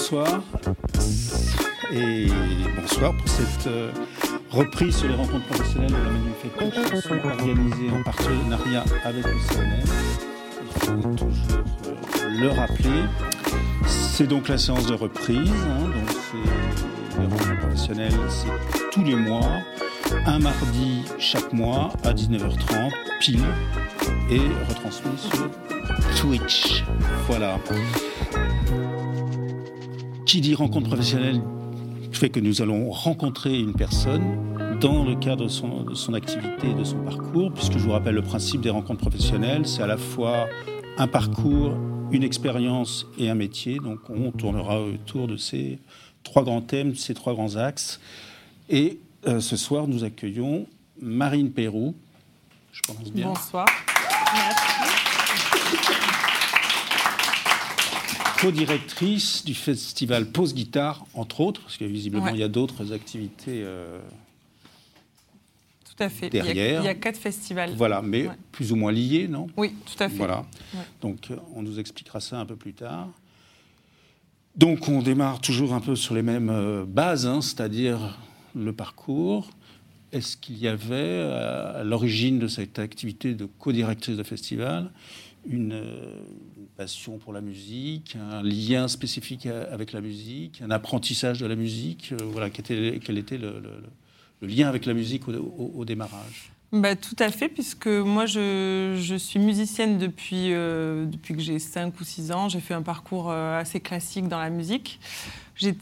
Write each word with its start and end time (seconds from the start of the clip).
bonsoir. 0.00 0.40
Et 1.92 2.26
bonsoir 2.80 3.14
pour 3.14 3.28
cette 3.28 3.66
euh, 3.66 3.90
reprise 4.50 4.96
sur 4.96 5.08
les 5.08 5.14
rencontres 5.14 5.44
professionnelles 5.46 5.90
de 5.90 5.96
la 5.96 6.10
manufacture 6.10 6.88
chanson 6.90 7.18
organisée 7.22 7.90
en 7.92 8.02
partenariat 8.02 8.84
avec 9.04 9.26
le 9.26 9.38
CNM. 9.38 9.82
Il 10.62 10.80
faut 10.80 11.16
toujours 11.16 11.58
euh, 11.86 12.30
le 12.30 12.48
rappeler. 12.48 13.02
C'est 13.86 14.26
donc 14.26 14.48
la 14.48 14.56
séance 14.56 14.86
de 14.86 14.94
reprise. 14.94 15.36
hein, 15.50 15.84
donc 15.84 16.16
c'est 16.30 17.20
les 17.20 17.26
rencontres 17.26 17.58
professionnelles, 17.58 18.18
c'est 18.30 18.90
tous 18.92 19.04
les 19.04 19.16
mois, 19.16 19.50
un 20.24 20.38
mardi 20.38 21.02
chaque 21.18 21.52
mois 21.52 21.92
à 22.04 22.14
19h30 22.14 22.90
pile 23.20 23.44
et 24.30 24.40
retransmis 24.66 25.18
sur 25.18 25.50
Twitch. 26.22 26.84
Voilà. 27.28 27.58
Qui 30.30 30.40
dit 30.40 30.54
rencontre 30.54 30.86
professionnelle 30.86 31.42
fait 32.12 32.30
que 32.30 32.38
nous 32.38 32.62
allons 32.62 32.88
rencontrer 32.92 33.58
une 33.58 33.72
personne 33.72 34.78
dans 34.78 35.02
le 35.02 35.16
cadre 35.16 35.42
de 35.42 35.48
son, 35.48 35.82
de 35.82 35.96
son 35.96 36.14
activité 36.14 36.70
et 36.70 36.74
de 36.74 36.84
son 36.84 36.98
parcours, 36.98 37.52
puisque 37.52 37.72
je 37.72 37.78
vous 37.78 37.90
rappelle 37.90 38.14
le 38.14 38.22
principe 38.22 38.60
des 38.60 38.70
rencontres 38.70 39.00
professionnelles, 39.00 39.66
c'est 39.66 39.82
à 39.82 39.88
la 39.88 39.96
fois 39.96 40.46
un 40.98 41.08
parcours, 41.08 41.72
une 42.12 42.22
expérience 42.22 43.08
et 43.18 43.28
un 43.28 43.34
métier. 43.34 43.78
Donc 43.78 44.08
on 44.08 44.30
tournera 44.30 44.80
autour 44.80 45.26
de 45.26 45.36
ces 45.36 45.80
trois 46.22 46.44
grands 46.44 46.62
thèmes, 46.62 46.94
ces 46.94 47.12
trois 47.12 47.34
grands 47.34 47.56
axes. 47.56 47.98
Et 48.68 49.00
euh, 49.26 49.40
ce 49.40 49.56
soir, 49.56 49.88
nous 49.88 50.04
accueillons 50.04 50.64
Marine 51.02 51.50
Pérou. 51.50 51.96
Je 52.70 52.82
prononce 52.82 53.10
bien. 53.10 53.26
Bonsoir. 53.26 53.66
Merci. 54.32 54.69
Co-directrice 58.40 59.44
du 59.44 59.54
festival 59.54 60.26
Pause 60.30 60.54
Guitare, 60.54 61.04
entre 61.14 61.40
autres, 61.40 61.60
parce 61.62 61.76
que 61.76 61.84
visiblement 61.84 62.24
Ouais. 62.26 62.32
il 62.34 62.40
y 62.40 62.42
a 62.42 62.48
d'autres 62.48 62.92
activités. 62.92 63.62
euh, 63.64 64.00
Tout 65.84 66.04
à 66.04 66.08
fait. 66.08 66.28
Il 66.28 66.36
y 66.36 66.40
a- 66.40 66.42
Derrière. 66.44 66.82
Il 66.82 66.86
y 66.86 66.88
a, 66.88 66.94
quatre 66.94 67.18
festivals. 67.18 67.74
voilà, 67.76 68.00
mais 68.00 68.26
Ouais. 68.28 68.34
plus 68.52 68.72
ou 68.72 68.76
moins 68.76 68.92
liées, 68.92 69.28
non? 69.28 69.48
Oui, 69.56 69.74
tout 69.84 70.02
à 70.02 70.08
fait. 70.08 70.16
Voilà. 70.16 70.46
Ouais. 70.74 70.80
Donc, 71.02 71.30
euh, 71.30 71.36
on 71.54 71.62
nous 71.62 71.78
expliquera 71.78 72.20
ça 72.20 72.40
un 72.40 72.46
peu 72.46 72.56
plus 72.56 72.72
tard. 72.72 73.08
Donc, 74.56 74.88
on 74.88 75.02
démarre 75.02 75.40
toujours 75.40 75.74
un 75.74 75.80
peu 75.80 75.94
sur 75.96 76.14
les 76.14 76.22
mêmes 76.22 76.48
euh, 76.50 76.84
bases, 76.86 77.26
hein, 77.26 77.40
c'est-à-dire 77.42 78.18
le 78.54 78.72
parcours. 78.72 79.50
Est-ce 80.12 80.36
qu'il 80.38 80.58
y 80.58 80.66
avait 80.68 81.20
à 81.20 81.84
l'origine 81.84 82.38
de 82.38 82.48
cette 82.48 82.78
activité 82.78 83.34
de 83.34 83.44
co-directrice 83.44 84.16
de 84.16 84.22
festival 84.24 84.90
une 85.48 85.82
pour 87.22 87.32
la 87.32 87.40
musique, 87.40 88.16
un 88.16 88.42
lien 88.42 88.88
spécifique 88.88 89.46
avec 89.46 89.92
la 89.92 90.00
musique, 90.00 90.62
un 90.62 90.70
apprentissage 90.70 91.38
de 91.38 91.46
la 91.46 91.54
musique 91.54 92.12
euh, 92.12 92.24
Voilà, 92.24 92.48
quel 92.48 93.18
était, 93.18 93.38
le, 93.38 93.62
lien 94.40 94.68
avec 94.68 94.86
la 94.86 94.94
musique 94.94 95.28
au, 95.28 95.84
démarrage 95.84 96.52
Bah, 96.72 96.96
tout 96.96 97.16
à 97.18 97.30
fait, 97.30 97.48
puisque 97.48 97.86
moi, 97.86 98.24
je, 98.24 99.16
suis 99.18 99.38
musicienne 99.38 99.98
depuis, 99.98 100.52
euh, 100.52 101.06
que 101.22 101.38
j'ai 101.38 101.58
5 101.58 102.00
ou 102.00 102.04
6 102.04 102.32
ans. 102.32 102.48
J'ai 102.48 102.60
fait 102.60 102.74
un 102.74 102.82
parcours 102.82 103.30
euh, 103.30 103.60
assez 103.60 103.80
classique 103.80 104.28
dans 104.28 104.38
la 104.38 104.50
musique. 104.50 105.00
J'ai 105.56 105.74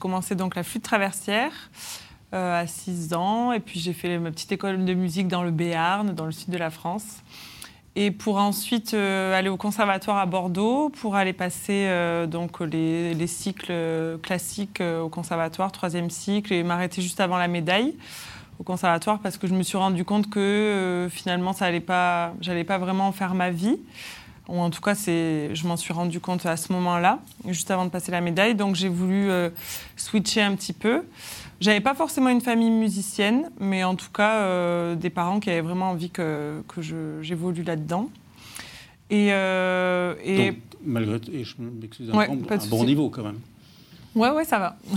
commencé 0.00 0.34
donc 0.34 0.56
la 0.56 0.64
flûte 0.64 0.82
traversière 0.82 1.52
à 2.32 2.66
6 2.66 3.12
ans, 3.12 3.52
et 3.52 3.60
puis 3.60 3.78
j'ai 3.78 3.92
fait 3.92 4.18
ma 4.18 4.30
petite 4.30 4.50
école 4.50 4.84
de 4.84 4.94
musique 4.94 5.28
dans 5.28 5.42
le 5.42 5.50
Béarn, 5.50 6.12
dans 6.12 6.24
le 6.24 6.32
sud 6.32 6.48
de 6.48 6.56
la 6.56 6.70
France. 6.70 7.22
Et 7.94 8.10
pour 8.10 8.38
ensuite 8.38 8.94
euh, 8.94 9.38
aller 9.38 9.50
au 9.50 9.58
conservatoire 9.58 10.16
à 10.16 10.24
Bordeaux, 10.24 10.88
pour 10.88 11.14
aller 11.14 11.34
passer 11.34 11.86
euh, 11.88 12.26
donc 12.26 12.60
les, 12.60 13.12
les 13.12 13.26
cycles 13.26 13.66
euh, 13.70 14.16
classiques 14.16 14.80
au 14.80 15.10
conservatoire, 15.10 15.70
troisième 15.72 16.08
cycle, 16.08 16.54
et 16.54 16.62
m'arrêter 16.62 17.02
juste 17.02 17.20
avant 17.20 17.36
la 17.36 17.48
médaille 17.48 17.94
au 18.58 18.64
conservatoire 18.64 19.18
parce 19.18 19.36
que 19.36 19.46
je 19.46 19.54
me 19.54 19.62
suis 19.62 19.76
rendu 19.76 20.04
compte 20.04 20.30
que 20.30 21.08
finalement 21.10 21.52
ça 21.52 21.66
allait 21.66 21.80
pas, 21.80 22.32
j'allais 22.40 22.64
pas 22.64 22.78
vraiment 22.78 23.08
en 23.08 23.12
faire 23.12 23.34
ma 23.34 23.50
vie. 23.50 23.78
Ou 24.48 24.58
en 24.58 24.70
tout 24.70 24.80
cas, 24.80 24.94
c'est, 24.94 25.54
je 25.54 25.66
m'en 25.68 25.76
suis 25.76 25.92
rendu 25.92 26.18
compte 26.18 26.44
à 26.46 26.56
ce 26.56 26.72
moment-là, 26.72 27.20
juste 27.46 27.70
avant 27.70 27.84
de 27.84 27.90
passer 27.90 28.10
la 28.10 28.20
médaille. 28.20 28.54
Donc 28.54 28.74
j'ai 28.74 28.88
voulu 28.88 29.30
switcher 29.96 30.42
un 30.42 30.54
petit 30.56 30.72
peu. 30.72 31.04
J'avais 31.62 31.80
pas 31.80 31.94
forcément 31.94 32.28
une 32.28 32.40
famille 32.40 32.70
musicienne, 32.72 33.50
mais 33.60 33.84
en 33.84 33.94
tout 33.94 34.10
cas 34.12 34.34
euh, 34.40 34.94
des 34.96 35.10
parents 35.10 35.38
qui 35.38 35.48
avaient 35.48 35.60
vraiment 35.60 35.90
envie 35.90 36.10
que, 36.10 36.60
que 36.66 36.82
je, 36.82 37.22
j'évolue 37.22 37.62
là-dedans. 37.62 38.08
Et, 39.10 39.28
euh, 39.32 40.14
et 40.24 40.36
Donc, 40.50 40.56
malgré 40.84 41.20
et 41.32 41.44
je 41.44 41.54
m'excuse 41.58 42.10
Ouais, 42.10 42.28
un 42.28 42.66
bon 42.68 42.84
niveau 42.84 43.10
quand 43.10 43.22
même. 43.22 43.38
ouais, 44.16 44.30
ouais, 44.30 44.44
ça 44.44 44.58
va. 44.58 44.76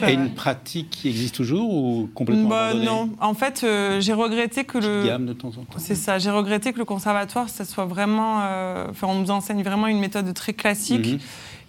Ça 0.00 0.10
Et 0.10 0.16
va. 0.16 0.22
une 0.22 0.30
pratique 0.34 0.90
qui 0.90 1.08
existe 1.08 1.34
toujours 1.36 1.72
ou 1.72 2.08
complètement 2.14 2.48
Bah, 2.48 2.66
abandonnée? 2.68 2.86
non, 2.86 3.10
en 3.20 3.34
fait, 3.34 3.62
euh, 3.64 4.00
j'ai 4.00 4.12
regretté 4.14 4.64
que 4.64 4.78
le 4.78 5.04
gamme 5.06 5.26
de 5.26 5.32
temps 5.32 5.48
en 5.48 5.64
temps. 5.64 5.78
C'est 5.78 5.94
ça. 5.94 6.18
J'ai 6.18 6.30
regretté 6.30 6.72
que 6.72 6.78
le 6.78 6.84
conservatoire, 6.84 7.48
ça 7.48 7.64
soit 7.64 7.84
vraiment. 7.84 8.40
euh, 8.42 8.86
Enfin, 8.90 9.06
on 9.08 9.20
nous 9.20 9.30
enseigne 9.30 9.62
vraiment 9.62 9.86
une 9.88 9.98
méthode 10.00 10.32
très 10.34 10.52
classique. 10.54 11.06
Mhm. 11.14 11.18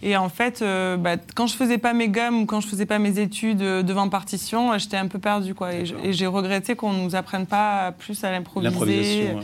Et 0.02 0.16
en 0.16 0.30
fait, 0.30 0.62
euh, 0.62 0.96
bah, 0.96 1.18
quand 1.36 1.46
je 1.48 1.56
faisais 1.56 1.78
pas 1.78 1.94
mes 1.94 2.08
gammes 2.08 2.42
ou 2.42 2.46
quand 2.46 2.62
je 2.62 2.68
faisais 2.68 2.86
pas 2.86 3.00
mes 3.00 3.20
études 3.20 3.62
euh, 3.62 3.84
devant 3.84 4.08
partition, 4.08 4.72
euh, 4.72 4.78
j'étais 4.78 4.96
un 4.96 5.08
peu 5.08 5.20
perdue, 5.20 5.54
quoi. 5.54 5.74
Et 5.74 6.14
j'ai 6.14 6.26
regretté 6.28 6.76
qu'on 6.76 6.94
nous 6.94 7.16
apprenne 7.16 7.46
pas 7.46 7.92
plus 7.92 8.24
à 8.24 8.32
l'improviser. 8.32 8.70
Ouais. 9.36 9.42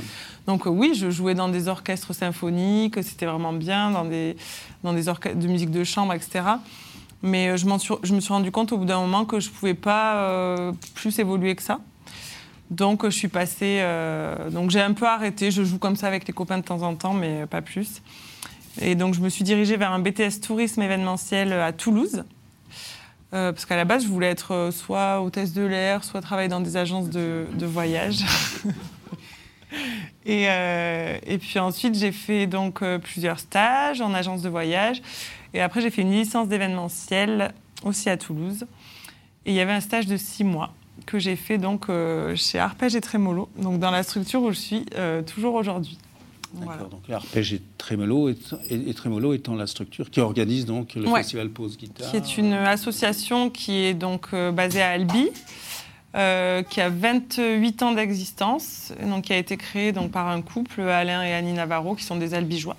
Donc 0.47 0.65
euh, 0.65 0.69
oui, 0.69 0.93
je 0.95 1.09
jouais 1.09 1.33
dans 1.35 1.49
des 1.49 1.67
orchestres 1.67 2.13
symphoniques, 2.15 3.03
c'était 3.03 3.25
vraiment 3.25 3.51
bien, 3.51 3.91
dans 3.91 4.05
des, 4.05 4.37
dans 4.83 4.93
des 4.93 5.09
orchestres 5.09 5.37
de 5.39 5.47
musique 5.47 5.71
de 5.71 5.83
chambre, 5.83 6.13
etc. 6.13 6.41
Mais 7.21 7.57
je, 7.57 7.65
m'en 7.65 7.77
suis- 7.79 7.95
je 8.03 8.13
me 8.13 8.21
suis 8.21 8.31
rendu 8.31 8.51
compte 8.51 8.71
au 8.71 8.77
bout 8.77 8.85
d'un 8.85 8.99
moment 9.01 9.25
que 9.25 9.39
je 9.41 9.49
ne 9.49 9.53
pouvais 9.55 9.73
pas 9.73 10.71
plus 10.93 11.17
évoluer 11.19 11.55
que 11.55 11.63
ça. 11.63 11.79
Donc 12.69 13.03
je 13.05 13.09
suis 13.09 13.27
passée... 13.27 13.83
donc 14.51 14.69
j'ai 14.69 14.81
un 14.81 14.93
peu 14.93 15.07
arrêté, 15.07 15.49
je 15.51 15.63
joue 15.63 15.79
comme 15.79 15.95
ça 15.95 16.07
avec 16.07 16.27
les 16.27 16.33
copains 16.33 16.59
de 16.59 16.63
temps 16.63 16.81
en 16.83 16.93
temps, 16.95 17.13
mais 17.13 17.45
pas 17.47 17.61
plus. 17.61 18.01
Et 18.81 18.95
donc 18.95 19.13
je 19.13 19.21
me 19.21 19.29
suis 19.29 19.43
dirigée 19.43 19.77
vers 19.77 19.91
un 19.91 19.99
BTS 19.99 20.41
tourisme 20.41 20.81
événementiel 20.81 21.53
à 21.53 21.71
Toulouse. 21.71 22.23
Euh, 23.35 23.51
parce 23.51 23.65
qu'à 23.65 23.75
la 23.75 23.83
base, 23.83 24.03
je 24.03 24.07
voulais 24.07 24.29
être 24.29 24.53
euh, 24.53 24.71
soit 24.71 25.21
hôtesse 25.21 25.51
de 25.53 25.63
l'air, 25.63 26.05
soit 26.05 26.21
travailler 26.21 26.47
dans 26.47 26.61
des 26.61 26.77
agences 26.77 27.09
de, 27.09 27.47
voyage. 27.65 28.23
Et, 30.25 30.45
euh, 30.49 31.17
et 31.27 31.37
puis 31.37 31.59
ensuite, 31.59 31.95
j'ai 31.95 32.13
fait 32.13 32.47
donc 32.47 32.81
plusieurs 32.99 33.39
stages 33.39 33.99
en 33.99 34.13
agence 34.13 34.41
de 34.41 34.47
voyage. 34.47 35.01
Et 35.53 35.61
après, 35.61 35.81
j'ai 35.81 35.89
fait 35.89 36.01
une 36.01 36.13
licence 36.13 36.47
d'événementiel 36.47 37.53
aussi 37.83 38.09
à 38.09 38.15
Toulouse. 38.15 38.65
Et 39.45 39.51
il 39.51 39.53
y 39.53 39.59
avait 39.59 39.73
un 39.73 39.81
stage 39.81 40.07
de 40.07 40.15
six 40.15 40.45
mois 40.45 40.73
que 41.05 41.19
j'ai 41.19 41.35
fait 41.35 41.57
donc 41.57 41.87
chez 42.35 42.57
Arpège 42.57 42.95
et 42.95 43.01
Trémolo, 43.01 43.49
donc 43.57 43.79
dans 43.79 43.91
la 43.91 44.01
structure 44.01 44.41
où 44.41 44.51
je 44.51 44.59
suis 44.59 44.85
toujours 45.27 45.55
aujourd'hui. 45.55 45.97
D'accord. 46.53 46.73
Voilà. 46.75 46.83
Donc 46.89 47.01
l'arpège 47.07 47.53
et 47.53 47.61
Trémolo, 47.77 48.29
et, 48.29 48.37
et 48.69 48.93
Trémolo 48.93 49.33
étant 49.33 49.55
la 49.55 49.67
structure 49.67 50.09
qui 50.09 50.19
organise 50.21 50.65
donc 50.65 50.95
le 50.95 51.07
Ouais. 51.07 51.19
festival 51.21 51.49
Pause 51.49 51.77
Guitare. 51.77 52.09
qui 52.09 52.17
est 52.17 52.37
une 52.37 52.53
association 52.53 53.49
qui 53.49 53.73
est 53.77 53.93
donc 53.93 54.27
euh, 54.33 54.51
basée 54.51 54.81
à 54.81 54.89
Albi, 54.91 55.29
euh, 56.15 56.63
qui 56.63 56.79
a 56.79 56.89
28 56.89 57.83
ans 57.83 57.91
d'existence, 57.91 58.93
donc 59.05 59.25
qui 59.25 59.33
a 59.33 59.37
été 59.37 59.57
créée 59.57 59.91
donc 59.91 60.11
par 60.11 60.27
un 60.29 60.41
couple, 60.41 60.81
Alain 60.81 61.23
et 61.23 61.33
Annie 61.33 61.53
Navarro, 61.53 61.95
qui 61.95 62.03
sont 62.05 62.15
des 62.15 62.33
Albigeois, 62.33 62.77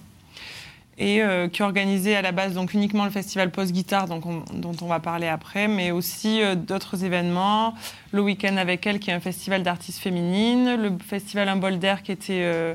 et 0.98 1.22
euh, 1.22 1.46
qui 1.48 1.62
organisait 1.62 2.14
à 2.16 2.22
la 2.22 2.32
base 2.32 2.54
donc 2.54 2.72
uniquement 2.72 3.04
le 3.04 3.10
festival 3.10 3.50
Post 3.50 3.72
Guitare, 3.72 4.06
donc 4.08 4.24
on- 4.24 4.42
dont 4.54 4.74
on 4.80 4.86
va 4.86 5.00
parler 5.00 5.26
après, 5.26 5.68
mais 5.68 5.90
aussi 5.90 6.40
euh, 6.40 6.54
d'autres 6.54 7.04
événements. 7.04 7.74
Le 8.12 8.22
week-end 8.22 8.56
avec 8.56 8.86
elle, 8.86 8.98
qui 9.00 9.10
est 9.10 9.14
un 9.14 9.20
festival 9.20 9.62
d'artistes 9.62 9.98
féminines, 9.98 10.76
le 10.76 10.92
festival 11.06 11.50
Un 11.50 11.56
bol 11.56 11.78
d'air, 11.78 12.02
qui 12.02 12.12
était 12.12 12.74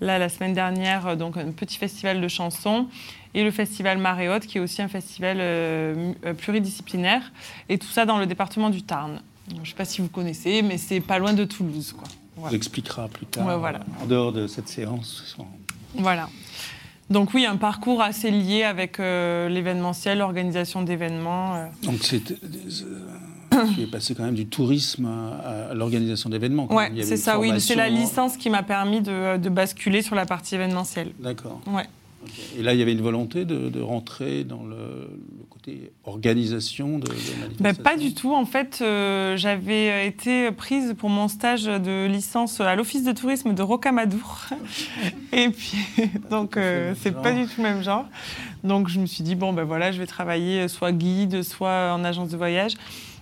là 0.00 0.18
la 0.18 0.28
semaine 0.28 0.52
dernière, 0.54 1.06
euh, 1.08 1.16
donc 1.16 1.36
un 1.36 1.50
petit 1.52 1.78
festival 1.78 2.20
de 2.20 2.28
chansons 2.28 2.86
et 3.34 3.44
le 3.44 3.50
festival 3.50 3.98
Marée 3.98 4.28
Haute, 4.28 4.46
qui 4.46 4.58
est 4.58 4.60
aussi 4.60 4.82
un 4.82 4.88
festival 4.88 5.36
euh, 5.40 6.12
euh, 6.26 6.34
pluridisciplinaire, 6.34 7.30
et 7.68 7.78
tout 7.78 7.86
ça 7.86 8.04
dans 8.06 8.18
le 8.18 8.26
département 8.26 8.70
du 8.70 8.82
Tarn. 8.82 9.20
Je 9.54 9.60
ne 9.60 9.64
sais 9.64 9.74
pas 9.74 9.84
si 9.84 10.00
vous 10.00 10.08
connaissez, 10.08 10.62
mais 10.62 10.78
c'est 10.78 11.00
pas 11.00 11.18
loin 11.18 11.32
de 11.32 11.44
Toulouse. 11.44 11.92
Quoi. 11.96 12.08
On 12.36 12.40
Voilà. 12.42 12.56
expliquera 12.56 13.08
plus 13.08 13.26
tard, 13.26 13.46
Ouais, 13.46 13.56
voilà. 13.56 13.80
en 14.02 14.06
dehors 14.06 14.32
de 14.32 14.46
cette 14.46 14.68
séance. 14.68 15.36
Voilà. 15.94 16.28
Donc 17.08 17.34
oui, 17.34 17.44
un 17.44 17.56
parcours 17.56 18.00
assez 18.02 18.30
lié 18.30 18.62
avec 18.62 19.00
euh, 19.00 19.48
l'événementiel, 19.48 20.18
l'organisation 20.18 20.82
d'événements. 20.82 21.56
euh. 21.56 21.66
Donc 21.82 21.98
c'est, 22.02 22.22
tu 23.74 23.82
es 23.82 23.86
passé 23.86 24.14
quand 24.14 24.24
même 24.24 24.34
du 24.34 24.46
tourisme 24.46 25.06
à, 25.06 25.70
à 25.70 25.74
l'organisation 25.74 26.30
d'événements. 26.30 26.68
avait 27.00 27.02
c'est 27.02 27.16
ça, 27.16 27.38
oui. 27.38 27.52
C'est 27.60 27.74
la 27.74 27.84
formation- 27.84 28.06
licence 28.06 28.36
qui 28.36 28.50
m'a 28.50 28.62
permis 28.62 29.00
de, 29.00 29.36
de 29.36 29.48
basculer 29.48 30.02
sur 30.02 30.14
la 30.14 30.26
partie 30.26 30.54
événementielle. 30.54 31.12
D'accord. 31.18 31.60
Ouais. 31.66 31.84
Et 32.58 32.62
là, 32.62 32.74
il 32.74 32.78
y 32.78 32.82
avait 32.82 32.92
une 32.92 33.00
volonté 33.00 33.46
de, 33.46 33.70
de 33.70 33.80
rentrer 33.80 34.44
dans 34.44 34.62
le, 34.62 34.76
le 34.76 35.44
côté 35.48 35.90
organisation 36.04 36.98
de, 36.98 37.06
de 37.06 37.12
Ben, 37.62 37.74
pas 37.74 37.96
du 37.96 38.12
tout. 38.12 38.34
En 38.34 38.44
fait, 38.44 38.80
euh, 38.82 39.38
j'avais 39.38 40.06
été 40.06 40.50
prise 40.52 40.94
pour 40.98 41.08
mon 41.08 41.28
stage 41.28 41.64
de 41.64 42.06
licence 42.06 42.60
à 42.60 42.76
l'Office 42.76 43.04
de 43.04 43.12
tourisme 43.12 43.54
de 43.54 43.62
Rocamadour. 43.62 44.48
Et 45.32 45.48
puis, 45.48 45.78
donc, 46.30 46.58
euh, 46.58 46.92
C'est 47.00 47.12
pas 47.22 47.32
du 47.32 47.46
tout 47.46 47.52
le 47.58 47.62
même 47.62 47.82
genre. 47.82 48.04
Donc, 48.64 48.88
je 48.88 49.00
me 49.00 49.06
suis 49.06 49.24
dit, 49.24 49.34
bon, 49.34 49.54
ben 49.54 49.64
voilà, 49.64 49.90
je 49.90 49.98
vais 49.98 50.06
travailler 50.06 50.68
soit 50.68 50.92
guide, 50.92 51.42
soit 51.42 51.94
en 51.94 52.04
agence 52.04 52.28
de 52.28 52.36
voyage. 52.36 52.72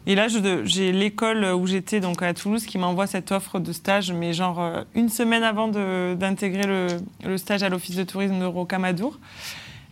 Et 0.08 0.14
là, 0.14 0.26
j'ai 0.64 0.90
l'école 0.90 1.44
où 1.44 1.66
j'étais, 1.66 2.00
donc 2.00 2.22
à 2.22 2.32
Toulouse, 2.32 2.64
qui 2.64 2.78
m'envoie 2.78 3.06
cette 3.06 3.30
offre 3.30 3.60
de 3.60 3.72
stage, 3.72 4.10
mais 4.10 4.32
genre 4.32 4.58
euh, 4.58 4.82
une 4.94 5.10
semaine 5.10 5.42
avant 5.42 5.68
d'intégrer 5.68 6.66
le, 6.66 6.86
le 7.24 7.36
stage 7.36 7.62
à 7.62 7.68
l'Office 7.68 7.94
de 7.94 8.04
tourisme 8.04 8.40
de 8.40 8.46
Rocamadour. 8.46 9.18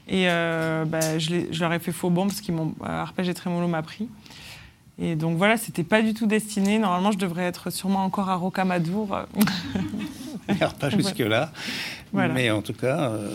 Et 0.08 0.28
euh, 0.28 0.84
bah, 0.84 1.18
je, 1.18 1.60
leur 1.60 1.72
ai 1.72 1.78
fait 1.78 1.92
faux 1.92 2.10
bon 2.10 2.28
parce 2.28 2.40
qu'ils 2.40 2.54
m'ont 2.54 2.74
euh, 2.82 3.02
Arpège 3.02 3.28
et 3.28 3.34
Trémolo 3.34 3.66
m'a 3.66 3.82
pris. 3.82 4.08
Et 4.98 5.16
donc 5.16 5.36
voilà, 5.36 5.56
c'était 5.56 5.84
pas 5.84 6.00
du 6.00 6.14
tout 6.14 6.26
destiné. 6.26 6.78
Normalement, 6.78 7.12
je 7.12 7.18
devrais 7.18 7.44
être 7.44 7.70
sûrement 7.70 8.04
encore 8.04 8.30
à 8.30 8.36
Rocamadour. 8.36 9.26
Alors, 10.48 10.74
pas 10.74 10.90
jusque-là. 10.90 11.52
Voilà. 12.12 12.32
Mais 12.32 12.50
en 12.50 12.62
tout 12.62 12.72
cas, 12.72 13.10
euh, 13.10 13.28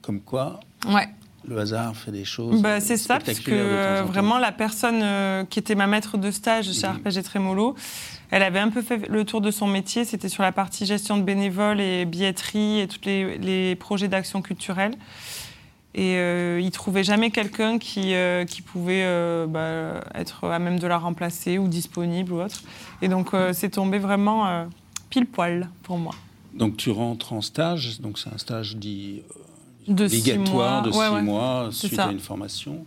comme 0.00 0.20
quoi, 0.20 0.60
ouais. 0.88 1.08
Le 1.48 1.58
hasard 1.58 1.96
fait 1.96 2.12
des 2.12 2.24
choses. 2.24 2.60
Bah, 2.60 2.80
c'est 2.80 2.96
ça, 2.96 3.18
parce 3.18 3.40
que 3.40 3.50
euh, 3.52 4.02
vraiment 4.06 4.38
la 4.38 4.52
personne 4.52 5.00
euh, 5.02 5.44
qui 5.44 5.58
était 5.58 5.74
ma 5.74 5.86
maître 5.86 6.18
de 6.18 6.30
stage 6.30 6.72
chez. 6.72 6.84
Arpège 6.84 7.16
et 7.16 7.22
Trémolo, 7.22 7.74
elle 8.30 8.42
avait 8.42 8.58
un 8.58 8.70
peu 8.70 8.82
fait 8.82 9.08
le 9.08 9.24
tour 9.24 9.40
de 9.40 9.50
son 9.50 9.66
métier. 9.66 10.04
C'était 10.04 10.28
sur 10.28 10.42
la 10.42 10.52
partie 10.52 10.86
gestion 10.86 11.16
de 11.16 11.22
bénévoles 11.22 11.80
et 11.80 12.04
billetterie 12.04 12.80
et 12.80 12.88
tous 12.88 13.00
les, 13.04 13.38
les 13.38 13.76
projets 13.76 14.08
d'action 14.08 14.42
culturelle. 14.42 14.94
Et 15.98 16.16
euh, 16.16 16.60
il 16.62 16.70
trouvait 16.72 17.04
jamais 17.04 17.30
quelqu'un 17.30 17.78
qui, 17.78 18.12
euh, 18.12 18.44
qui 18.44 18.60
pouvait 18.60 19.04
euh, 19.04 19.46
bah, 19.46 20.04
être 20.14 20.44
à 20.44 20.58
même 20.58 20.78
de 20.78 20.86
la 20.86 20.98
remplacer 20.98 21.56
ou 21.56 21.68
disponible 21.68 22.34
ou 22.34 22.42
autre. 22.42 22.62
Et 23.00 23.08
donc 23.08 23.32
euh, 23.32 23.54
c'est 23.54 23.70
tombé 23.70 23.98
vraiment 23.98 24.46
euh, 24.46 24.66
pile 25.08 25.24
poil 25.24 25.70
pour 25.84 25.96
moi. 25.96 26.14
Donc 26.52 26.76
tu 26.76 26.90
rentres 26.90 27.32
en 27.32 27.40
stage, 27.40 27.98
donc 28.02 28.18
c'est 28.18 28.28
un 28.28 28.36
stage 28.36 28.76
dit 28.76 29.22
De 29.88 30.08
six 30.08 30.20
obligatoire 30.30 30.82
mois. 30.82 30.90
de 30.90 30.96
Ouais, 30.96 31.06
six 31.08 31.14
ouais. 31.14 31.22
mois 31.22 31.68
suite 31.72 31.94
ça. 31.94 32.06
à 32.06 32.12
une 32.12 32.18
formation. 32.20 32.84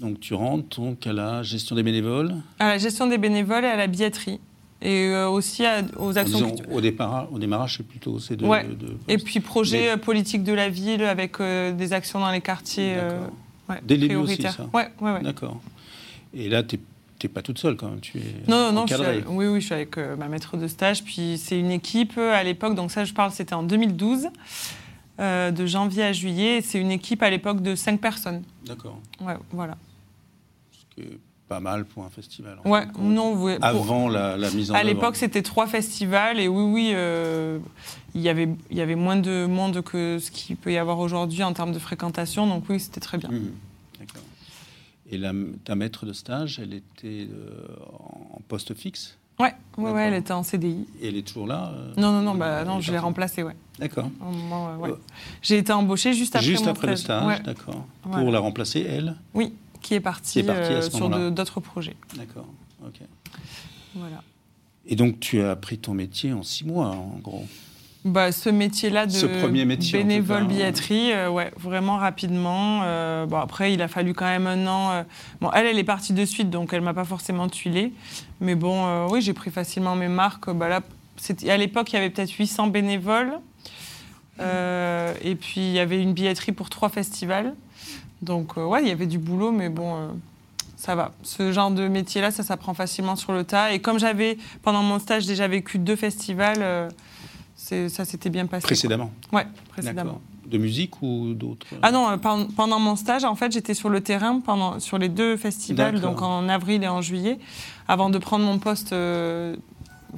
Donc 0.00 0.18
tu 0.20 0.34
rentres 0.34 0.80
donc 0.80 1.06
à 1.06 1.12
la 1.12 1.42
gestion 1.42 1.76
des 1.76 1.82
bénévoles, 1.82 2.34
À 2.58 2.68
la 2.68 2.78
gestion 2.78 3.06
des 3.06 3.18
bénévoles 3.18 3.64
et 3.64 3.68
à 3.68 3.76
la 3.76 3.86
billetterie. 3.86 4.40
Et 4.82 5.06
euh, 5.06 5.28
aussi 5.30 5.64
à- 5.64 5.82
aux 5.98 6.18
actions 6.18 6.46
culturelles. 6.48 6.74
au, 6.76 6.80
départ, 6.80 7.28
au 7.32 7.38
démarrage, 7.38 7.76
c'est 7.78 7.86
plutôt 7.86 8.18
ces 8.18 8.36
deux. 8.36 8.44
Ouais. 8.46 8.64
deux 8.64 8.98
Et 9.08 9.16
puis 9.18 9.40
projet 9.40 9.78
Mais- 9.84 9.90
euh, 9.90 9.96
politique 9.96 10.42
de 10.42 10.52
la 10.52 10.68
ville 10.68 11.04
avec 11.04 11.40
euh, 11.40 11.72
des 11.72 11.92
actions 11.92 12.18
dans 12.18 12.30
les 12.30 12.40
quartiers 12.42 12.94
euh, 12.98 13.18
ouais, 13.70 13.76
Dès 13.84 13.94
le 13.94 14.00
début 14.02 14.16
aussi, 14.16 14.42
ça 14.42 14.68
Ouais, 14.74 14.88
ouais, 15.00 15.12
ouais. 15.12 15.22
D'accord. 15.22 15.58
Et 16.34 16.48
là, 16.50 16.62
tu 16.64 16.76
n'es 17.22 17.28
pas 17.30 17.40
toute 17.40 17.58
seule 17.58 17.76
quand 17.76 17.88
même. 17.88 18.00
Tu 18.00 18.18
es 18.18 18.22
Non, 18.48 18.72
non, 18.72 18.72
non, 18.72 18.86
je 18.86 18.94
suis 18.94 19.04
oui, 19.28 19.46
oui, 19.46 19.60
je 19.60 19.66
suis 19.66 19.74
avec 19.74 19.96
ma 20.18 20.28
maître 20.28 20.56
de 20.58 20.66
stage. 20.66 21.02
Puis 21.04 21.38
c'est 21.38 21.58
une 21.58 21.70
équipe 21.70 22.18
à 22.18 22.42
l'époque, 22.42 22.74
donc 22.74 22.90
ça 22.90 23.04
je 23.04 23.14
parle, 23.14 23.30
c'était 23.30 23.54
en 23.54 23.62
2012, 23.62 24.26
euh, 25.20 25.50
de 25.50 25.66
janvier 25.66 26.04
à 26.04 26.12
juillet. 26.12 26.58
et 26.58 26.62
C'est 26.62 26.80
une 26.80 26.90
équipe 26.90 27.22
à 27.22 27.30
l'époque 27.30 27.62
de 27.62 27.74
5 27.74 28.00
personnes. 28.00 28.42
D'accord. 28.66 28.98
Ouais, 29.20 29.36
voilà. 29.50 29.76
Ce 30.72 30.94
qui 30.94 31.00
est 31.02 31.18
pas 31.48 31.60
mal 31.60 31.84
pour 31.84 32.04
un 32.04 32.10
festival. 32.10 32.58
en 32.64 32.70
Ouais, 32.70 32.86
non, 32.98 33.36
pour- 33.36 33.50
Avant 33.60 34.08
la, 34.08 34.36
la 34.36 34.50
mise 34.50 34.70
en 34.70 34.74
À 34.74 34.82
l'époque, 34.82 35.16
c'était 35.16 35.42
trois 35.42 35.66
festivals 35.66 36.40
et 36.40 36.48
oui, 36.48 36.62
oui, 36.72 36.90
euh, 36.94 37.58
il, 38.14 38.22
y 38.22 38.28
avait, 38.28 38.48
il 38.70 38.76
y 38.76 38.80
avait 38.80 38.94
moins 38.94 39.16
de 39.16 39.46
monde 39.46 39.82
que 39.82 40.18
ce 40.18 40.30
qu'il 40.30 40.56
peut 40.56 40.72
y 40.72 40.78
avoir 40.78 40.98
aujourd'hui 40.98 41.42
en 41.42 41.52
termes 41.52 41.72
de 41.72 41.78
fréquentation. 41.78 42.46
Donc 42.46 42.64
oui, 42.68 42.80
c'était 42.80 43.00
très 43.00 43.18
bien. 43.18 43.28
Mhm. 43.30 43.52
D'accord. 44.00 44.22
Et 45.10 45.18
la, 45.18 45.32
ta 45.64 45.74
maître 45.74 46.06
de 46.06 46.12
stage, 46.14 46.58
elle 46.60 46.72
était 46.72 47.28
euh, 47.30 47.66
en 48.00 48.40
poste 48.48 48.74
fixe? 48.74 49.18
Ouais, 49.38 49.52
ouais, 49.78 50.06
elle 50.06 50.14
était 50.14 50.32
en 50.32 50.42
CDI. 50.44 50.86
et 51.00 51.08
elle 51.08 51.16
est 51.16 51.26
toujours 51.26 51.46
là 51.46 51.72
euh, 51.74 51.92
Non, 51.96 52.12
non, 52.12 52.22
non, 52.22 52.34
bah, 52.34 52.64
non 52.64 52.80
je 52.80 52.92
l'ai 52.92 52.98
remplacée, 52.98 53.42
ouais. 53.42 53.56
D'accord. 53.78 54.08
Ouais. 54.78 54.90
Euh, 54.90 54.96
J'ai 55.42 55.58
été 55.58 55.72
embauchée 55.72 56.12
juste 56.12 56.36
après 56.36 56.46
Juste 56.46 56.64
mon 56.66 56.70
après 56.70 56.86
le 56.86 56.96
stage, 56.96 57.42
d'accord. 57.42 57.84
Pour 58.02 58.30
la 58.30 58.38
remplacer, 58.38 58.86
elle 58.88 59.16
Oui, 59.34 59.54
qui 59.82 59.94
est 59.94 60.00
partie, 60.00 60.32
Qui 60.34 60.38
est 60.40 60.42
partie 60.44 60.72
à 60.72 60.76
euh, 60.76 60.90
sur 60.90 61.10
d'autres 61.32 61.60
projets. 61.60 61.96
D'accord. 62.16 62.46
ok. 62.86 63.00
Voilà. 63.96 64.22
Et 64.86 64.96
donc, 64.96 65.18
tu 65.18 65.40
as 65.40 65.52
appris 65.52 65.78
ton 65.78 65.94
métier 65.94 66.32
en 66.32 66.42
six 66.42 66.64
mois, 66.64 66.88
en 66.88 67.18
gros. 67.22 67.46
Bah, 68.04 68.32
ce 68.32 68.50
métier-là 68.50 69.06
de 69.06 69.12
Ce 69.12 69.24
premier 69.24 69.64
métier, 69.64 69.98
bénévole 69.98 70.42
hein. 70.42 70.46
billetterie, 70.46 71.12
euh, 71.12 71.30
ouais, 71.30 71.50
vraiment 71.58 71.96
rapidement. 71.96 72.80
Euh, 72.84 73.24
bon, 73.24 73.38
après, 73.38 73.72
il 73.72 73.80
a 73.80 73.88
fallu 73.88 74.12
quand 74.12 74.26
même 74.26 74.46
un 74.46 74.66
an. 74.66 74.90
euh, 74.92 75.02
Bon, 75.40 75.50
elle, 75.54 75.66
elle 75.66 75.78
est 75.78 75.84
partie 75.84 76.12
de 76.12 76.24
suite, 76.26 76.50
donc 76.50 76.74
elle 76.74 76.82
m'a 76.82 76.92
pas 76.92 77.06
forcément 77.06 77.48
tuilée. 77.48 77.92
Mais 78.40 78.56
bon, 78.56 78.86
euh, 78.86 79.06
oui, 79.10 79.22
j'ai 79.22 79.32
pris 79.32 79.50
facilement 79.50 79.96
mes 79.96 80.08
marques. 80.08 80.50
Bah, 80.50 80.68
là, 80.68 80.80
à 81.48 81.56
l'époque, 81.56 81.92
il 81.92 81.96
y 81.96 81.98
avait 81.98 82.10
peut-être 82.10 82.32
800 82.32 82.66
bénévoles. 82.66 83.32
Et 84.40 85.34
puis, 85.36 85.60
il 85.60 85.72
y 85.72 85.78
avait 85.78 86.02
une 86.02 86.12
billetterie 86.12 86.52
pour 86.52 86.68
trois 86.68 86.90
festivals. 86.90 87.54
Donc, 88.20 88.56
ouais, 88.58 88.82
il 88.82 88.88
y 88.88 88.92
avait 88.92 89.06
du 89.06 89.18
boulot, 89.18 89.50
mais 89.50 89.70
bon, 89.70 90.10
ça 90.76 90.94
va. 90.94 91.12
Ce 91.22 91.52
genre 91.52 91.70
de 91.70 91.88
métier-là, 91.88 92.30
ça 92.30 92.42
s'apprend 92.42 92.74
facilement 92.74 93.16
sur 93.16 93.32
le 93.32 93.44
tas. 93.44 93.72
Et 93.72 93.78
comme 93.78 93.98
j'avais, 93.98 94.36
pendant 94.62 94.82
mon 94.82 94.98
stage, 94.98 95.24
déjà 95.24 95.48
vécu 95.48 95.78
deux 95.78 95.96
festivals, 95.96 96.58
euh, 96.60 96.90
ça 97.88 98.04
s'était 98.04 98.30
bien 98.30 98.46
passé. 98.46 98.62
Précédemment. 98.64 99.10
Ouais, 99.32 99.46
précédemment. 99.68 100.20
De 100.46 100.58
musique 100.58 101.00
ou 101.02 101.32
d'autres 101.34 101.66
Ah 101.82 101.90
non, 101.90 102.08
euh, 102.10 102.16
pen- 102.18 102.48
pendant 102.54 102.78
mon 102.78 102.96
stage, 102.96 103.24
en 103.24 103.34
fait, 103.34 103.50
j'étais 103.52 103.72
sur 103.74 103.88
le 103.88 104.02
terrain 104.02 104.40
pendant, 104.40 104.78
sur 104.80 104.98
les 104.98 105.08
deux 105.08 105.36
festivals, 105.36 106.00
donc 106.00 106.20
en 106.22 106.48
avril 106.48 106.82
et 106.82 106.88
en 106.88 107.00
juillet, 107.00 107.38
avant 107.88 108.10
de 108.10 108.18
prendre 108.18 108.44
mon 108.44 108.58
poste, 108.58 108.92
euh, 108.92 109.56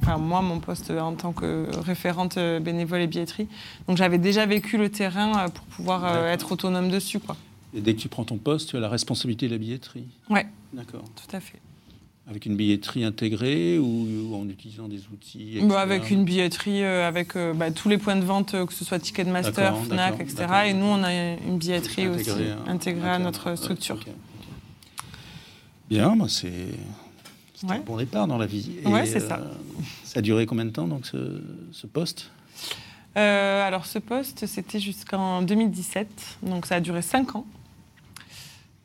enfin 0.01 0.17
moi, 0.17 0.41
mon 0.41 0.59
poste 0.59 0.91
en 0.91 1.13
tant 1.13 1.31
que 1.31 1.67
référente 1.85 2.37
euh, 2.37 2.59
bénévole 2.59 2.99
et 3.01 3.07
billetterie. 3.07 3.47
Donc 3.87 3.95
j'avais 3.97 4.17
déjà 4.17 4.45
vécu 4.45 4.77
le 4.77 4.89
terrain 4.89 5.45
euh, 5.45 5.47
pour 5.47 5.65
pouvoir 5.67 6.03
euh, 6.05 6.31
être 6.33 6.51
autonome 6.51 6.89
dessus, 6.89 7.19
quoi. 7.19 7.37
Et 7.73 7.79
dès 7.81 7.93
que 7.95 7.99
tu 8.01 8.09
prends 8.09 8.23
ton 8.25 8.37
poste, 8.37 8.69
tu 8.69 8.77
as 8.77 8.79
la 8.81 8.89
responsabilité 8.89 9.47
de 9.47 9.53
la 9.53 9.57
billetterie? 9.57 10.07
Ouais, 10.29 10.47
D'accord. 10.73 11.03
tout 11.15 11.35
à 11.35 11.39
fait. 11.39 11.59
Avec 12.29 12.45
une 12.45 12.57
billetterie 12.57 13.05
intégrée 13.05 13.79
ou, 13.79 13.85
ou 14.31 14.35
en 14.35 14.47
utilisant 14.49 14.89
des 14.89 14.99
outils 15.13 15.59
Bah, 15.63 15.79
avec 15.79 16.11
une 16.11 16.25
billetterie, 16.25 16.83
euh, 16.83 17.07
avec 17.07 17.37
euh, 17.37 17.53
bah, 17.53 17.71
tous 17.71 17.87
les 17.87 17.97
points 17.97 18.17
de 18.17 18.25
vente, 18.25 18.53
euh, 18.53 18.65
que 18.65 18.73
ce 18.73 18.83
soit 18.83 18.99
Ticketmaster, 18.99 19.77
Fnac, 19.85 20.19
etc. 20.19 20.45
Et 20.67 20.73
nous, 20.73 20.85
on 20.85 21.03
a 21.03 21.13
une 21.13 21.57
billetterie 21.57 22.09
aussi 22.09 22.29
Intégrée 22.29 22.51
à- 22.51 22.69
intégrée 22.71 23.09
à 23.11 23.19
notre 23.19 23.51
Ouais, 23.51 23.55
structure. 23.55 23.97
Bien, 25.89 26.17
bah, 26.17 26.25
c'est 26.27 26.51
Ouais. 27.63 27.77
un 27.77 27.79
bon 27.79 27.95
départ 27.97 28.27
dans 28.27 28.37
la 28.37 28.45
vie. 28.45 28.71
Ouais, 28.85 29.05
c'est 29.05 29.21
ça. 29.21 29.39
Ça 30.03 30.19
a 30.19 30.21
duré 30.21 30.45
combien 30.45 30.65
de 30.65 30.69
temps, 30.71 30.87
donc, 30.87 31.05
ce, 31.05 31.41
ce 31.71 31.87
poste? 31.87 32.29
Alors 33.15 33.87
ce 33.87 33.97
poste, 33.97 34.45
c'était 34.45 34.79
jusqu'en 34.79 35.41
2017, 35.41 36.37
donc 36.43 36.65
ça 36.67 36.75
a 36.75 36.79
duré 36.81 37.01
5 37.01 37.35
ans. 37.35 37.47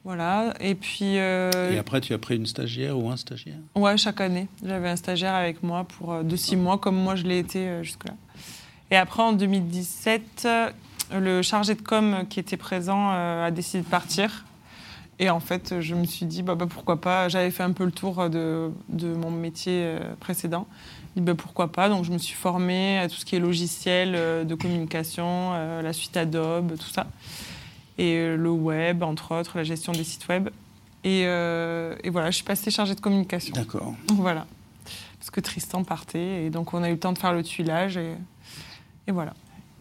Voilà, 0.04 0.52
et 0.58 0.74
puis 0.74 1.18
euh, 1.18 1.72
Et 1.72 1.78
après, 1.78 2.00
tu 2.00 2.12
as 2.12 2.18
pris 2.18 2.36
une 2.36 2.46
stagiaire 2.46 2.98
ou 2.98 3.08
un 3.08 3.16
stagiaire? 3.16 3.58
Ouais, 3.76 3.96
chaque 3.96 4.20
année, 4.20 4.48
j'avais 4.64 4.88
un 4.88 4.96
stagiaire 4.96 5.34
avec 5.34 5.62
moi 5.62 5.84
pour 5.84 6.12
euh, 6.12 6.22
de 6.24 6.34
6 6.34 6.56
mois, 6.56 6.78
comme 6.78 6.96
moi 6.96 7.14
je 7.14 7.22
l'ai 7.22 7.38
été 7.38 7.60
euh, 7.60 7.82
jusque-là. 7.84 8.14
Et 8.90 8.96
après 8.96 9.22
en 9.22 9.32
2017, 9.32 10.42
euh, 10.44 10.70
le 11.12 11.42
chargé 11.42 11.76
de 11.76 11.82
com 11.82 12.24
qui 12.28 12.40
était 12.40 12.56
présent 12.56 13.10
a 13.10 13.50
décidé 13.52 13.84
de 13.84 13.88
partir. 13.88 14.44
Et 15.18 15.30
en 15.30 15.40
fait, 15.40 15.80
je 15.80 15.94
me 15.94 16.04
suis 16.04 16.26
dit, 16.26 16.42
bah, 16.42 16.56
bah, 16.56 16.66
pourquoi 16.68 17.00
pas, 17.00 17.28
j'avais 17.28 17.50
fait 17.50 17.62
un 17.62 17.70
peu 17.70 17.84
le 17.84 17.92
tour 17.92 18.28
de, 18.28 18.70
de 18.88 19.14
mon 19.14 19.30
métier 19.30 19.94
précédent. 20.18 20.66
Je 20.70 20.74
me 20.74 21.12
suis 21.12 21.20
dit, 21.20 21.26
bah, 21.26 21.34
pourquoi 21.36 21.70
pas, 21.70 21.88
donc 21.88 22.04
je 22.04 22.12
me 22.12 22.18
suis 22.18 22.34
formée 22.34 22.98
à 22.98 23.08
tout 23.08 23.16
ce 23.16 23.24
qui 23.24 23.36
est 23.36 23.40
logiciel 23.40 24.12
de 24.46 24.54
communication, 24.54 25.52
la 25.82 25.92
suite 25.92 26.16
Adobe, 26.16 26.76
tout 26.78 26.90
ça. 26.90 27.06
Et 27.98 28.14
euh, 28.16 28.36
le 28.36 28.50
web, 28.50 29.02
entre 29.02 29.34
autres, 29.38 29.56
la 29.56 29.64
gestion 29.64 29.92
des 29.92 30.04
sites 30.04 30.26
web. 30.28 30.48
Et, 31.04 31.24
euh, 31.26 31.94
et 32.04 32.10
voilà, 32.10 32.30
je 32.30 32.36
suis 32.36 32.44
passée 32.44 32.70
chargée 32.70 32.94
de 32.94 33.00
communication. 33.00 33.52
D'accord. 33.54 33.94
Voilà. 34.14 34.46
Parce 35.18 35.30
que 35.30 35.40
Tristan 35.40 35.84
partait, 35.84 36.44
et 36.44 36.50
donc 36.50 36.74
on 36.74 36.82
a 36.82 36.88
eu 36.88 36.92
le 36.92 36.98
temps 36.98 37.12
de 37.12 37.18
faire 37.18 37.32
le 37.32 37.42
tuilage, 37.42 37.96
et, 37.96 38.14
et 39.06 39.12
voilà. 39.12 39.34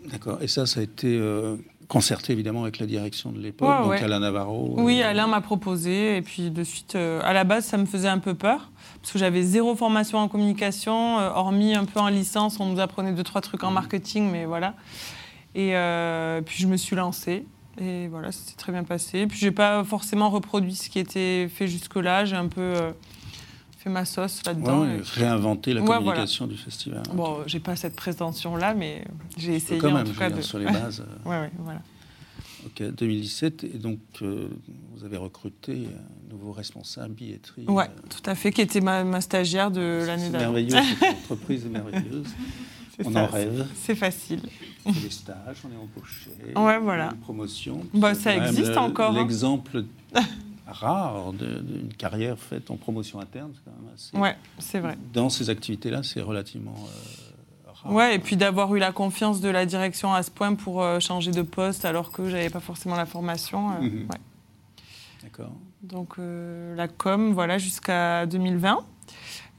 D'accord. 0.10 0.40
Et 0.42 0.48
ça, 0.48 0.66
ça 0.66 0.80
a 0.80 0.84
été 0.84 1.18
euh, 1.20 1.58
concerté 1.88 2.34
évidemment 2.34 2.64
avec 2.64 2.80
la 2.80 2.86
direction 2.86 3.32
de 3.32 3.40
l'époque, 3.40 3.70
Ouais, 3.70 3.78
donc 3.82 3.90
ouais. 3.92 4.04
Alain 4.04 4.20
Navarro. 4.20 4.76
Oui, 4.78 5.02
euh, 5.02 5.10
Alain 5.10 5.28
m'a 5.28 5.42
proposé, 5.42 6.18
et 6.18 6.22
puis 6.22 6.52
de 6.52 6.64
suite, 6.64 6.96
à 6.96 7.34
la 7.34 7.44
base, 7.44 7.66
ça 7.66 7.78
me 7.78 7.86
faisait 7.86 8.08
un 8.08 8.20
peu 8.20 8.34
peur, 8.36 8.72
parce 9.02 9.14
que 9.14 9.20
j'avais 9.20 9.42
zéro 9.44 9.76
formation 9.76 10.20
en 10.20 10.28
communication, 10.28 11.18
hormis 11.18 11.74
un 11.76 11.86
peu 11.86 12.00
en 12.00 12.08
licence, 12.10 12.60
on 12.60 12.68
nous 12.68 12.80
apprenait 12.80 13.14
deux, 13.14 13.24
trois 13.24 13.42
trucs 13.42 13.64
en 13.64 13.68
Mhm. 13.70 13.74
marketing, 13.76 14.30
mais 14.32 14.46
voilà. 14.46 14.76
Et 15.56 15.74
puis 16.46 16.58
je 16.62 16.68
me 16.68 16.78
suis 16.78 16.96
lancée, 16.96 17.46
et 17.80 18.08
voilà, 18.08 18.32
ça 18.32 18.40
s'est 18.50 18.56
très 18.58 18.72
bien 18.72 18.84
passé. 18.84 19.28
Puis 19.28 19.38
j'ai 19.40 19.52
pas 19.52 19.84
forcément 19.84 20.30
reproduit 20.30 20.76
ce 20.76 20.90
qui 20.90 21.00
était 21.00 21.48
fait 21.48 21.68
jusque-là, 21.68 22.26
j'ai 22.26 22.36
un 22.36 22.48
peu 22.48 22.62
euh, 22.62 22.92
fait 23.78 23.90
ma 23.90 24.06
sauce 24.06 24.42
là-dedans. 24.46 24.82
ouais, 24.82 24.98
et- 24.98 25.20
réinventer 25.20 25.74
la 25.74 25.82
Ouais, 25.82 25.86
voilà. 25.88 26.00
communication 26.02 26.48
du 26.48 26.58
festival. 26.58 27.04
Bon, 27.14 27.40
j'ai 27.48 27.60
pas 27.60 27.76
cette 27.76 27.96
prétention-là, 27.96 28.74
mais 28.74 29.06
j'ai 29.38 29.56
essayé 29.56 29.80
Quand 29.80 29.90
en 29.92 29.94
même, 29.96 30.08
tout 30.08 30.14
je 30.14 30.20
cas 30.20 30.30
de... 30.30 30.42
sur 30.42 30.60
les 30.60 30.66
bases. 30.66 31.04
euh, 31.26 31.30
Ouais, 31.30 31.40
ouais, 31.40 31.52
voilà. 31.60 31.82
Ok, 32.64 32.84
2017. 32.96 33.64
Et 33.64 33.68
donc, 33.80 33.98
euh, 34.22 34.48
vous 34.94 35.04
avez 35.04 35.18
recruté 35.18 35.88
un 36.28 36.32
nouveau 36.32 36.52
responsable 36.52 37.16
billetterie. 37.16 37.66
Euh, 37.68 37.84
tout 38.08 38.22
à 38.30 38.36
fait, 38.36 38.52
qui 38.52 38.62
était 38.62 38.82
ma, 38.82 39.04
ma 39.04 39.20
stagiaire 39.20 39.72
de 39.72 40.04
l'année 40.06 40.26
C'est 40.26 40.32
d'avant. 40.32 40.44
merveilleux, 40.54 40.78
cette 41.00 41.10
entreprise 41.32 41.66
est 41.66 41.70
merveilleuse. 41.70 42.28
C'est 42.96 43.08
On 43.08 43.14
ça, 43.14 43.24
en 43.24 43.28
rêve. 43.28 43.66
C'est 43.82 43.96
facile. 43.96 44.42
On 44.86 44.94
fait 44.94 45.00
des 45.02 45.10
stages, 45.10 45.58
on 45.66 45.72
est 45.72 45.78
embauché. 45.78 46.32
Ouais, 46.56 46.80
voilà. 46.80 47.12
Une 47.12 47.18
promotion. 47.20 47.86
Bah, 47.94 48.14
ça 48.16 48.36
existe 48.36 48.76
encore, 48.78 49.12
hein. 49.12 49.22
L'exemple 49.22 49.84
rare 50.68 51.34
de- 51.34 51.60
d'une 51.60 51.94
carrière 51.94 52.38
faite 52.40 52.72
en 52.72 52.78
promotion 52.78 53.20
interne. 53.20 53.52
c'est 53.54 53.62
quand 53.66 53.78
même 53.82 53.94
assez- 53.94 54.18
Ouais, 54.18 54.36
c'est 54.60 54.80
vrai. 54.80 54.98
Dans 55.14 55.30
ces 55.30 55.50
activités-là, 55.50 56.02
c'est 56.04 56.22
relativement 56.22 56.76
euh, 56.78 57.72
rare. 57.84 57.94
Ouais, 57.94 58.16
et 58.16 58.20
puis 58.20 58.38
d'avoir 58.38 58.74
eu 58.76 58.80
la 58.80 58.92
confiance 58.92 59.42
de 59.42 59.50
la 59.50 59.66
direction 59.66 60.14
à 60.14 60.24
ce 60.24 60.32
point 60.32 60.56
pour 60.56 60.82
euh, 60.82 61.00
changer 61.00 61.32
de 61.32 61.42
poste 61.42 61.84
alors 61.86 62.12
que 62.12 62.30
j'avais 62.30 62.50
pas 62.50 62.60
forcément 62.62 62.96
la 62.96 63.06
formation. 63.06 63.72
euh, 63.72 63.82
Mhm. 63.82 64.08
ouais. 64.10 64.18
D'accord. 65.24 65.52
Donc 65.84 66.16
la 66.18 66.88
com, 66.88 67.34
voilà, 67.34 67.58
jusqu'à 67.58 68.26
2020. 68.28 68.80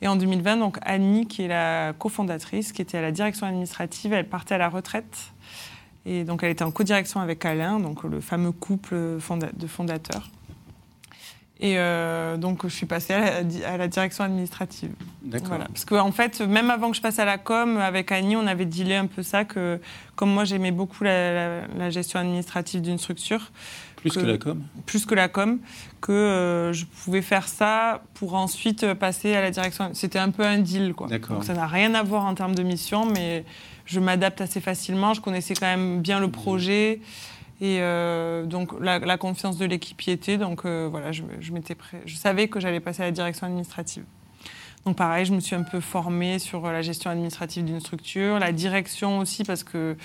Et 0.03 0.09
en 0.09 0.17
2020, 0.17 0.57
donc 0.59 0.79
Annie, 0.83 1.27
qui 1.27 1.43
est 1.45 1.49
la 1.49 1.93
cofondatrice, 1.99 2.73
qui 2.73 2.83
était 2.83 2.99
à 2.99 3.03
la 3.03 3.13
direction 3.13 3.47
administrative, 3.47 4.13
elle 4.13 4.29
partait 4.29 4.57
à 4.57 4.59
la 4.59 4.69
retraite. 4.69 5.33
Et 6.05 6.25
donc 6.25 6.43
elle 6.43 6.51
était 6.51 6.65
en 6.65 6.73
codirection 6.73 7.21
avec 7.21 7.45
Alain, 7.45 7.79
donc 7.79 8.03
le 8.03 8.21
fameux 8.21 8.51
couple 8.53 9.19
fonda- 9.21 9.53
de 9.55 9.67
fondateurs. 9.69 10.29
Et 11.61 11.79
euh, 11.79 12.37
donc 12.37 12.63
je 12.65 12.75
suis 12.75 12.87
passée 12.87 13.13
à 13.15 13.21
la, 13.21 13.45
di- 13.45 13.63
à 13.63 13.77
la 13.77 13.87
direction 13.87 14.25
administrative. 14.25 14.91
D'accord. 15.23 15.47
Voilà. 15.51 15.67
Parce 15.67 15.85
qu'en 15.85 16.09
en 16.09 16.11
fait, 16.11 16.41
même 16.41 16.71
avant 16.71 16.91
que 16.91 16.97
je 16.97 17.01
passe 17.01 17.21
à 17.21 17.25
la 17.25 17.39
com, 17.39 17.77
avec 17.79 18.11
Annie, 18.11 18.35
on 18.35 18.49
avait 18.49 18.65
dealé 18.67 18.97
un 18.97 19.07
peu 19.07 19.23
ça, 19.23 19.45
que 19.45 19.79
comme 20.17 20.33
moi 20.35 20.45
j'aimais 20.45 20.73
beaucoup 20.73 21.05
la, 21.05 21.33
la- 21.61 21.67
la 21.79 21.91
gestion 21.91 22.19
administrative 22.19 22.81
d'une 22.81 22.99
structure, 22.99 23.53
Plus 24.03 24.11
que, 24.11 24.21
que- 24.21 24.27
la 24.27 24.37
com 24.39 24.63
plus 24.87 25.07
que 25.07 25.15
la 25.15 25.29
com, 25.29 25.59
que 26.01 26.13
euh, 26.13 26.73
je 26.73 26.85
pouvais 26.87 27.23
faire 27.23 27.49
ça 27.49 28.03
pour 28.15 28.35
ensuite 28.35 28.83
euh, 28.85 28.95
passer 28.95 29.35
à 29.35 29.41
la 29.41 29.51
direction. 29.51 29.91
C'était 29.95 30.19
un 30.19 30.31
peu 30.31 30.45
un 30.45 30.59
deal, 30.59 30.93
quoi. 30.95 31.07
D'accord. 31.07 31.37
Donc 31.37 31.45
ça 31.45 31.55
n'a 31.55 31.67
rien 31.67 31.95
à 31.95 32.03
voir 32.03 32.25
en 32.25 32.35
termes 32.35 32.55
de 32.55 32.63
mission, 32.63 33.07
mais 33.07 33.45
je 33.87 34.01
m'adapte 34.01 34.41
assez 34.41 34.61
facilement. 34.61 35.15
Je 35.15 35.21
connaissais 35.21 35.55
quand 35.55 35.67
même 35.67 36.01
bien 36.03 36.21
le 36.21 36.31
projet. 36.31 37.01
Et 37.61 37.79
euh, 37.81 38.45
donc 38.45 38.73
la, 38.81 38.99
la 38.99 39.17
confiance 39.17 39.57
de 39.57 39.65
l'équipe 39.67 40.01
y 40.03 40.11
était. 40.11 40.37
Donc 40.37 40.65
euh, 40.65 40.89
voilà, 40.91 41.13
je, 41.13 41.23
je 41.41 41.53
m'étais. 41.53 41.77
Je 42.05 42.17
savais 42.17 42.49
que 42.49 42.59
j'allais 42.59 42.81
passer 42.81 43.03
à 43.03 43.07
la 43.07 43.13
direction 43.13 43.47
administrative. 43.47 44.03
Donc 44.85 44.97
pareil, 44.97 45.25
je 45.27 45.33
me 45.33 45.39
suis 45.39 45.55
un 45.55 45.63
peu 45.63 45.79
formée 45.79 46.41
sur 46.41 46.61
la 46.67 46.83
gestion 46.83 47.09
administrative 47.09 47.65
d'une 47.65 47.79
structure, 47.79 48.41
la 48.41 48.51
direction 48.51 49.21
aussi 49.21 49.45
parce 49.45 49.63
que 49.63 49.97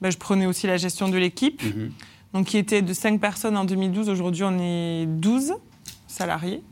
ben, 0.00 0.10
je 0.10 0.16
prenais 0.16 0.46
aussi 0.46 0.68
la 0.68 0.76
gestion 0.76 1.08
de 1.08 1.16
l'équipe 1.16 1.60
Mhm. 1.64 1.90
Donc 2.36 2.46
qui 2.48 2.58
était 2.58 2.82
de 2.82 2.92
5 2.92 3.18
personnes 3.18 3.56
en 3.56 3.64
2012. 3.64 4.10
Aujourd'hui, 4.10 4.44
on 4.44 4.58
est 4.58 5.06
12 5.06 5.54
salariés. 6.06 6.62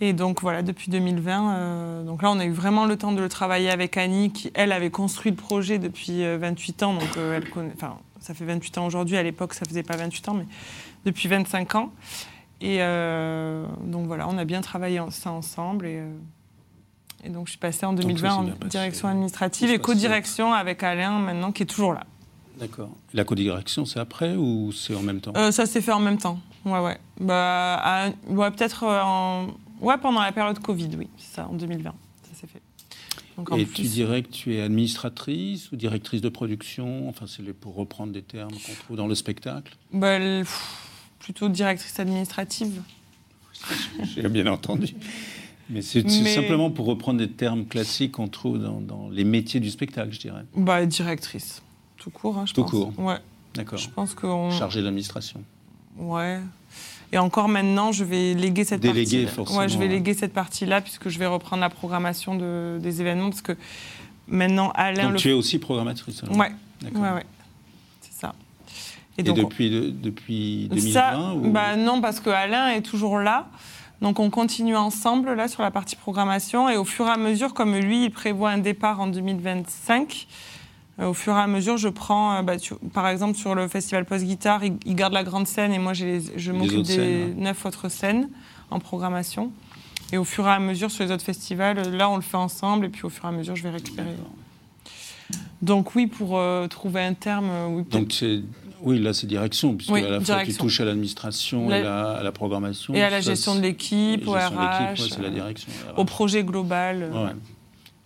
Et 0.00 0.12
donc 0.14 0.40
voilà, 0.40 0.62
depuis 0.62 0.90
2020, 0.90 1.52
euh, 1.52 2.04
donc 2.04 2.22
là, 2.22 2.30
on 2.30 2.38
a 2.38 2.44
eu 2.46 2.52
vraiment 2.52 2.86
le 2.86 2.96
temps 2.96 3.12
de 3.12 3.20
le 3.20 3.28
travailler 3.28 3.68
avec 3.68 3.96
Annie, 3.98 4.32
qui, 4.32 4.50
elle, 4.54 4.72
avait 4.72 4.90
construit 4.90 5.32
le 5.32 5.36
projet 5.36 5.78
depuis 5.78 6.22
euh, 6.24 6.38
28 6.38 6.82
ans. 6.84 6.94
Donc 6.94 7.16
euh, 7.18 7.36
elle 7.36 7.50
connaît, 7.50 7.72
enfin, 7.74 7.96
ça 8.20 8.32
fait 8.32 8.44
28 8.46 8.78
ans 8.78 8.86
aujourd'hui. 8.86 9.16
À 9.18 9.22
l'époque, 9.22 9.52
ça 9.54 9.66
faisait 9.66 9.82
pas 9.82 9.96
28 9.96 10.28
ans, 10.30 10.34
mais 10.34 10.46
depuis 11.04 11.28
25 11.28 11.74
ans. 11.74 11.90
Et 12.60 12.78
euh, 12.80 13.66
donc 13.84 14.06
voilà, 14.06 14.28
on 14.28 14.38
a 14.38 14.44
bien 14.44 14.60
travaillé 14.62 14.98
en- 15.00 15.10
ça 15.10 15.30
ensemble. 15.30 15.84
Et, 15.86 15.98
euh, 15.98 16.08
et 17.24 17.28
donc 17.28 17.46
je 17.48 17.50
suis 17.50 17.58
passée 17.58 17.84
en 17.84 17.90
ça 17.96 18.02
2020 18.02 18.30
s'est 18.30 18.64
en 18.64 18.66
direction 18.68 19.08
administrative 19.08 19.68
et 19.70 19.78
co-direction 19.78 20.52
avec 20.54 20.82
Alain 20.84 21.18
maintenant, 21.18 21.50
qui 21.52 21.64
est 21.64 21.66
toujours 21.66 21.92
là. 21.92 22.04
D'accord. 22.58 22.90
La 23.14 23.24
codirection, 23.24 23.84
c'est 23.84 24.00
après 24.00 24.34
ou 24.36 24.72
c'est 24.72 24.94
en 24.94 25.02
même 25.02 25.20
temps 25.20 25.32
Euh, 25.36 25.50
ça 25.50 25.66
s'est 25.66 25.80
fait 25.80 25.92
en 25.92 26.00
même 26.00 26.18
temps. 26.18 26.40
Ouais, 26.64 26.80
ouais. 26.80 26.98
Bah, 27.20 27.76
à- 27.82 28.10
ouais, 28.28 28.50
peut-être 28.50 28.82
euh, 28.84 29.00
en... 29.02 29.46
ouais, 29.80 29.96
pendant 29.98 30.20
la 30.20 30.32
période 30.32 30.58
Covid, 30.58 30.90
oui, 30.98 31.08
c'est 31.16 31.36
ça, 31.36 31.46
en 31.48 31.54
2020. 31.54 31.90
Ça 32.22 32.40
s'est 32.40 32.46
fait. 32.46 32.60
Donc, 33.36 33.50
Et 33.56 33.64
plus- 33.64 33.74
tu 33.74 33.82
dirais 33.82 34.22
que 34.22 34.28
tu 34.30 34.56
es 34.56 34.60
administratrice 34.60 35.70
ou 35.70 35.76
directrice 35.76 36.20
de 36.20 36.28
production? 36.28 37.08
Enfin, 37.08 37.26
c'est 37.28 37.42
pour 37.52 37.76
reprendre 37.76 38.12
des 38.12 38.22
termes 38.22 38.50
qu'on 38.50 38.74
trouve 38.84 38.96
dans 38.96 39.06
le 39.06 39.14
spectacle. 39.14 39.76
Bah, 39.92 40.18
pff, 40.18 40.76
plutôt 41.20 41.48
directrice 41.48 41.98
administrative. 42.00 42.82
J'ai 44.14 44.28
bien 44.28 44.46
entendu. 44.46 44.94
Mais 45.70 45.82
c'est 45.82 46.08
c'est 46.08 46.22
Mais- 46.22 46.34
simplement 46.34 46.70
pour 46.70 46.86
reprendre 46.86 47.18
des 47.18 47.30
termes 47.30 47.66
classiques 47.66 48.12
qu'on 48.12 48.28
trouve 48.28 48.58
dans, 48.58 48.80
dans 48.80 49.08
les 49.10 49.24
métiers 49.24 49.60
du 49.60 49.70
spectacle, 49.70 50.12
je 50.12 50.18
dirais. 50.20 50.44
Bah, 50.56 50.84
directrice. 50.86 51.62
Tout 52.10 52.18
court, 52.18 52.38
hein, 52.38 52.44
je 52.46 52.54
Tout 52.54 52.62
pense. 52.62 52.70
court. 52.70 52.92
Ouais, 52.98 53.18
D'accord. 53.54 53.78
je 53.78 53.88
pense 53.90 54.14
qu'on. 54.14 54.48
L'administration. 54.76 55.42
Ouais. 55.98 56.40
Et 57.12 57.18
encore 57.18 57.48
maintenant, 57.48 57.92
je 57.92 58.04
vais 58.04 58.34
léguer 58.34 58.64
cette 58.64 58.80
Déléguer, 58.80 59.22
partie. 59.22 59.34
forcément, 59.36 59.58
Ouais, 59.60 59.68
je 59.68 59.78
vais 59.78 59.88
léguer 59.88 60.14
cette 60.14 60.32
partie-là 60.32 60.80
puisque 60.80 61.08
je 61.08 61.18
vais 61.18 61.26
reprendre 61.26 61.60
la 61.60 61.70
programmation 61.70 62.34
de, 62.36 62.78
des 62.80 63.00
événements 63.00 63.30
parce 63.30 63.42
que 63.42 63.56
maintenant 64.26 64.70
Alain 64.74 65.04
Donc 65.04 65.12
le. 65.12 65.18
tu 65.18 65.30
es 65.30 65.32
aussi 65.32 65.58
programmatrice 65.58 66.22
alors 66.22 66.36
Ouais, 66.36 66.50
D'accord. 66.82 67.00
ouais, 67.02 67.10
ouais. 67.12 67.26
C'est 68.02 68.12
ça. 68.20 68.34
Et, 69.16 69.22
donc, 69.22 69.36
depuis, 69.36 69.70
de- 69.70 69.90
depuis 69.90 70.68
2020 70.70 70.92
Ça, 70.92 71.32
ou- 71.34 71.50
bah 71.50 71.76
non, 71.76 72.00
parce 72.00 72.20
que 72.20 72.30
Alain 72.30 72.68
est 72.70 72.82
toujours 72.82 73.18
là. 73.18 73.48
Donc 74.00 74.20
on 74.20 74.30
continue 74.30 74.76
ensemble 74.76 75.32
là 75.34 75.48
sur 75.48 75.62
la 75.62 75.70
partie 75.72 75.96
programmation 75.96 76.68
et 76.68 76.76
au 76.76 76.84
fur 76.84 77.06
et 77.06 77.10
à 77.10 77.16
mesure, 77.16 77.52
comme 77.54 77.74
lui, 77.74 78.04
il 78.04 78.10
prévoit 78.10 78.50
un 78.50 78.58
départ 78.58 79.00
en 79.00 79.08
2025. 79.08 80.26
Euh, 81.00 81.06
au 81.08 81.14
fur 81.14 81.34
et 81.36 81.40
à 81.40 81.46
mesure, 81.46 81.76
je 81.76 81.88
prends, 81.88 82.36
euh, 82.36 82.42
bah, 82.42 82.56
tu- 82.58 82.74
par 82.92 83.06
exemple, 83.08 83.36
sur 83.38 83.54
le 83.54 83.68
festival 83.68 84.04
Post 84.04 84.24
Guitare, 84.24 84.64
il, 84.64 84.74
il 84.86 84.94
garde 84.94 85.12
la 85.12 85.24
grande 85.24 85.46
scène 85.46 85.72
et 85.72 85.78
moi 85.78 85.92
les- 85.94 86.22
je 86.36 86.52
m'occupe 86.52 86.82
des 86.82 86.94
scènes, 86.94 87.34
neuf 87.38 87.64
autres 87.66 87.88
scènes 87.88 88.28
en 88.70 88.78
programmation. 88.80 89.50
Et 90.12 90.16
au 90.16 90.24
fur 90.24 90.46
et 90.46 90.50
à 90.50 90.58
mesure, 90.58 90.90
sur 90.90 91.04
les 91.04 91.10
autres 91.12 91.24
festivals, 91.24 91.78
euh, 91.78 91.90
là 91.96 92.08
on 92.10 92.16
le 92.16 92.22
fait 92.22 92.36
ensemble 92.36 92.86
et 92.86 92.88
puis 92.88 93.04
au 93.04 93.10
fur 93.10 93.24
et 93.26 93.28
à 93.28 93.32
mesure, 93.32 93.54
je 93.56 93.62
vais 93.62 93.70
récupérer. 93.70 94.14
Donc 95.60 95.94
oui, 95.94 96.06
pour 96.06 96.38
euh, 96.38 96.66
trouver 96.68 97.02
un 97.02 97.14
terme, 97.14 97.50
oui, 97.70 97.84
Donc 97.90 98.12
c'est 98.12 98.40
oui, 98.82 99.00
là 99.00 99.12
c'est 99.12 99.26
direction, 99.26 99.76
puisque 99.76 99.92
Oui, 99.92 100.00
à 100.00 100.08
la 100.08 100.08
fois 100.10 100.18
tu 100.20 100.24
direction. 100.24 100.64
touches 100.64 100.80
à 100.80 100.84
l'administration 100.84 101.68
La- 101.68 102.12
à 102.12 102.22
la 102.22 102.32
programmation. 102.32 102.94
et 102.94 103.02
à 103.02 103.10
la 103.10 103.20
Ça, 103.20 103.30
gestion 103.32 103.56
de 103.56 103.60
l'équipe, 103.60 104.26
au 104.26 104.32
RH, 104.32 104.36
ouais, 104.36 104.94
c'est 104.96 105.20
la 105.20 105.30
direction. 105.30 105.70
au 105.96 106.04
projet 106.04 106.44
global. 106.44 107.02
euh, 107.02 107.24
Ouais. 107.26 107.32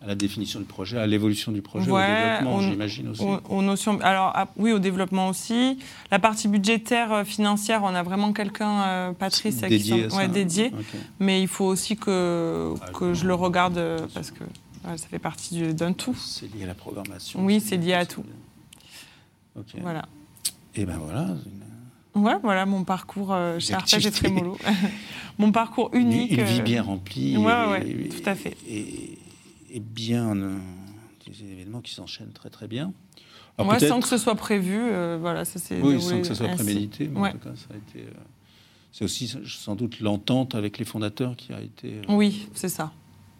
À 0.03 0.07
la 0.09 0.15
définition 0.17 0.59
du 0.59 0.65
projet, 0.67 0.99
à 0.99 1.07
l'évolution 1.07 1.53
du 1.53 1.63
projet, 1.63 1.89
Ouais, 1.89 2.03
au 2.03 2.07
développement, 2.07 2.61
j'imagine 2.61 3.09
aussi. 3.09 3.23
Aux, 3.23 3.39
aux 3.49 3.63
notions, 3.63 4.01
alors 4.01 4.33
ah, 4.35 4.49
oui, 4.57 4.73
au 4.73 4.81
développement 4.81 5.29
aussi. 5.29 5.79
La 6.11 6.19
partie 6.19 6.49
budgétaire, 6.49 7.13
euh, 7.13 7.25
financière, 7.25 7.83
on 7.85 7.95
a 7.95 8.03
vraiment 8.03 8.33
quelqu'un, 8.33 8.83
euh, 8.83 9.13
Patrice, 9.13 9.61
qui 9.61 9.69
dédié 9.69 10.07
à 10.13 10.17
ouais, 10.17 10.27
dédié. 10.29 10.73
Mais 11.21 11.41
il 11.41 11.47
faut 11.47 11.67
aussi 11.67 11.97
que, 11.97 12.75
que 12.93 13.15
je 13.15 13.27
le 13.29 13.35
regarde 13.35 13.79
euh, 13.79 13.99
parce 14.13 14.33
que 14.33 14.43
ouais, 14.43 14.99
ça 14.99 15.07
fait 15.07 15.21
partie 15.21 15.55
du- 15.55 15.73
d'un 15.75 15.93
tout. 15.93 16.17
C'est 16.17 16.53
lié 16.53 16.65
à 16.65 16.67
la 16.67 16.75
programmation. 16.75 17.45
Oui, 17.45 17.61
c'est 17.61 17.77
lié 17.77 17.93
à 17.95 18.05
tout. 18.05 18.25
Voilà. 19.81 20.05
Et 20.75 20.85
ben 20.85 20.99
voilà, 20.99 21.29
une, 22.17 22.23
Ouais, 22.23 22.35
voilà 22.43 22.67
mon 22.67 22.85
parcours 22.85 23.33
euh, 23.33 23.59
chez 23.59 23.73
Arpège 23.75 24.05
et. 24.07 24.11
Trémolo. 24.11 24.59
mon 25.39 25.51
parcours 25.53 25.91
une- 25.95 26.13
unique. 26.13 26.33
une 26.33 26.43
vie 26.45 26.61
euh, 26.61 26.63
bien 26.63 26.83
remplie. 26.83 27.37
ouais, 27.39 27.53
et- 27.53 27.71
ouais, 27.71 27.91
et- 27.91 28.09
tout 28.09 28.29
à 28.29 28.35
fait. 28.35 28.57
Et, 28.69 29.12
et 29.73 29.81
bien 29.81 30.37
euh, 30.37 30.59
des 31.27 31.45
événements 31.53 31.81
qui 31.81 31.95
s'enchaînent 31.95 32.33
très 32.33 32.51
très 32.51 32.69
bien. 32.69 32.93
Alors 33.59 33.73
peut-être- 33.73 33.89
sans 33.89 34.01
que 34.01 34.09
ce 34.09 34.17
soit 34.19 34.35
prévu, 34.35 34.79
euh, 34.81 35.19
voilà, 35.21 35.45
ça 35.45 35.59
s'est 35.59 35.81
Oui, 35.83 36.01
sans 36.01 36.21
que 36.21 36.27
ce 36.27 36.35
soit 36.35 36.47
ainsi. 36.47 36.57
prémédité, 36.65 37.09
mais 37.09 37.21
Ouais. 37.21 37.29
en 37.31 37.33
tout 37.33 37.39
cas, 37.39 37.55
ça 37.57 37.75
a 37.75 37.77
été. 37.77 38.07
euh, 38.07 38.13
c'est 38.93 39.05
aussi 39.05 39.33
sans 39.47 39.75
doute 39.75 40.01
l'entente 40.01 40.55
avec 40.55 40.79
les 40.79 40.85
fondateurs 40.85 41.35
qui 41.37 41.53
a 41.53 41.61
été. 41.61 41.99
euh, 41.99 42.03
Oui, 42.15 42.49
c'est 42.55 42.69
ça. 42.69 42.93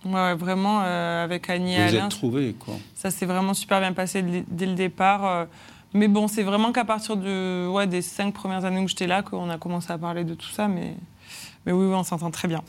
Ouais, 0.05 0.35
vraiment, 0.35 0.81
euh, 0.83 1.25
avec 1.25 1.49
Annie 1.49 1.75
et 1.75 1.77
vous 1.77 1.83
vous 1.91 1.95
Alain, 1.97 2.05
êtes 2.07 2.11
trouvés, 2.11 2.55
quoi. 2.59 2.75
Ça 2.95 3.11
s'est 3.11 3.27
vraiment 3.27 3.55
super 3.55 3.79
bien 3.81 3.93
passé 3.93 4.23
dès 4.49 4.67
le 4.67 4.75
départ. 4.75 5.25
euh, 5.27 5.45
Mais 5.95 6.09
bon, 6.09 6.27
c'est 6.27 6.43
vraiment 6.43 6.73
qu'à 6.73 6.85
partir 6.87 7.17
de, 7.19 7.69
ouais, 7.69 7.87
des 7.87 8.01
cinq 8.03 8.33
premières 8.33 8.65
années 8.65 8.81
où 8.81 8.89
j'étais 8.89 9.07
là 9.07 9.23
qu'on 9.23 9.51
a 9.51 9.59
commencé 9.59 9.91
à 9.93 9.99
parler 9.99 10.25
de 10.25 10.33
tout 10.35 10.49
ça. 10.49 10.67
Mais, 10.67 10.97
mais 11.67 11.73
oui, 11.73 11.85
oui, 11.87 11.95
on 11.95 12.03
s'entend 12.03 12.31
très 12.31 12.49
bien. 12.49 12.63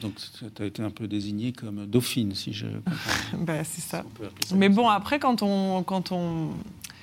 Donc, 0.00 0.14
tu 0.56 0.62
as 0.62 0.66
été 0.66 0.82
un 0.82 0.90
peu 0.90 1.06
désignée 1.06 1.52
comme 1.52 1.86
dauphine, 1.86 2.34
si 2.34 2.52
je. 2.52 2.66
Bah, 3.38 3.64
c'est 3.64 3.80
ça. 3.80 3.98
Appeler 3.98 4.28
ça 4.46 4.54
Mais 4.56 4.68
bon, 4.68 4.88
ça. 4.88 4.94
après, 4.94 5.18
quand 5.18 5.42
on, 5.42 5.82
quand 5.82 6.12
on 6.12 6.50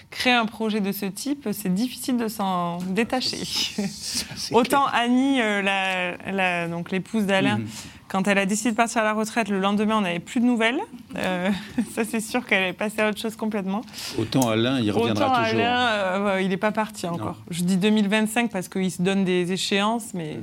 crée 0.10 0.34
un 0.34 0.46
projet 0.46 0.82
de 0.82 0.92
ce 0.92 1.06
type, 1.06 1.48
c'est 1.54 1.74
difficile 1.74 2.18
de 2.18 2.28
s'en 2.28 2.78
détacher. 2.80 3.38
Autant 4.52 4.86
Annie, 4.88 5.42
euh, 5.42 5.62
la- 5.62 6.18
la- 6.32 6.68
donc 6.68 6.92
l'épouse 6.92 7.26
d'Alain, 7.26 7.60
Mhm. 7.60 7.68
quand 8.10 8.28
elle 8.28 8.38
a 8.38 8.46
décidé 8.46 8.72
de 8.72 8.76
partir 8.76 9.02
à 9.02 9.04
la 9.06 9.14
retraite, 9.14 9.48
le 9.48 9.60
lendemain, 9.62 9.98
on 10.00 10.02
n'avait 10.02 10.20
plus 10.20 10.42
de 10.42 10.46
nouvelles. 10.46 10.80
Euh, 11.16 11.50
ça, 11.96 12.04
c'est 12.04 12.20
sûr 12.20 12.46
qu'elle 12.46 12.64
est 12.64 12.74
passée 12.74 13.00
à 13.00 13.08
autre 13.10 13.20
chose 13.20 13.38
complètement. 13.38 13.84
Autant 14.18 14.50
Alain, 14.50 14.82
il 14.82 14.92
reviendra 14.92 15.28
Autant 15.28 15.44
toujours. 15.46 15.60
Alain, 15.62 15.80
euh, 15.88 16.42
il 16.42 16.50
n'est 16.50 16.58
pas 16.58 16.74
parti 16.74 17.08
encore. 17.08 17.38
Je 17.50 17.64
dis 17.64 17.78
2025 17.78 18.52
parce 18.52 18.68
qu'il 18.68 18.92
se 18.92 19.02
donne 19.02 19.24
des 19.24 19.54
échéances, 19.54 20.14
mais 20.14 20.36
Mhm. 20.36 20.42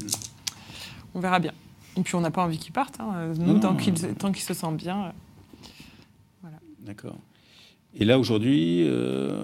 on 1.15 1.21
verra 1.21 1.41
bien. 1.41 1.53
Et 1.99 2.03
puis 2.03 2.15
on 2.15 2.21
n'a 2.21 2.31
pas 2.31 2.43
envie 2.45 2.59
qu'il 2.59 2.73
parte. 2.73 2.99
hein. 3.01 3.33
Nous, 3.39 3.55
Non, 3.55 3.61
tant 3.61 3.73
non. 3.73 3.77
qu'il 3.77 3.95
tant 4.15 4.31
qu'il 4.33 4.43
se 4.43 4.55
sent 4.55 4.73
bien. 4.73 5.13
euh, 6.45 6.49
D'accord. 6.87 7.17
Et 7.99 8.05
là, 8.05 8.19
aujourd'hui, 8.19 8.85
euh, 8.87 9.43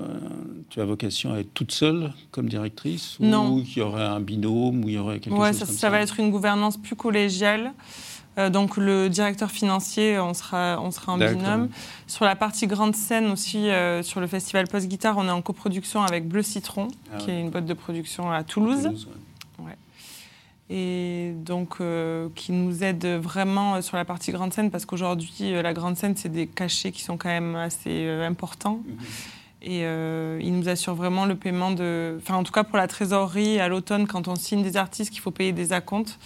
tu 0.71 0.81
as 0.81 0.85
vocation 0.85 1.33
à 1.33 1.39
être 1.39 1.53
toute 1.55 1.73
seule 1.73 2.13
comme 2.31 2.49
directrice 2.49 3.17
Non. 3.19 3.55
Ou 3.57 3.63
qu'il 3.63 3.79
y 3.79 3.81
aurait 3.83 4.05
un 4.05 4.21
binôme, 4.21 4.85
ou 4.85 4.89
il 4.89 4.95
y 4.95 4.99
aurait 4.99 5.19
quelque 5.19 5.35
Ouais, 5.35 5.49
chose 5.49 5.61
ça, 5.61 5.67
comme 5.67 5.75
ça 5.75 5.91
va 5.91 6.01
être 6.01 6.21
une 6.21 6.31
gouvernance 6.31 6.77
plus 6.77 6.95
collégiale. 6.95 7.73
Euh, 8.37 8.51
donc 8.51 8.77
le 8.77 9.09
directeur 9.09 9.51
financier, 9.51 10.19
on 10.19 10.35
sera, 10.35 10.79
on 10.81 10.91
sera 10.91 11.13
en 11.13 11.19
binôme. 11.19 11.69
Sur 12.07 12.25
la 12.25 12.37
partie 12.37 12.67
grande 12.67 12.95
scène 12.97 13.27
aussi, 13.31 13.69
euh, 13.71 14.03
sur 14.03 14.21
le 14.21 14.27
festival 14.27 14.67
Post 14.69 14.89
Guitare, 14.89 15.17
on 15.19 15.27
est 15.27 15.31
en 15.31 15.43
coproduction 15.43 16.03
avec 16.03 16.29
Bleu 16.29 16.43
Citron, 16.43 16.89
Ah 17.13 17.19
qui 17.19 17.29
ouais. 17.29 17.35
est 17.37 17.41
une 17.41 17.51
boîte 17.51 17.67
de 17.67 17.75
production 17.75 18.31
à 18.31 18.43
Toulouse. 18.45 18.83
Toulouse, 18.83 19.07
ouais. 19.11 19.21
Et 20.71 21.33
donc 21.37 21.77
euh, 21.81 22.29
qui 22.35 22.53
nous 22.53 22.83
aide 22.83 23.05
vraiment 23.05 23.75
euh, 23.75 23.81
sur 23.83 23.99
la 23.99 24.07
partie 24.07 24.33
grande 24.33 24.53
scène, 24.55 24.71
parce 24.71 24.87
qu'aujourd'hui, 24.87 25.53
euh, 25.53 25.61
la 25.61 25.75
grande 25.75 25.97
scène, 25.97 26.17
c'est 26.17 26.31
des 26.31 26.47
cachets 26.47 26.91
qui 26.91 27.03
sont 27.03 27.19
quand 27.19 27.29
même 27.29 27.55
assez 27.55 28.07
euh, 28.07 28.27
importants. 28.27 28.81
Mhm. 28.87 28.99
Et 29.67 29.81
euh, 29.85 30.41
il 30.43 30.59
nous 30.59 30.69
assure 30.69 30.95
vraiment 30.95 31.27
le 31.27 31.35
paiement 31.37 31.71
de. 31.71 32.19
Enfin, 32.19 32.37
en 32.37 32.45
tout 32.45 32.53
cas, 32.53 32.65
pour 32.65 32.79
la 32.79 32.87
trésorerie, 32.87 33.61
à 33.61 33.69
l'automne, 33.69 34.07
quand 34.07 34.29
on 34.29 34.37
signe 34.37 34.63
des 34.63 34.77
artistes, 34.77 35.11
qu'il 35.11 35.21
faut 35.21 35.31
payer 35.31 35.53
des 35.53 35.73
acomptes. 35.73 36.19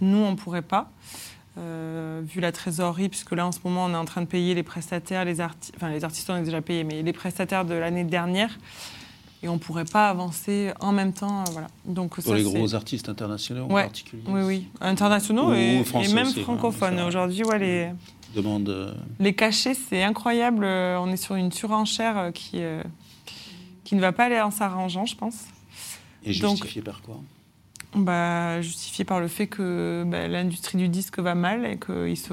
Nous, 0.00 0.18
on 0.18 0.32
ne 0.32 0.36
pourrait 0.36 0.62
pas, 0.62 0.90
vu 1.56 2.40
la 2.40 2.50
trésorerie, 2.50 3.08
puisque 3.08 3.32
là, 3.32 3.46
en 3.46 3.52
ce 3.52 3.60
moment, 3.62 3.84
on 3.84 3.92
est 3.92 3.96
en 3.96 4.04
train 4.04 4.22
de 4.22 4.26
payer 4.26 4.54
les 4.54 4.64
prestataires, 4.64 5.24
les 5.24 5.40
artistes, 5.40 5.74
enfin, 5.76 5.90
les 5.90 6.02
artistes, 6.02 6.28
on 6.28 6.36
est 6.36 6.42
déjà 6.42 6.60
payés, 6.60 6.82
mais 6.82 7.02
les 7.02 7.12
prestataires 7.12 7.64
de 7.64 7.74
l'année 7.74 8.02
dernière. 8.02 8.58
Et 9.44 9.48
on 9.48 9.54
ne 9.54 9.58
pourrait 9.58 9.84
pas 9.84 10.08
avancer 10.08 10.72
en 10.80 10.92
même 10.92 11.12
temps. 11.12 11.40
euh, 11.40 11.50
voilà. 11.50 11.66
Donc, 11.84 12.14
Pour 12.14 12.22
ça, 12.22 12.34
les 12.34 12.44
gros 12.44 12.74
artistes 12.74 13.08
internationaux 13.08 13.64
en 13.64 13.68
particulier 13.68 14.22
Oui, 14.28 14.42
oui. 14.42 14.68
Internationaux 14.80 15.50
Ou 15.50 15.54
et, 15.54 15.82
même 16.14 16.28
aussi, 16.28 16.42
francophones. 16.42 17.00
Aujourd'hui, 17.00 17.42
ouais, 17.44 17.58
les, 17.58 17.90
Demande. 18.36 18.68
euh, 18.68 18.94
les 19.18 19.34
cachets, 19.34 19.74
c'est 19.74 20.02
incroyable. 20.02 20.64
Euh, 20.64 20.96
On 21.00 21.08
est 21.10 21.16
sur 21.16 21.34
une 21.34 21.50
surenchère 21.50 22.30
qui, 22.32 22.62
euh, 22.62 22.82
qui 23.84 23.96
ne 23.96 24.00
va 24.00 24.12
pas 24.12 24.26
aller 24.26 24.40
en 24.40 24.52
s'arrangeant, 24.52 25.06
je 25.06 25.16
pense. 25.16 25.44
Et 26.24 26.38
Donc- 26.38 26.52
justifié 26.58 26.82
par 26.82 27.02
quoi? 27.02 27.16
Bah, 27.94 28.62
justifié 28.62 29.04
par 29.04 29.20
le 29.20 29.28
fait 29.28 29.48
que 29.48 30.04
bah, 30.06 30.26
l'industrie 30.28 30.78
du 30.78 30.88
disque 30.88 31.18
va 31.18 31.34
mal 31.34 31.66
et 31.66 31.78
qu'il 31.78 32.16
se, 32.16 32.32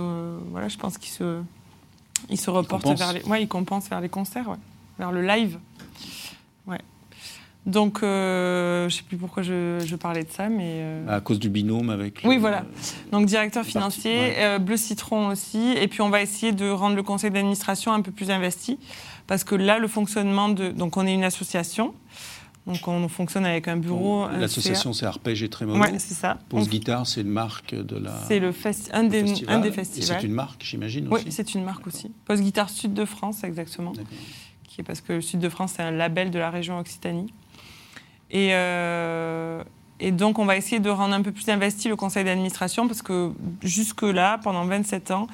voilà, 0.51 0.69
je 0.69 0.77
pense 0.77 0.97
qu'il 0.97 1.11
se, 1.11 1.41
il 2.29 2.39
se 2.39 2.49
reporte 2.49 2.87
vers 2.97 3.11
les, 3.11 3.23
ouais, 3.23 3.41
il 3.43 3.47
compense 3.49 3.89
vers 3.89 3.99
les 3.99 4.07
concerts, 4.07 4.47
ouais, 4.47 4.55
vers 4.99 5.11
le 5.11 5.21
live, 5.21 5.59
ouais. 6.65 6.77
Donc, 7.65 8.01
euh, 8.01 8.89
je 8.89 8.95
sais 8.95 9.03
plus 9.03 9.17
pourquoi 9.17 9.43
je, 9.43 9.83
je 9.85 9.95
parlais 9.95 10.23
de 10.23 10.29
ça, 10.31 10.49
mais 10.49 10.79
euh, 10.81 11.17
À 11.17 11.19
cause 11.21 11.39
du 11.39 11.49
binôme 11.49 11.89
avec. 11.89 12.21
Oui, 12.23 12.37
voilà. 12.37 12.65
donc 13.11 13.25
directeur 13.27 13.61
Parti- 13.63 13.71
financier, 13.73 14.15
ouais. 14.15 14.35
euh, 14.39 14.59
Bleu 14.59 14.77
Citron 14.77 15.27
aussi, 15.27 15.73
et 15.77 15.87
puis 15.87 16.01
on 16.01 16.09
va 16.09 16.21
essayer 16.21 16.51
de 16.51 16.69
rendre 16.69 16.95
le 16.95 17.03
conseil 17.03 17.29
d'administration 17.31 17.91
un 17.93 18.01
peu 18.01 18.11
plus 18.11 18.31
investi, 18.31 18.79
parce 19.27 19.43
que 19.43 19.55
là, 19.55 19.77
le 19.77 19.87
fonctionnement 19.87 20.49
de, 20.49 20.69
donc 20.69 20.97
on 20.97 21.05
est 21.05 21.13
une 21.13 21.25
association, 21.25 21.93
donc 22.65 22.87
on 22.87 23.07
fonctionne 23.09 23.45
avec 23.45 23.67
un 23.67 23.77
bureau, 23.77 24.27
L'association, 24.29 24.93
c'est 24.93 25.05
Arpège 25.05 25.43
et. 25.43 25.49
Trémolo. 25.49 25.79
ouais, 25.79 25.99
c'est 25.99 26.13
ça. 26.15 26.37
Pose 26.49 26.63
On- 26.65 26.69
Guitare, 26.69 27.05
c'est 27.05 27.21
une 27.21 27.27
marque 27.29 27.75
de 27.75 27.97
la. 27.97 28.13
C'est 28.27 28.39
le 28.39 28.51
festi- 28.51 28.89
un, 28.93 29.03
des, 29.03 29.21
festival. 29.21 29.55
un 29.55 29.59
des 29.59 29.67
Et 29.67 29.71
festivals. 29.71 30.17
c'est 30.21 30.25
une 30.27 30.33
marque, 30.33 30.63
j'imagine 30.63 31.07
Oui, 31.11 31.19
aussi. 31.21 31.31
c'est 31.31 31.53
une 31.53 31.63
marque 31.65 31.85
aussi. 31.87 32.11
Post 32.25 32.41
Guitare 32.41 32.69
Sud 32.69 32.93
de 32.93 33.05
France, 33.05 33.43
exactement. 33.43 33.93
Qui 34.63 34.81
est 34.81 34.83
parce 34.83 35.01
que 35.01 35.13
le 35.13 35.21
Sud 35.21 35.39
de 35.39 35.49
France, 35.49 35.73
c'est 35.75 35.83
un 35.83 35.91
label 35.91 36.31
de 36.31 36.39
la 36.39 36.49
région 36.49 36.79
Occitanie. 36.79 37.33
Et, 38.31 38.49
euh, 38.53 39.63
et 39.99 40.11
donc, 40.11 40.39
on 40.39 40.45
va 40.45 40.55
essayer 40.55 40.79
de 40.79 40.89
rendre 40.89 41.13
un 41.13 41.21
peu 41.21 41.31
plus 41.31 41.47
investi 41.49 41.89
le 41.89 41.95
conseil 41.95 42.23
d'administration 42.23 42.87
parce 42.87 43.01
que 43.01 43.31
jusque-là, 43.61 44.39
pendant 44.43 44.65
27 44.65 45.11
ans, 45.11 45.27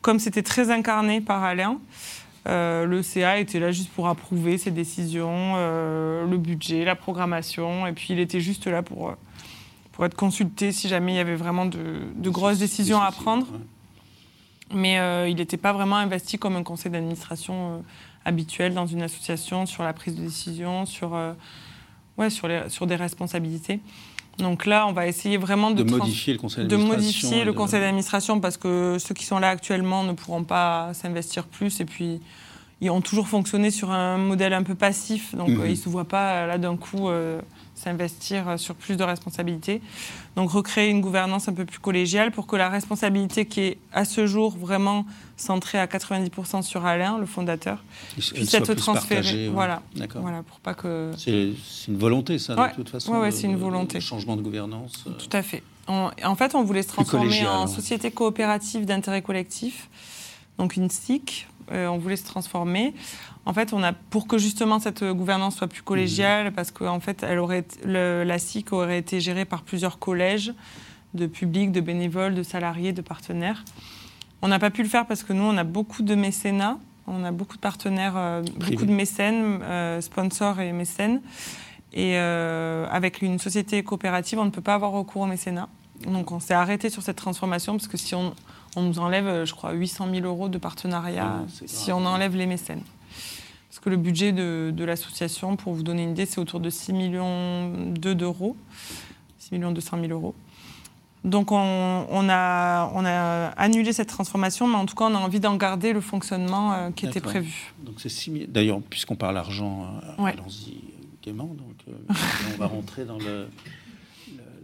comme 0.00 0.18
c'était 0.18 0.42
très 0.42 0.70
incarné 0.70 1.20
par 1.20 1.44
Alain, 1.44 1.78
euh, 2.48 2.86
le 2.86 3.02
CA 3.02 3.38
était 3.38 3.60
là 3.60 3.72
juste 3.72 3.90
pour 3.90 4.08
approuver 4.08 4.58
ses 4.58 4.70
décisions, 4.70 5.54
euh, 5.56 6.26
le 6.26 6.38
budget, 6.38 6.84
la 6.84 6.96
programmation, 6.96 7.86
et 7.86 7.92
puis 7.92 8.08
il 8.10 8.20
était 8.20 8.40
juste 8.40 8.66
là 8.66 8.82
pour, 8.82 9.10
euh, 9.10 9.12
pour 9.92 10.06
être 10.06 10.14
consulté 10.14 10.72
si 10.72 10.88
jamais 10.88 11.12
il 11.12 11.16
y 11.16 11.20
avait 11.20 11.36
vraiment 11.36 11.66
de, 11.66 12.00
de 12.14 12.30
grosses 12.30 12.58
décisions 12.58 13.00
à 13.00 13.12
prendre. 13.12 13.46
Mais 14.72 14.98
euh, 14.98 15.28
il 15.28 15.36
n'était 15.36 15.56
pas 15.56 15.72
vraiment 15.72 15.96
investi 15.96 16.38
comme 16.38 16.56
un 16.56 16.62
conseil 16.62 16.92
d'administration 16.92 17.84
habituel 18.24 18.74
dans 18.74 18.86
une 18.86 19.02
association 19.02 19.66
sur 19.66 19.82
la 19.82 19.92
prise 19.92 20.14
de 20.14 20.22
décision, 20.22 20.86
sur, 20.86 21.18
ouais, 22.18 22.30
sur, 22.30 22.48
les, 22.48 22.62
sur 22.68 22.86
des 22.86 22.96
responsabilités. 22.96 23.80
Donc 24.38 24.66
là, 24.66 24.86
on 24.86 24.92
va 24.92 25.06
essayer 25.08 25.36
vraiment 25.36 25.70
de, 25.72 25.82
De 25.82 25.90
modifier 25.90 26.32
le 26.34 26.38
conseil 26.38 26.64
de 26.64 26.68
d'administration. 26.68 26.96
modifier 27.28 27.42
et 27.42 27.44
le 27.44 27.52
de- 27.52 27.56
conseil 27.56 27.80
d'administration 27.80 28.38
parce 28.40 28.56
que 28.56 28.96
ceux 29.00 29.14
qui 29.14 29.24
sont 29.24 29.38
là 29.40 29.48
actuellement 29.48 30.04
ne 30.04 30.12
pourront 30.12 30.44
pas 30.44 30.90
s'investir 30.94 31.44
plus 31.44 31.80
et 31.80 31.84
puis 31.84 32.20
ils 32.80 32.90
ont 32.90 33.00
toujours 33.00 33.28
fonctionné 33.28 33.70
sur 33.70 33.90
un 33.90 34.18
modèle 34.18 34.52
un 34.52 34.62
peu 34.62 34.74
passif, 34.74 35.34
donc 35.34 35.48
Mhm. 35.48 35.60
euh, 35.60 35.66
ils 35.66 35.70
ne 35.72 35.76
se 35.76 35.88
voient 35.88 36.04
pas 36.08 36.30
euh, 36.32 36.46
là 36.46 36.58
d'un 36.58 36.76
coup 36.76 37.08
euh, 37.08 37.40
s'investir 37.74 38.58
sur 38.58 38.74
plus 38.74 38.96
de 38.96 39.04
responsabilités. 39.04 39.80
Donc 40.36 40.50
recréer 40.50 40.88
une 40.90 41.00
gouvernance 41.00 41.48
un 41.48 41.52
peu 41.52 41.64
plus 41.64 41.78
collégiale 41.78 42.32
pour 42.32 42.46
que 42.48 42.56
la 42.56 42.68
responsabilité 42.68 43.46
qui 43.46 43.60
est 43.60 43.78
à 43.92 44.04
ce 44.04 44.26
jour 44.26 44.56
vraiment 44.56 45.06
centrée 45.36 45.78
à 45.78 45.86
90% 45.86 46.62
sur 46.62 46.84
Alain, 46.86 47.18
le 47.18 47.26
fondateur, 47.26 47.82
puisse 48.16 48.32
être 48.54 48.74
transférée. 48.74 49.20
partagée, 49.22 49.48
ouais. 49.48 49.54
Voilà, 50.20 50.42
pour 50.42 50.58
pas 50.60 50.74
que... 50.74 51.12
C'est 51.16 51.52
une 51.86 51.96
volonté, 51.98 52.38
ça, 52.40 52.56
Ouais. 52.60 52.70
de 52.70 52.74
toute 52.74 52.90
façon. 52.90 53.24
De- 53.24 53.30
c'est 53.30 53.46
une 53.46 53.56
volonté. 53.56 53.98
de 53.98 54.02
changement 54.02 54.36
de 54.36 54.42
gouvernance. 54.42 55.04
euh, 55.06 55.10
Tout 55.12 55.36
à 55.36 55.42
fait. 55.42 55.62
On- 55.86 56.10
en 56.24 56.34
fait, 56.34 56.54
on 56.56 56.64
voulait 56.64 56.82
se 56.82 56.88
transformer 56.88 57.46
en 57.46 57.66
société 57.68 58.10
coopérative 58.10 58.84
d'intérêt 58.86 59.22
collectif, 59.22 59.88
donc 60.58 60.74
une 60.76 60.90
SIC. 60.90 61.46
Euh, 61.72 61.86
on 61.88 61.98
voulait 61.98 62.16
se 62.16 62.24
transformer. 62.24 62.94
En 63.46 63.52
fait, 63.52 63.72
on 63.72 63.82
a, 63.82 63.92
pour 63.92 64.26
que 64.26 64.38
justement 64.38 64.78
cette 64.78 65.04
gouvernance 65.04 65.56
soit 65.56 65.68
plus 65.68 65.82
collégiale, 65.82 66.52
parce 66.52 66.70
qu'en 66.70 67.00
fait, 67.00 67.22
elle 67.22 67.38
aurait, 67.38 67.64
le- 67.84 68.24
la 68.24 68.38
SIC 68.38 68.72
aurait 68.72 68.98
été 68.98 69.20
gérée 69.20 69.44
par 69.44 69.62
plusieurs 69.62 69.98
collèges 69.98 70.52
de 71.14 71.26
publics, 71.26 71.72
de 71.72 71.80
bénévoles, 71.80 72.34
de 72.34 72.42
salariés, 72.42 72.92
de 72.92 73.00
partenaires. 73.02 73.64
On 74.42 74.48
n'a 74.48 74.58
pas 74.58 74.70
pu 74.70 74.82
le 74.82 74.88
faire 74.88 75.06
parce 75.06 75.22
que 75.22 75.32
nous, 75.32 75.42
on 75.44 75.56
a 75.56 75.64
beaucoup 75.64 76.02
de 76.02 76.14
mécénats, 76.14 76.78
on 77.06 77.24
a 77.24 77.32
beaucoup 77.32 77.56
de 77.56 77.60
partenaires, 77.60 78.14
euh, 78.16 78.42
beaucoup 78.70 78.84
de 78.86 78.92
mécènes, 78.92 79.60
euh, 79.62 80.00
sponsors 80.00 80.60
et 80.60 80.72
mécènes. 80.72 81.22
Et 81.94 82.12
euh, 82.18 82.86
avec 82.90 83.22
une 83.22 83.38
société 83.38 83.82
coopérative, 83.82 84.38
on 84.38 84.44
ne 84.44 84.50
peut 84.50 84.60
pas 84.60 84.74
avoir 84.74 84.90
recours 84.92 85.22
au 85.22 85.26
mécénat. 85.26 85.68
Donc 86.06 86.30
on 86.30 86.38
s'est 86.38 86.54
arrêté 86.54 86.90
sur 86.90 87.02
cette 87.02 87.16
transformation 87.16 87.72
parce 87.72 87.88
que 87.88 87.96
si 87.96 88.14
on, 88.14 88.34
on 88.78 88.82
nous 88.82 88.98
enlève, 88.98 89.26
euh, 89.26 89.44
je 89.46 89.54
crois, 89.54 89.72
800 89.72 90.08
000 90.12 90.26
euros 90.26 90.48
de 90.48 90.58
partenariat, 90.58 91.44
si 91.66 91.86
grave. 91.90 92.02
on 92.02 92.06
enlève 92.06 92.36
les 92.36 92.46
mécènes. 92.46 92.82
Parce 93.68 93.80
que 93.80 93.90
le 93.90 93.96
budget 93.96 94.32
de, 94.32 94.72
de 94.74 94.84
l'association, 94.84 95.56
pour 95.56 95.74
vous 95.74 95.82
donner 95.82 96.02
une 96.04 96.10
idée, 96.10 96.26
c'est 96.26 96.38
autour 96.40 96.60
de 96.60 96.70
6 96.70 96.92
millions 96.92 97.70
d'euros. 97.92 98.56
6 99.38 99.52
millions 99.52 99.72
200 99.72 99.98
000 100.00 100.12
euros. 100.12 100.34
Donc 101.24 101.50
on, 101.52 101.56
on 102.10 102.28
a, 102.28 102.90
on 102.94 103.04
a 103.04 103.48
annulé 103.56 103.92
cette 103.92 104.08
transformation, 104.08 104.68
mais 104.68 104.76
en 104.76 104.86
tout 104.86 104.94
cas 104.94 105.04
on 105.06 105.14
a 105.14 105.18
envie 105.18 105.40
d'en 105.40 105.56
garder 105.56 105.92
le 105.92 106.00
fonctionnement 106.00 106.72
euh, 106.72 106.90
qui 106.92 107.06
était 107.06 107.20
prévu. 107.20 107.72
Donc 107.82 107.96
c'est 107.98 108.08
D'ailleurs, 108.50 108.80
puisqu'on 108.88 109.16
parle 109.16 109.36
argent, 109.36 109.86
euh, 110.18 110.22
Ouais. 110.22 110.32
allons-y 110.32 110.78
gaiement. 111.22 111.46
Donc, 111.46 111.76
euh, 111.88 111.92
on 112.54 112.58
va 112.58 112.66
rentrer 112.68 113.04
dans 113.04 113.18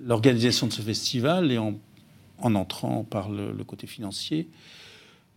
l'organisation 0.03 0.66
de 0.66 0.72
ce 0.72 0.83
festival 0.83 1.50
et 1.50 1.59
en, 1.59 1.74
en 2.38 2.55
entrant 2.55 3.05
par 3.05 3.29
le, 3.31 3.53
le 3.53 3.64
côté 3.64 3.87
financier. 3.87 4.49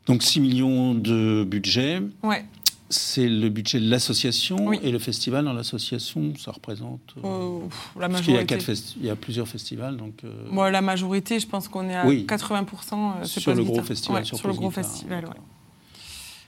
Donc 0.08 0.24
6 0.24 0.40
millions 0.40 0.94
de 0.96 1.44
budget, 1.46 2.02
Ouais. 2.24 2.46
c'est 2.90 3.28
le 3.28 3.50
budget 3.50 3.80
de 3.80 3.90
l'association 3.90 4.68
Oui. 4.68 4.80
et 4.82 4.92
le 4.92 5.00
festival 5.00 5.44
dans 5.46 5.54
l'association, 5.54 6.34
ça 6.38 6.52
représente. 6.52 7.02
euh, 7.18 7.28
Euh, 7.28 7.60
la 8.00 8.08
parce 8.10 8.22
qu'il 8.22 8.34
y 8.34 8.38
a, 8.38 8.42
majorité. 8.42 8.74
il 9.00 9.06
y 9.06 9.10
a 9.10 9.16
plusieurs 9.18 9.48
festivals, 9.48 9.98
donc. 9.98 10.24
euh, 10.24 10.32
Moi, 10.50 10.72
la 10.72 10.82
majorité, 10.82 11.40
je 11.40 11.48
pense 11.48 11.68
qu'on 11.68 11.90
est 11.90 11.96
à 11.96 12.06
Oui. 12.08 12.26
80%. 12.26 12.94
euh, 13.20 13.24
c'est 13.26 13.40
sur 13.42 13.54
le 13.54 13.64
gros 13.64 13.74
Guitare. 13.74 13.86
festival, 13.88 14.22
Ouais, 14.22 14.26
sur, 14.26 14.38
sur 14.38 14.48
le 14.48 14.54
gros 14.54 14.72
festival, 14.72 15.26
ouais. 15.26 15.32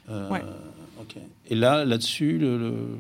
Euh, 0.10 0.30
Ouais. 0.30 0.42
Et 1.50 1.56
là, 1.56 1.86
là-dessus, 1.86 2.38
le, 2.38 2.58
le- 2.58 2.98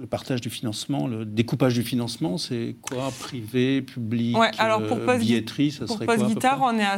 le 0.00 0.06
partage 0.06 0.40
du 0.40 0.48
financement, 0.48 1.06
le 1.06 1.26
découpage 1.26 1.74
du 1.74 1.82
financement, 1.82 2.38
c'est 2.38 2.76
quoi 2.80 3.10
Privé, 3.20 3.82
public, 3.82 4.36
Ouais, 4.36 4.50
alors 4.58 4.86
pour 4.86 4.96
euh, 4.98 5.18
billetterie, 5.18 5.72
ça 5.72 5.84
Pour 5.84 5.96
serait 5.96 6.06
quoi 6.06 6.14
Post 6.16 6.26
peu 6.28 6.34
Guitare, 6.34 6.60
on 6.62 6.78
est 6.78 6.82
à, 6.84 6.96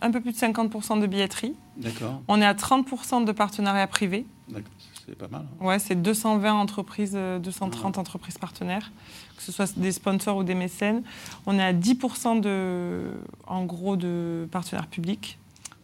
un 0.00 0.10
peu 0.10 0.20
plus 0.20 0.32
de 0.32 0.36
50% 0.36 1.00
de 1.00 1.06
billetterie. 1.06 1.54
D'accord, 1.76 2.20
On 2.26 2.40
est 2.40 2.44
à 2.44 2.54
30% 2.54 3.24
de 3.24 3.30
partenariats 3.32 3.86
privés. 3.86 4.26
d'accord, 4.48 4.72
c'est 5.06 5.16
pas 5.16 5.28
mal. 5.28 5.46
hein. 5.60 5.64
Ouais, 5.64 5.78
c'est 5.78 5.94
220 5.94 6.52
entreprises, 6.52 7.12
euh, 7.14 7.38
230 7.38 7.98
entreprises 7.98 8.38
partenaires, 8.38 8.90
que 9.36 9.42
ce 9.42 9.52
soit 9.52 9.78
des 9.78 9.92
sponsors 9.92 10.36
ou 10.38 10.42
des 10.44 10.56
mécènes. 10.56 11.04
On 11.46 11.56
est 11.60 11.62
à 11.64 11.72
10% 11.72 12.40
de, 12.40 13.04
en 13.46 13.64
gros, 13.64 13.94
de 13.96 14.48
partenaires 14.50 14.88
publics. 14.88 15.38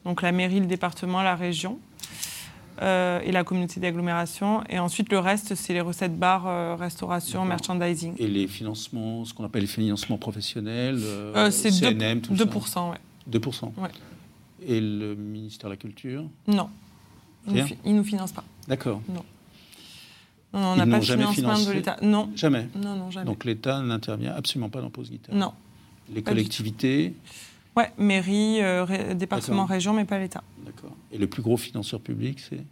Donc 0.05 0.23
la 0.23 0.33
mairie, 0.33 0.59
le 0.59 0.67
département, 0.67 1.23
la 1.23 1.37
région. 1.37 1.79
Euh, 2.81 3.21
et 3.25 3.33
la 3.33 3.45
communauté 3.45 3.81
d'agglomération. 3.81 4.63
Et 4.69 4.79
ensuite, 4.79 5.11
le 5.11 5.19
reste, 5.19 5.55
c'est 5.55 5.73
les 5.73 5.81
recettes 5.81 6.17
bars, 6.19 6.47
euh, 6.47 6.77
restauration, 6.77 7.45
merchandising. 7.45 8.15
Et 8.19 8.29
les 8.29 8.47
financements, 8.47 9.25
ce 9.25 9.35
qu'on 9.35 9.45
appelle 9.45 9.63
les 9.63 9.67
financements 9.69 10.19
professionnels, 10.19 10.99
euh, 11.03 11.33
Euh, 11.35 11.51
c'est 11.51 11.71
CNM, 11.71 12.21
tout 12.21 12.35
2%, 12.35 12.91
ouais. 12.91 12.97
ça 12.97 13.39
2%. 13.39 13.73
Ouais. 13.77 13.89
Et 14.67 14.81
le 14.81 15.15
ministère 15.15 15.69
de 15.69 15.75
la 15.75 15.77
Culture? 15.77 16.25
Non. 16.47 16.69
Rien 17.47 17.67
ils 17.85 17.95
nous 17.97 18.05
financent 18.05 18.33
pas. 18.33 18.45
D'accord. 18.67 19.01
Non, 19.09 19.25
non, 20.53 20.61
on 20.73 20.77
n'a 20.77 20.87
pas 20.87 20.99
de 20.99 21.05
jamais 21.05 21.27
financement 21.27 21.69
de 21.69 21.73
l'État. 21.73 21.97
Non, 22.03 22.31
Jamais. 22.35 22.69
non, 22.75 22.97
non, 22.97 23.11
jamais. 23.11 23.27
Donc 23.27 23.45
l'État 23.45 23.81
n'intervient 23.81 24.35
absolument 24.35 24.69
pas 24.69 24.81
dans 24.81 24.91
Pause 24.91 25.11
Guitare. 25.11 25.35
non. 25.35 25.53
Les 26.09 26.23
Pas 26.23 26.31
du 26.31 26.37
collectivités, 26.37 27.15
Ouais, 27.79 27.93
mairie, 27.97 28.61
euh, 28.61 28.83
ré- 28.85 29.15
département, 29.15 29.59
D'accord. 29.59 29.69
région, 29.69 29.93
mais 29.93 30.05
pas 30.05 30.19
l'État. 30.19 30.43
d'accord. 30.65 30.91
Et 31.13 31.19
le 31.19 31.29
plus 31.29 31.43
gros 31.43 31.57
financeur 31.57 32.01
public, 32.01 32.41
c'est 32.41 32.65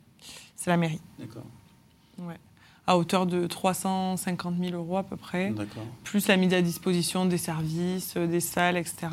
C'est 0.56 0.70
la 0.70 0.76
mairie. 0.76 1.00
D'accord. 1.20 1.44
Ouais. 2.18 2.34
À 2.88 2.98
hauteur 2.98 3.26
de 3.26 3.46
350 3.46 4.56
000 4.60 4.74
euros 4.74 4.96
à 4.96 5.04
peu 5.04 5.16
près, 5.16 5.50
D'accord. 5.50 5.84
plus 6.02 6.26
la 6.26 6.36
mise 6.36 6.52
à 6.54 6.60
disposition 6.62 7.24
des 7.24 7.38
services, 7.38 8.14
euh, 8.16 8.26
des 8.26 8.40
salles, 8.40 8.76
etc. 8.76 9.08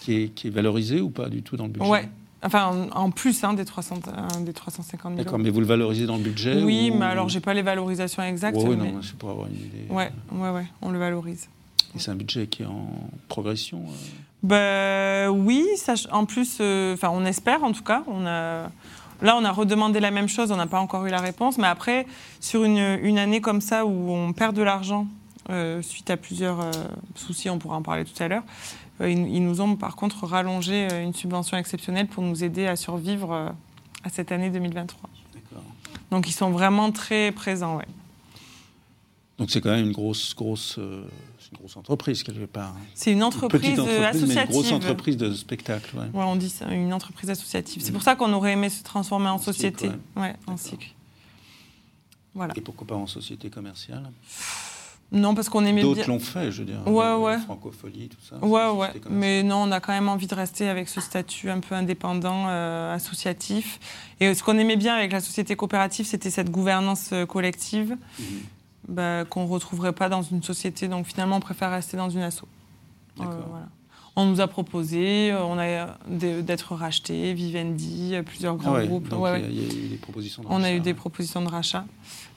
Qui 0.00 0.14
est, 0.14 0.28
qui 0.30 0.46
est 0.46 0.50
valorisé 0.50 1.00
ou 1.02 1.10
pas 1.10 1.28
du 1.28 1.42
tout 1.42 1.56
dans 1.58 1.64
le 1.64 1.70
budget? 1.72 1.88
Ouais, 1.90 2.08
enfin 2.42 2.66
en, 2.66 2.90
en 3.04 3.10
plus 3.10 3.44
hein, 3.44 3.52
des, 3.52 3.64
300, 3.66 4.00
euh, 4.08 4.40
des 4.44 4.52
350 4.54 5.12
000 5.12 5.16
D'accord, 5.18 5.34
euros. 5.34 5.42
mais 5.42 5.50
vous 5.50 5.60
le 5.60 5.66
valorisez 5.66 6.06
dans 6.06 6.16
le 6.16 6.22
budget 6.22 6.62
Oui, 6.62 6.90
ou- 6.90 6.98
mais 6.98 7.04
alors 7.06 7.28
j'ai 7.28 7.40
pas 7.40 7.52
les 7.52 7.62
valorisations 7.62 8.22
exactes. 8.22 8.56
Ouais, 8.56 8.64
ouais, 8.68 8.76
mais- 8.76 8.92
non, 8.92 9.02
c'est 9.02 9.16
pour 9.16 9.28
avoir 9.30 9.48
une 9.48 9.56
idée. 9.56 9.86
Ouais, 9.90 10.10
ouais, 10.32 10.50
ouais, 10.50 10.66
on 10.80 10.90
le 10.90 10.98
valorise. 10.98 11.48
Et 11.94 11.98
c'est 11.98 12.10
un 12.10 12.16
budget 12.16 12.46
qui 12.46 12.62
est 12.62 12.66
en 12.66 12.88
progression. 13.28 13.84
euh. 13.88 13.92
Ben 14.44 15.30
oui, 15.30 15.66
en 16.12 16.26
plus, 16.26 16.58
euh, 16.60 16.92
enfin 16.92 17.08
on 17.10 17.24
espère 17.24 17.64
en 17.64 17.72
tout 17.72 17.82
cas. 17.82 18.02
On 18.06 18.26
a, 18.26 18.68
là, 19.22 19.36
on 19.38 19.44
a 19.44 19.50
redemandé 19.50 20.00
la 20.00 20.10
même 20.10 20.28
chose, 20.28 20.52
on 20.52 20.56
n'a 20.56 20.66
pas 20.66 20.80
encore 20.80 21.06
eu 21.06 21.10
la 21.10 21.22
réponse. 21.22 21.56
Mais 21.56 21.66
après, 21.66 22.06
sur 22.40 22.62
une, 22.62 22.98
une 23.02 23.16
année 23.16 23.40
comme 23.40 23.62
ça 23.62 23.86
où 23.86 24.10
on 24.10 24.34
perd 24.34 24.54
de 24.54 24.62
l'argent 24.62 25.06
euh, 25.48 25.80
suite 25.80 26.10
à 26.10 26.18
plusieurs 26.18 26.60
euh, 26.60 26.70
soucis, 27.14 27.48
on 27.48 27.58
pourra 27.58 27.76
en 27.76 27.82
parler 27.82 28.04
tout 28.04 28.22
à 28.22 28.28
l'heure, 28.28 28.42
euh, 29.00 29.10
ils, 29.10 29.26
ils 29.28 29.42
nous 29.42 29.62
ont 29.62 29.76
par 29.76 29.96
contre 29.96 30.26
rallongé 30.26 30.88
une 31.02 31.14
subvention 31.14 31.56
exceptionnelle 31.56 32.06
pour 32.06 32.22
nous 32.22 32.44
aider 32.44 32.66
à 32.66 32.76
survivre 32.76 33.54
à 34.02 34.10
cette 34.10 34.30
année 34.30 34.50
2023. 34.50 35.08
D'accord. 35.32 35.64
Donc 36.10 36.28
ils 36.28 36.32
sont 36.32 36.50
vraiment 36.50 36.92
très 36.92 37.32
présents, 37.32 37.78
ouais. 37.78 37.88
Donc 39.38 39.50
c'est 39.50 39.62
quand 39.62 39.70
même 39.70 39.86
une 39.86 39.92
grosse, 39.92 40.34
grosse, 40.34 40.78
une 41.54 41.58
grosse 41.60 41.76
entreprise 41.76 42.22
quelque 42.22 42.44
part. 42.46 42.74
hein. 42.76 42.80
C'est 42.94 43.10
une 43.12 43.18
Une 43.18 43.22
entreprise, 43.24 43.60
petite 43.60 43.78
euh, 43.78 43.82
entreprise, 43.82 44.00
mais 44.02 44.10
une 44.10 44.22
associative. 44.38 44.50
grosse 44.52 44.72
entreprise 44.72 45.16
de 45.16 45.32
spectacle. 45.34 45.96
Ouais. 45.96 46.04
Ouais, 46.12 46.24
on 46.26 46.36
dit 46.36 46.50
ça, 46.50 46.66
une 46.72 46.92
entreprise 46.92 47.30
associative. 47.30 47.82
C'est 47.84 47.92
pour 47.92 48.02
ça 48.02 48.16
qu'on 48.16 48.32
aurait 48.32 48.52
aimé 48.52 48.68
se 48.70 48.82
transformer 48.82 49.28
en, 49.28 49.34
En 49.34 49.38
cycle, 49.38 49.52
société. 49.54 49.88
ouais. 49.88 50.22
Ouais, 50.22 50.34
en 50.46 50.56
cycle. 50.56 50.88
Voilà. 52.34 52.52
Et 52.56 52.60
pourquoi 52.60 52.86
pas 52.86 52.96
en 52.96 53.06
société 53.06 53.48
commerciale? 53.50 54.10
Non, 55.12 55.34
parce 55.36 55.48
qu'on 55.48 55.64
aimait 55.64 55.82
D'autres 55.82 56.00
bien. 56.04 56.06
l'ont 56.08 56.18
fait, 56.18 56.50
je 56.50 56.60
veux 56.62 56.64
dire. 56.64 56.84
Ouais, 56.88 57.14
ouais. 57.14 57.38
Francophonie, 57.38 58.08
tout 58.08 58.16
ça. 58.28 58.36
Ouais, 58.44 58.64
une 58.68 58.76
ouais. 58.78 58.88
Mais 59.10 59.42
non, 59.44 59.58
on 59.58 59.70
a 59.70 59.78
quand 59.78 59.92
même 59.92 60.08
envie 60.08 60.26
de 60.26 60.34
rester 60.34 60.68
avec 60.68 60.88
ce 60.88 61.00
statut 61.00 61.50
un 61.50 61.60
peu 61.60 61.76
indépendant, 61.76 62.46
euh, 62.48 62.92
associatif. 62.94 63.78
Et 64.18 64.34
ce 64.34 64.42
qu'on 64.42 64.58
aimait 64.58 64.76
bien 64.76 64.94
avec 64.96 65.12
la 65.12 65.20
société 65.20 65.54
coopérative, 65.54 66.06
c'était 66.06 66.30
cette 66.30 66.50
gouvernance 66.50 67.10
euh, 67.12 67.26
collective 67.26 67.96
Mhm. 68.18 68.26
Bah, 68.88 69.24
qu'on 69.24 69.44
ne 69.44 69.48
retrouverait 69.48 69.92
pas 69.92 70.08
dans 70.08 70.22
une 70.22 70.42
société. 70.42 70.88
Donc 70.88 71.06
finalement, 71.06 71.36
on 71.36 71.40
préfère 71.40 71.70
rester 71.70 71.96
dans 71.96 72.10
une 72.10 72.22
asso. 72.22 72.42
Euh, 73.20 73.24
voilà. 73.48 73.66
On 74.16 74.26
nous 74.26 74.40
a 74.40 74.46
proposé, 74.46 75.32
euh, 75.32 75.42
on 75.44 75.58
a 75.58 75.64
euh, 75.64 76.42
d'être 76.42 76.74
racheté, 76.74 77.32
Vivendi, 77.34 78.14
plusieurs 78.24 78.54
Ah 78.54 78.56
grands 78.62 78.72
ouais, 78.74 78.86
groupes. 78.86 79.12
Ouais, 79.12 79.40
y 79.40 79.44
a- 79.44 79.48
y, 79.48 79.58
a 79.58 79.84
eu 79.84 79.88
des 79.88 79.96
propositions. 79.96 80.42
de 80.42 80.48
On 80.50 80.62
a 80.62 80.72
eu 80.72 80.80
des 80.80 80.94
propositions 80.94 81.42
de 81.42 81.48
rachat. 81.48 81.84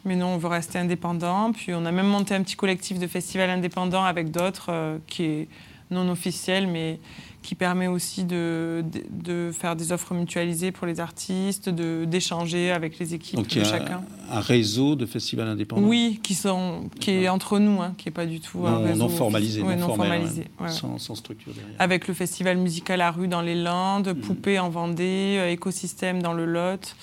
Mais 0.05 0.15
non, 0.15 0.27
on 0.29 0.37
veut 0.37 0.47
rester 0.47 0.79
indépendant. 0.79 1.51
Puis 1.51 1.73
on 1.75 1.85
a 1.85 1.91
même 1.91 2.07
monté 2.07 2.33
un 2.33 2.41
petit 2.41 2.55
collectif 2.55 2.97
de 2.97 3.05
festivals 3.07 3.49
indépendants 3.49 4.05
avec 4.05 4.31
d'autres, 4.31 4.67
euh, 4.71 4.97
qui 5.07 5.23
est 5.23 5.47
non 5.91 6.09
officiel, 6.09 6.67
mais 6.67 6.99
qui 7.47 7.55
permet 7.55 7.87
aussi 7.87 8.25
de, 8.25 8.83
de, 8.91 9.47
de 9.47 9.51
faire 9.53 9.77
des 9.77 9.93
offres 9.93 10.13
mutualisées 10.13 10.73
pour 10.73 10.85
les 10.85 10.99
artistes, 10.99 11.69
de- 11.69 12.03
d'échanger 12.03 12.71
avec 12.73 12.99
les 12.99 13.13
équipes 13.13 13.37
Donc 13.37 13.55
il 13.55 13.61
de 13.61 13.63
y 13.63 13.69
a 13.69 13.71
chacun. 13.71 14.01
un 14.29 14.41
réseau 14.41 14.97
de 14.97 15.05
festivals 15.05 15.47
indépendants. 15.47 15.87
Oui, 15.87 16.19
qui, 16.21 16.33
sont, 16.35 16.89
qui 16.99 17.11
est 17.11 17.29
entre 17.29 17.59
nous, 17.59 17.81
hein, 17.81 17.93
qui 17.97 18.09
n'est 18.09 18.11
pas 18.13 18.25
du 18.25 18.41
tout 18.41 18.67
un 18.67 18.71
Non, 18.71 18.83
réseau 18.83 18.99
non 18.99 19.07
formalisé, 19.07 19.61
Ouais, 19.61 19.77
non, 19.77 19.87
formalisé, 19.95 20.43
ouais. 20.59 20.67
Sans, 20.67 20.97
sans 20.97 21.15
structure 21.15 21.53
derrière. 21.53 21.73
Avec 21.79 22.09
le 22.09 22.13
festival 22.13 22.57
musical 22.57 22.99
à 22.99 23.11
rue 23.11 23.29
dans 23.29 23.39
les 23.41 23.55
Landes, 23.55 24.09
Mhm. 24.09 24.15
Poupée 24.15 24.59
en 24.59 24.69
Vendée, 24.69 25.37
euh, 25.39 25.49
Écosystème 25.49 26.21
dans 26.21 26.33
le 26.33 26.43
Lot, 26.45 26.97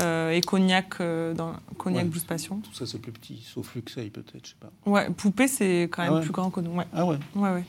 euh, 0.00 0.30
et 0.30 0.40
Cognac 0.40 0.94
euh, 1.02 1.34
dans 1.34 1.52
Cognac 1.76 2.04
Ouais. 2.04 2.08
Blues 2.08 2.24
Passion. 2.24 2.56
Tout 2.64 2.72
ça 2.72 2.86
c'est 2.86 3.02
plus 3.02 3.12
petit, 3.12 3.42
sauf 3.44 3.74
Luxeuil 3.74 4.08
peut-être, 4.08 4.44
je 4.44 4.48
sais 4.48 4.56
pas. 4.58 4.70
Ouais, 4.90 5.10
Poupée, 5.10 5.46
c'est 5.46 5.90
quand 5.92 6.02
même 6.04 6.12
Ah 6.12 6.16
ouais. 6.16 6.22
plus 6.22 6.32
grand 6.32 6.48
que 6.48 6.60
nous. 6.60 6.70
Ouais, 6.74 6.86
Ah 6.94 7.04
ouais, 7.04 7.18
ouais, 7.36 7.50
ouais. 7.50 7.64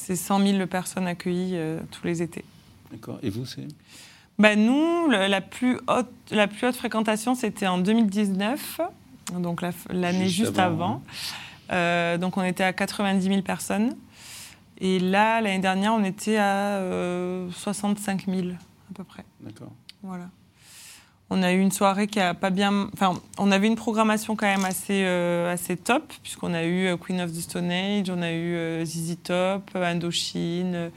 C'est 0.00 0.16
100 0.16 0.46
000 0.46 0.66
personnes 0.66 1.06
accueillies 1.06 1.52
euh, 1.56 1.80
tous 1.90 2.06
les 2.06 2.22
étés. 2.22 2.44
d'accord. 2.92 3.18
Et 3.22 3.30
vous 3.30 3.44
c'est 3.44 3.66
Bah, 4.38 4.54
nous, 4.56 5.08
le- 5.08 5.26
la 5.26 5.40
plus 5.40 5.78
haute, 5.88 6.08
la 6.30 6.46
plus 6.46 6.68
haute 6.68 6.76
fréquentation, 6.76 7.34
c'était 7.34 7.66
en 7.66 7.78
2019, 7.78 8.80
donc 9.38 9.60
la- 9.60 9.72
l'année 9.90 10.24
Juste 10.28 10.36
juste, 10.46 10.58
avant, 10.58 10.84
avant. 10.84 11.02
Euh, 11.72 12.16
donc 12.16 12.36
on 12.36 12.44
était 12.44 12.64
à 12.64 12.72
90 12.72 13.28
000 13.28 13.42
personnes. 13.42 13.96
Et 14.80 15.00
là, 15.00 15.40
l'année 15.40 15.58
dernière, 15.58 15.92
on 15.92 16.04
était 16.04 16.36
à 16.36 16.76
euh, 16.78 17.50
65 17.50 18.26
000 18.26 18.50
à 18.50 18.94
peu 18.94 19.02
près. 19.04 19.24
D'accord. 19.40 19.72
Voilà. 20.02 20.28
On 21.30 21.42
a 21.42 21.52
eu 21.52 21.60
une 21.60 21.70
soirée 21.70 22.06
qui 22.06 22.20
a 22.20 22.32
pas 22.32 22.48
bien. 22.48 22.88
Enfin, 22.94 23.20
on 23.36 23.52
avait 23.52 23.66
une 23.66 23.76
programmation 23.76 24.34
quand 24.34 24.46
même 24.46 24.64
assez, 24.64 25.02
euh, 25.04 25.52
assez 25.52 25.76
top, 25.76 26.10
puisqu'on 26.22 26.54
a 26.54 26.64
eu 26.64 26.86
euh, 26.86 26.96
Queen 26.96 27.20
of 27.20 27.30
the 27.32 27.40
Stone 27.40 27.70
Age, 27.70 28.08
on 28.08 28.22
a 28.22 28.32
eu 28.32 28.54
euh, 28.54 28.84
ZZ 28.86 29.18
Top, 29.22 29.70
Indochine, 29.74 30.90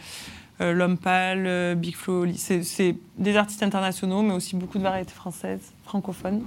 euh, 0.62 0.74
L'Homme 0.74 0.98
euh, 1.06 1.76
Big 1.76 1.96
Flo. 1.96 2.22
Oli. 2.22 2.38
C'est 2.38 2.96
des 3.18 3.36
artistes 3.36 3.62
internationaux, 3.62 4.22
mais 4.22 4.34
aussi 4.34 4.56
beaucoup 4.56 4.78
de 4.78 4.84
variétés 4.84 5.14
françaises, 5.14 5.74
francophones. 5.84 6.44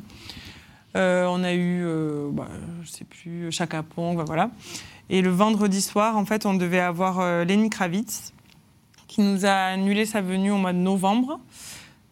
On 0.95 1.45
a 1.45 1.53
eu, 1.53 1.85
bah, 2.33 2.49
je 2.85 2.89
sais 2.89 3.05
plus, 3.05 3.51
Chaka 3.53 3.83
Pong, 3.83 4.17
bah, 4.17 4.25
voilà. 4.27 4.51
Et 5.11 5.21
le 5.21 5.31
vendredi 5.31 5.83
soir, 5.83 6.17
en 6.17 6.25
fait, 6.25 6.47
on 6.47 6.55
devait 6.55 6.81
avoir 6.81 7.45
Lenny 7.45 7.69
Kravitz, 7.69 8.33
qui 9.09 9.21
nous 9.21 9.45
a 9.45 9.51
annulé 9.51 10.07
sa 10.07 10.23
venue 10.23 10.53
au 10.53 10.57
mois 10.57 10.73
de 10.73 10.79
novembre. 10.79 11.41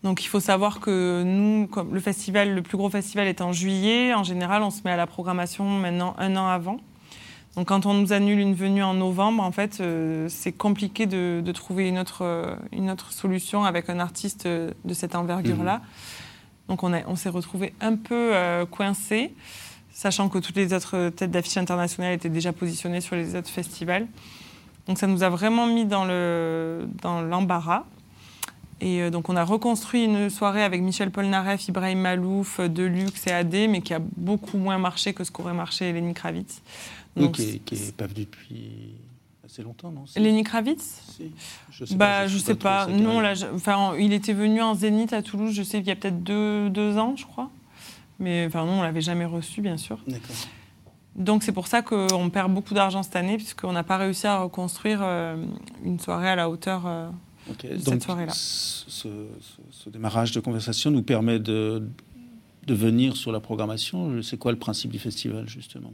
Donc 0.04 0.24
il 0.24 0.26
faut 0.28 0.40
savoir 0.40 0.80
que 0.80 1.22
nous, 1.24 1.66
comme 1.68 1.94
le 1.94 2.00
festival, 2.00 2.54
le 2.54 2.62
plus 2.62 2.76
gros 2.76 2.90
festival 2.90 3.26
est 3.28 3.40
en 3.40 3.52
juillet. 3.52 4.12
En 4.14 4.24
général, 4.24 4.62
on 4.62 4.70
se 4.70 4.80
met 4.84 4.90
à 4.90 4.96
la 4.96 5.06
programmation 5.06 5.64
maintenant 5.64 6.14
un 6.18 6.36
an 6.36 6.48
avant. 6.48 6.78
Donc 7.54 7.68
quand 7.68 7.86
on 7.86 7.94
nous 7.94 8.12
annule 8.12 8.40
une 8.40 8.54
venue 8.54 8.82
en 8.82 8.94
novembre, 8.94 9.42
en 9.42 9.52
fait, 9.52 9.78
euh, 9.80 10.26
c'est 10.28 10.52
compliqué 10.52 11.06
de, 11.06 11.40
de 11.44 11.52
trouver 11.52 11.86
une 11.88 11.98
autre, 11.98 12.22
euh, 12.22 12.56
une 12.72 12.90
autre 12.90 13.12
solution 13.12 13.64
avec 13.64 13.90
un 13.90 14.00
artiste 14.00 14.46
euh, 14.46 14.70
de 14.84 14.94
cette 14.94 15.14
envergure-là. 15.14 15.82
Donc 16.68 16.82
on, 16.82 16.92
a- 16.94 17.06
on 17.06 17.14
s'est 17.14 17.28
retrouvé 17.28 17.74
un 17.80 17.94
peu 17.96 18.34
euh, 18.34 18.64
coincé, 18.66 19.34
sachant 19.92 20.28
que 20.30 20.38
toutes 20.38 20.56
les 20.56 20.72
autres 20.72 21.10
têtes 21.10 21.30
d'affiche 21.30 21.58
internationales 21.58 22.14
étaient 22.14 22.30
déjà 22.30 22.52
positionnées 22.54 23.02
sur 23.02 23.14
les 23.16 23.36
autres 23.36 23.50
festivals. 23.50 24.06
Donc 24.88 24.98
ça 24.98 25.06
nous 25.06 25.22
a 25.22 25.28
vraiment 25.28 25.66
mis 25.66 25.84
dans 25.84 26.06
le- 26.06 26.88
dans 27.02 27.20
l'embarras. 27.20 27.84
Et 28.84 29.00
euh, 29.00 29.10
donc 29.10 29.28
on 29.28 29.36
a 29.36 29.44
reconstruit 29.44 30.04
une 30.04 30.28
soirée 30.28 30.64
avec 30.64 30.82
Michel 30.82 31.12
Polnareff, 31.12 31.68
Ibrahim 31.68 32.00
Malouf, 32.00 32.58
euh, 32.58 32.68
Deluxe 32.68 33.28
et 33.28 33.30
AD, 33.30 33.54
mais 33.68 33.80
qui 33.80 33.94
a 33.94 34.00
beaucoup 34.16 34.58
moins 34.58 34.76
marché 34.76 35.14
que 35.14 35.22
ce 35.22 35.30
qu'aurait 35.30 35.54
marché 35.54 35.92
Lenny 35.92 36.14
Kravitz. 36.14 36.60
Donc, 37.16 37.36
qui 37.36 37.42
est, 37.42 37.58
qui 37.58 37.74
est 37.76 37.96
pas 37.96 38.06
venu 38.08 38.24
depuis 38.24 38.94
assez 39.44 39.62
longtemps, 39.62 39.92
non. 39.92 40.04
Lenny 40.16 40.42
Kravitz 40.42 41.00
Si. 41.16 41.30
Je 41.70 41.84
sais 41.84 41.94
bah, 41.94 42.06
pas, 42.22 42.26
je 42.26 42.38
sais 42.38 42.56
pas. 42.56 42.86
sa 42.86 42.90
Nous, 42.90 43.08
on 43.08 43.20
carrière. 43.20 43.46
l'a- 43.46 43.54
enfin, 43.54 43.92
il 44.00 44.12
était 44.12 44.32
venu 44.32 44.60
en 44.60 44.74
Zénith 44.74 45.12
à 45.12 45.22
Toulouse, 45.22 45.52
je 45.54 45.62
sais 45.62 45.78
qu'il 45.78 45.88
y 45.88 45.92
a 45.92 45.96
peut-être 45.96 46.24
deux, 46.24 46.68
deux 46.68 46.98
ans, 46.98 47.14
je 47.16 47.24
crois. 47.24 47.50
Mais 48.18 48.46
enfin, 48.48 48.64
nous, 48.66 48.72
on 48.72 48.82
l'avait 48.82 49.00
jamais 49.00 49.26
reçu, 49.26 49.60
bien 49.60 49.76
sûr. 49.76 49.98
D'accord. 50.08 50.34
Donc 51.14 51.42
c'est 51.44 51.52
pour 51.52 51.66
ça 51.68 51.82
qu'on 51.82 52.30
perd 52.30 52.52
beaucoup 52.52 52.74
d'argent 52.74 53.02
cette 53.04 53.14
année, 53.16 53.36
puisqu'on 53.36 53.72
n'a 53.72 53.84
pas 53.84 53.98
réussi 53.98 54.26
à 54.26 54.38
reconstruire 54.40 55.00
euh, 55.02 55.36
une 55.84 56.00
soirée 56.00 56.30
à 56.30 56.34
la 56.36 56.48
hauteur. 56.48 56.82
Cette 57.60 57.84
Donc, 57.84 58.02
soirée-là. 58.02 58.32
ce, 58.34 58.84
ce- 58.88 59.62
ce 59.70 59.90
démarrage 59.90 60.32
de 60.32 60.40
conversation 60.40 60.90
nous 60.90 61.02
permet 61.02 61.38
de, 61.38 61.82
de 62.66 62.74
venir 62.74 63.16
sur 63.16 63.32
la 63.32 63.40
programmation. 63.40 64.22
C'est 64.22 64.38
quoi 64.38 64.52
le 64.52 64.58
principe 64.58 64.90
du 64.90 64.98
festival, 64.98 65.48
justement? 65.48 65.92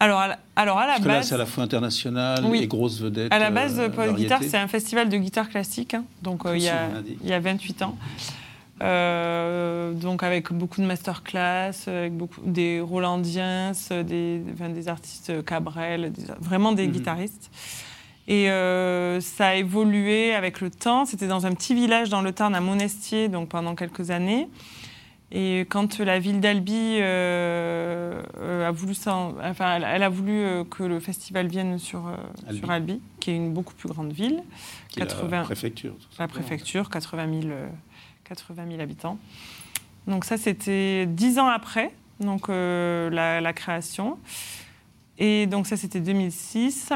Alors, 0.00 0.18
à 0.20 0.28
la, 0.28 0.38
alors 0.56 0.78
à 0.78 0.86
la 0.86 0.92
Parce 0.94 1.02
que 1.02 1.08
là, 1.08 1.14
base, 1.18 1.28
c'est 1.28 1.34
à 1.34 1.38
la 1.38 1.46
fois 1.46 1.62
international 1.64 2.44
Oui. 2.46 2.58
et 2.58 2.66
grosse 2.66 3.00
vedette. 3.00 3.32
à 3.32 3.38
la 3.38 3.50
base, 3.50 3.78
euh, 3.78 3.88
Paul. 3.88 4.14
Guitare, 4.14 4.42
c'est 4.42 4.56
un 4.58 4.66
festival 4.68 5.08
de 5.08 5.16
guitare 5.16 5.48
classique, 5.48 5.94
hein, 5.94 6.04
donc 6.22 6.44
euh, 6.46 6.56
il, 6.56 6.64
y 6.64 6.68
a, 6.68 6.88
on 6.92 6.96
a 6.98 7.02
dit. 7.02 7.16
il 7.22 7.28
y 7.28 7.32
a 7.32 7.38
28 7.40 7.82
ans. 7.82 7.96
Euh, 8.82 9.92
donc 9.92 10.22
avec 10.24 10.52
beaucoup 10.52 10.80
de 10.80 10.86
masterclass, 10.86 11.72
avec 11.86 12.12
beaucoup 12.16 12.40
des 12.44 12.80
Rolandiens, 12.80 13.70
des, 14.04 14.42
enfin, 14.52 14.68
des 14.68 14.88
artistes 14.88 15.44
Cabrel, 15.44 16.10
des- 16.12 16.24
vraiment 16.40 16.72
des 16.72 16.86
Mhm. 16.88 16.92
guitaristes. 16.92 17.50
Et 18.26 18.50
euh, 18.50 19.20
ça 19.20 19.48
a 19.48 19.54
évolué 19.54 20.34
avec 20.34 20.60
le 20.60 20.70
temps. 20.70 21.04
C'était 21.04 21.26
dans 21.26 21.46
un 21.46 21.52
petit 21.52 21.74
village 21.74 22.08
dans 22.08 22.22
le 22.22 22.32
Tarn 22.32 22.54
à 22.54 22.60
Monestier, 22.60 23.28
donc 23.28 23.48
pendant 23.50 23.74
quelques 23.74 24.10
années. 24.10 24.48
Et 25.30 25.66
quand 25.68 25.98
la 25.98 26.18
ville 26.20 26.40
d'Albi 26.40 26.98
euh, 27.00 28.22
euh, 28.38 28.68
a 28.68 28.70
voulu, 28.70 28.94
enfin, 29.06 29.80
elle, 29.82 30.02
a 30.02 30.08
voulu 30.08 30.64
que 30.70 30.84
le 30.84 31.00
festival 31.00 31.48
vienne 31.48 31.78
sur, 31.78 32.06
Albi. 32.46 32.58
sur 32.58 32.70
Albi, 32.70 33.00
qui 33.20 33.32
est 33.32 33.36
une 33.36 33.52
beaucoup 33.52 33.74
plus 33.74 33.88
grande 33.88 34.12
ville, 34.12 34.42
Qui 34.90 35.00
est 35.00 35.06
80 35.06 35.38
La 35.38 35.42
préfecture. 35.42 35.94
tout 35.94 36.06
la 36.12 36.16
simplement. 36.18 36.44
préfecture, 36.46 36.88
80 36.88 37.40
000, 37.42 37.52
euh, 37.52 37.66
80 38.24 38.64
000 38.68 38.80
habitants. 38.80 39.18
Donc 40.06 40.24
ça, 40.24 40.36
c'était 40.36 41.06
dix 41.06 41.38
ans 41.38 41.48
après 41.48 41.90
donc, 42.20 42.48
la, 42.48 43.40
la, 43.40 43.52
création. 43.52 44.18
Et 45.18 45.46
donc 45.46 45.66
ça, 45.66 45.76
c'était 45.76 46.00
2006. 46.00 46.92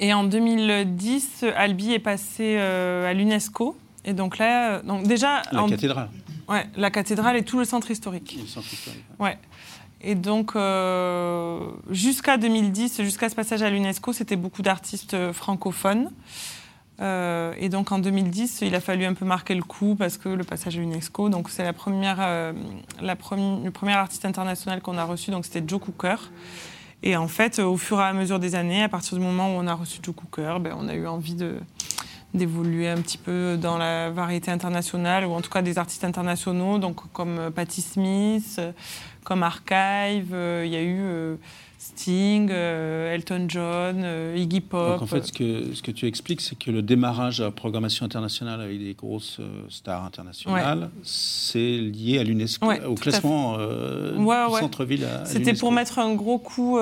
Et 0.00 0.12
en 0.12 0.24
2010, 0.24 1.44
Albi 1.56 1.92
est 1.92 1.98
passé 1.98 2.56
à 2.56 3.12
l'UNESCO. 3.12 3.76
Et 4.04 4.12
donc 4.12 4.38
là, 4.38 4.80
donc 4.82 5.06
déjà... 5.06 5.42
La 5.52 5.66
cathédrale. 5.66 6.08
Ouais, 6.48 6.66
la 6.76 6.90
cathédrale 6.90 7.36
et 7.36 7.42
tout 7.42 7.58
le 7.58 7.64
centre 7.64 7.90
historique. 7.90 8.36
le 8.38 8.46
centre 8.46 8.72
historique. 8.72 9.04
Ouais. 9.18 9.38
Et 10.06 10.14
donc, 10.14 10.54
euh, 10.54 11.58
jusqu'à 11.90 12.36
2010, 12.36 13.00
jusqu'à 13.02 13.30
ce 13.30 13.34
passage 13.34 13.62
à 13.62 13.70
l'UNESCO, 13.70 14.12
c'était 14.12 14.36
beaucoup 14.36 14.60
d'artistes 14.60 15.14
euh, 15.14 15.32
francophones. 15.32 16.10
Euh, 17.00 17.54
et 17.58 17.70
donc, 17.70 17.90
en 17.90 17.98
2010, 17.98 18.60
il 18.62 18.74
a 18.74 18.80
fallu 18.80 19.06
un 19.06 19.14
peu 19.14 19.24
marquer 19.24 19.54
le 19.54 19.62
coup 19.62 19.96
parce 19.98 20.18
que 20.18 20.28
le 20.28 20.44
passage 20.44 20.76
à 20.76 20.80
l'UNESCO, 20.80 21.30
donc 21.30 21.48
c'est 21.48 21.64
la 21.64 21.72
première, 21.72 22.18
la 22.18 22.52
le 23.00 23.70
premier 23.70 23.94
artiste 23.94 24.26
international 24.26 24.80
qu'on 24.82 24.98
a 24.98 25.04
reçu, 25.04 25.30
donc 25.30 25.46
c'était 25.46 25.64
Joe 25.66 25.80
Cooker. 25.80 26.16
Et 27.02 27.16
en 27.16 27.28
fait, 27.28 27.58
au 27.58 27.76
fur 27.76 28.00
et 28.00 28.04
à 28.04 28.12
mesure 28.12 28.38
des 28.38 28.54
années, 28.54 28.82
à 28.82 28.88
partir 28.88 29.18
du 29.18 29.24
moment 29.24 29.54
où 29.54 29.58
on 29.60 29.66
a 29.66 29.74
reçu 29.74 29.98
Joe 30.02 30.14
Cooker, 30.14 30.56
ben, 30.60 30.74
on 30.78 30.88
a 30.88 30.94
eu 30.94 31.06
envie 31.06 31.34
de, 31.34 31.56
d'évoluer 32.32 32.88
un 32.88 32.96
petit 32.96 33.18
peu 33.18 33.58
dans 33.60 33.78
la 33.78 34.10
variété 34.10 34.50
internationale, 34.50 35.26
ou 35.26 35.32
en 35.32 35.40
tout 35.40 35.50
cas 35.50 35.62
des 35.62 35.78
artistes 35.78 36.04
internationaux, 36.04 36.78
donc 36.78 36.96
comme 37.12 37.50
Patti 37.54 37.82
Smith, 37.82 38.60
comme 39.24 39.42
Archive, 39.42 40.32
euh, 40.32 40.62
il 40.66 40.72
y 40.72 40.76
a 40.76 40.82
eu 40.82 40.98
euh, 41.00 41.36
Sting, 41.84 42.48
euh, 42.50 43.14
Elton 43.14 43.46
John, 43.48 44.06
Iggy 44.36 44.60
Pop. 44.60 44.92
Donc 44.92 45.02
en 45.02 45.06
fait, 45.06 45.24
ce 45.24 45.32
que, 45.32 45.74
ce 45.74 45.82
que 45.82 45.90
tu 45.90 46.06
expliques, 46.06 46.40
c'est 46.40 46.58
que 46.58 46.70
le 46.70 46.82
démarrage 46.82 47.40
à 47.40 47.44
la 47.44 47.50
programmation 47.50 48.06
internationale 48.06 48.60
avec 48.60 48.78
des 48.78 48.94
grosses 48.94 49.40
stars 49.68 50.04
internationales, 50.04 50.90
c'est 51.02 51.58
lié 51.58 52.18
à 52.18 52.24
l'UNESCO, 52.24 52.66
au 52.88 52.94
classement 52.94 53.58
du 53.58 54.58
centre-ville. 54.58 55.06
C'était 55.24 55.54
pour 55.54 55.72
mettre 55.72 55.98
un 55.98 56.14
gros 56.14 56.38
coup 56.38 56.78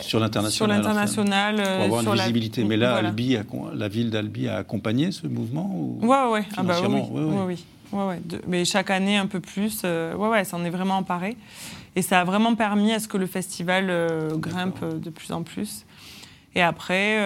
sur 0.00 0.20
l'international. 0.20 0.50
Sur 0.50 0.66
l'international. 0.66 1.56
pour 1.56 1.98
avoir 1.98 2.14
une 2.14 2.20
visibilité. 2.20 2.64
Mais 2.64 2.76
là, 2.76 2.96
Albi 2.96 3.36
la 3.74 3.88
ville 3.88 4.10
d'Albi 4.10 4.48
a 4.48 4.56
accompagné 4.56 5.12
ce 5.12 5.26
mouvement 5.26 5.70
ou... 5.74 5.98
Ouais, 6.02 6.30
ouais. 6.30 6.44
Ah 6.56 6.62
bah 6.62 6.76
oui, 6.82 7.00
oui. 7.10 7.22
oui. 7.46 7.64
Ouais, 7.92 8.04
ouais, 8.04 8.20
mais 8.48 8.64
chaque 8.64 8.90
année 8.90 9.16
un 9.16 9.26
peu 9.26 9.40
plus. 9.40 9.82
Euh, 9.84 10.14
ouais, 10.14 10.28
ouais, 10.28 10.44
ça 10.44 10.56
en 10.56 10.64
est 10.64 10.70
vraiment 10.70 10.96
emparé. 10.96 11.36
Et 11.96 12.02
ça 12.02 12.20
a 12.20 12.24
vraiment 12.24 12.54
permis 12.54 12.92
à 12.92 13.00
ce 13.00 13.08
que 13.08 13.16
le 13.16 13.26
festival 13.26 13.86
euh, 13.88 14.36
grimpe 14.36 14.78
euh, 14.82 14.98
de 14.98 15.08
plus 15.08 15.32
en 15.32 15.42
plus. 15.42 15.86
Et 16.54 16.62
après, 16.62 17.18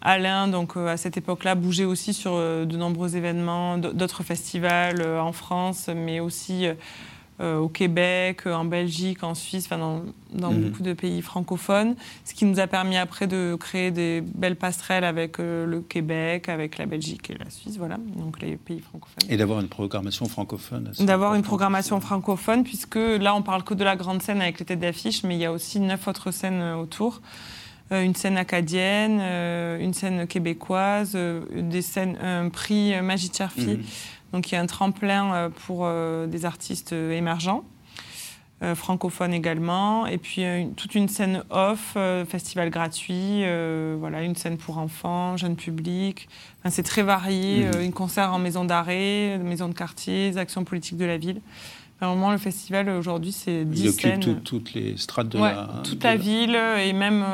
Alain, 0.00 0.48
donc 0.48 0.76
à 0.76 0.96
cette 0.96 1.16
époque-là, 1.16 1.54
bougeait 1.54 1.84
aussi 1.84 2.12
sur 2.12 2.32
de 2.32 2.76
nombreux 2.76 3.14
événements, 3.14 3.78
d'autres 3.78 4.24
festivals 4.24 5.00
en 5.20 5.30
France, 5.30 5.88
mais 5.94 6.18
aussi 6.18 6.66
euh, 6.66 6.74
au 7.40 7.68
Québec, 7.68 8.42
euh, 8.46 8.54
en 8.54 8.64
Belgique, 8.64 9.24
en 9.24 9.34
Suisse, 9.34 9.68
dans, 9.68 10.02
dans 10.32 10.52
mhm. 10.52 10.62
beaucoup 10.62 10.82
de 10.82 10.92
pays 10.92 11.22
francophones, 11.22 11.96
ce 12.24 12.34
qui 12.34 12.44
nous 12.44 12.60
a 12.60 12.66
permis 12.66 12.96
après 12.96 13.26
de 13.26 13.56
créer 13.58 13.90
des 13.90 14.20
belles 14.20 14.56
passerelles 14.56 15.04
avec 15.04 15.40
euh, 15.40 15.66
le 15.66 15.80
Québec, 15.80 16.48
avec 16.48 16.78
la 16.78 16.86
Belgique 16.86 17.30
et 17.30 17.34
la 17.38 17.50
Suisse, 17.50 17.76
voilà, 17.78 17.96
donc 18.16 18.40
les 18.40 18.56
pays 18.56 18.80
francophones. 18.80 19.28
Et 19.28 19.36
d'avoir 19.36 19.60
une 19.60 19.68
programmation 19.68 20.26
francophone. 20.26 20.92
D'avoir 21.00 21.34
une 21.34 21.42
programmation 21.42 22.00
francophone, 22.00 22.64
puisque 22.64 22.96
là 22.96 23.34
on 23.34 23.42
parle 23.42 23.64
que 23.64 23.74
de 23.74 23.84
la 23.84 23.96
grande 23.96 24.22
scène 24.22 24.40
avec 24.40 24.60
les 24.60 24.66
têtes 24.66 24.80
d'affiche, 24.80 25.24
mais 25.24 25.34
il 25.36 25.40
y 25.40 25.46
a 25.46 25.52
aussi 25.52 25.80
neuf 25.80 26.06
autres 26.08 26.30
scènes 26.30 26.62
autour 26.74 27.20
une 27.90 28.14
scène 28.14 28.38
acadienne, 28.38 29.20
une 29.20 29.92
scène 29.92 30.26
québécoise, 30.26 31.14
des 31.54 31.82
scènes, 31.82 32.16
un 32.22 32.48
prix 32.48 32.98
Magie 33.02 33.30
Cherfi, 33.30 33.66
mhm. 33.66 33.82
Donc 34.32 34.50
il 34.50 34.54
y 34.54 34.58
a 34.58 34.60
un 34.60 34.66
tremplin 34.66 35.34
euh, 35.34 35.48
pour 35.48 35.82
euh, 35.82 36.26
des 36.26 36.44
artistes 36.44 36.92
euh, 36.92 37.12
émergents. 37.12 37.64
francophones 38.76 39.34
également, 39.34 40.06
et 40.06 40.18
puis 40.18 40.44
toute 40.76 40.94
une 40.94 41.08
scène 41.08 41.42
off, 41.50 41.96
festival 42.28 42.70
gratuit, 42.70 43.42
voilà, 43.98 44.22
une 44.22 44.36
scène 44.36 44.56
pour 44.56 44.78
enfants, 44.78 45.36
jeunes 45.36 45.56
publics. 45.56 46.28
Enfin, 46.60 46.70
c'est 46.70 46.84
très 46.84 47.02
varié, 47.02 47.66
mmh. 47.66 47.80
une 47.82 47.92
concert 47.92 48.32
en 48.32 48.38
maison 48.38 48.64
d'arrêt, 48.64 49.36
maison 49.38 49.68
de 49.68 49.74
quartier, 49.74 50.38
actions 50.38 50.62
politiques 50.62 50.96
de 50.96 51.04
la 51.04 51.18
ville. 51.18 51.40
Vraiment, 52.00 52.30
le 52.30 52.38
festival 52.38 52.88
aujourd'hui, 52.90 53.32
c'est 53.32 53.64
10 53.64 53.80
Il 53.80 53.88
occupe 53.88 54.44
toutes 54.44 54.74
les 54.74 54.96
strates 54.96 55.30
de 55.30 55.38
la... 55.40 55.68
Toute 55.82 56.04
la, 56.04 56.14
ville 56.14 56.54
et 56.54 56.92
même, 56.92 57.24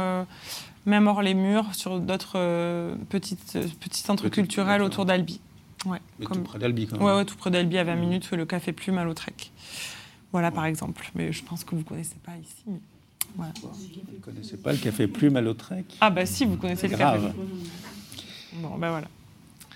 même 0.87 1.09
hors 1.09 1.21
les 1.21 1.35
murs, 1.35 1.75
sur 1.75 2.01
d'autres 2.01 2.39
petites, 3.11 3.59
petits 3.81 4.01
centres 4.01 4.31
culturels 4.31 4.81
autour 4.81 5.05
d'Albi. 5.05 5.43
Ouais, 5.87 5.99
Mais 6.19 6.27
tout 6.27 6.41
près 6.41 6.59
d'Albi, 6.59 6.87
quand 6.87 6.99
même. 6.99 7.07
Ouais, 7.07 7.25
tout 7.25 7.37
près 7.37 7.51
d'Albi, 7.51 7.79
à 7.79 7.85
20 7.85 7.97
minutes, 7.97 8.31
le 8.33 8.47
café 8.47 8.73
Plume 8.73 8.99
à 8.99 9.05
Lautrec. 9.05 9.53
Voilà, 10.33 10.51
par 10.51 10.67
exemple. 10.67 11.11
Mais 11.15 11.33
je 11.33 11.43
pense 11.45 11.65
que 11.65 11.71
vous 11.71 11.83
ne 11.83 11.87
connaissez 11.87 12.17
pas 12.25 12.37
ici. 12.37 12.65
Mais... 12.67 12.81
Vous 13.37 13.45
ne 14.15 14.21
connaissez 14.21 14.57
pas 14.57 14.73
le 14.73 14.79
café 14.79 15.07
Plume 15.07 15.37
à 15.37 15.41
Lautrec? 15.41 15.85
Ah, 16.01 16.11
bah 16.11 16.27
si, 16.27 16.45
vous 16.45 16.57
connaissez 16.57 16.89
le 16.89 16.97
café 16.97 17.29
Bon, 18.55 18.77
ben 18.77 18.91
voilà. 18.91 19.09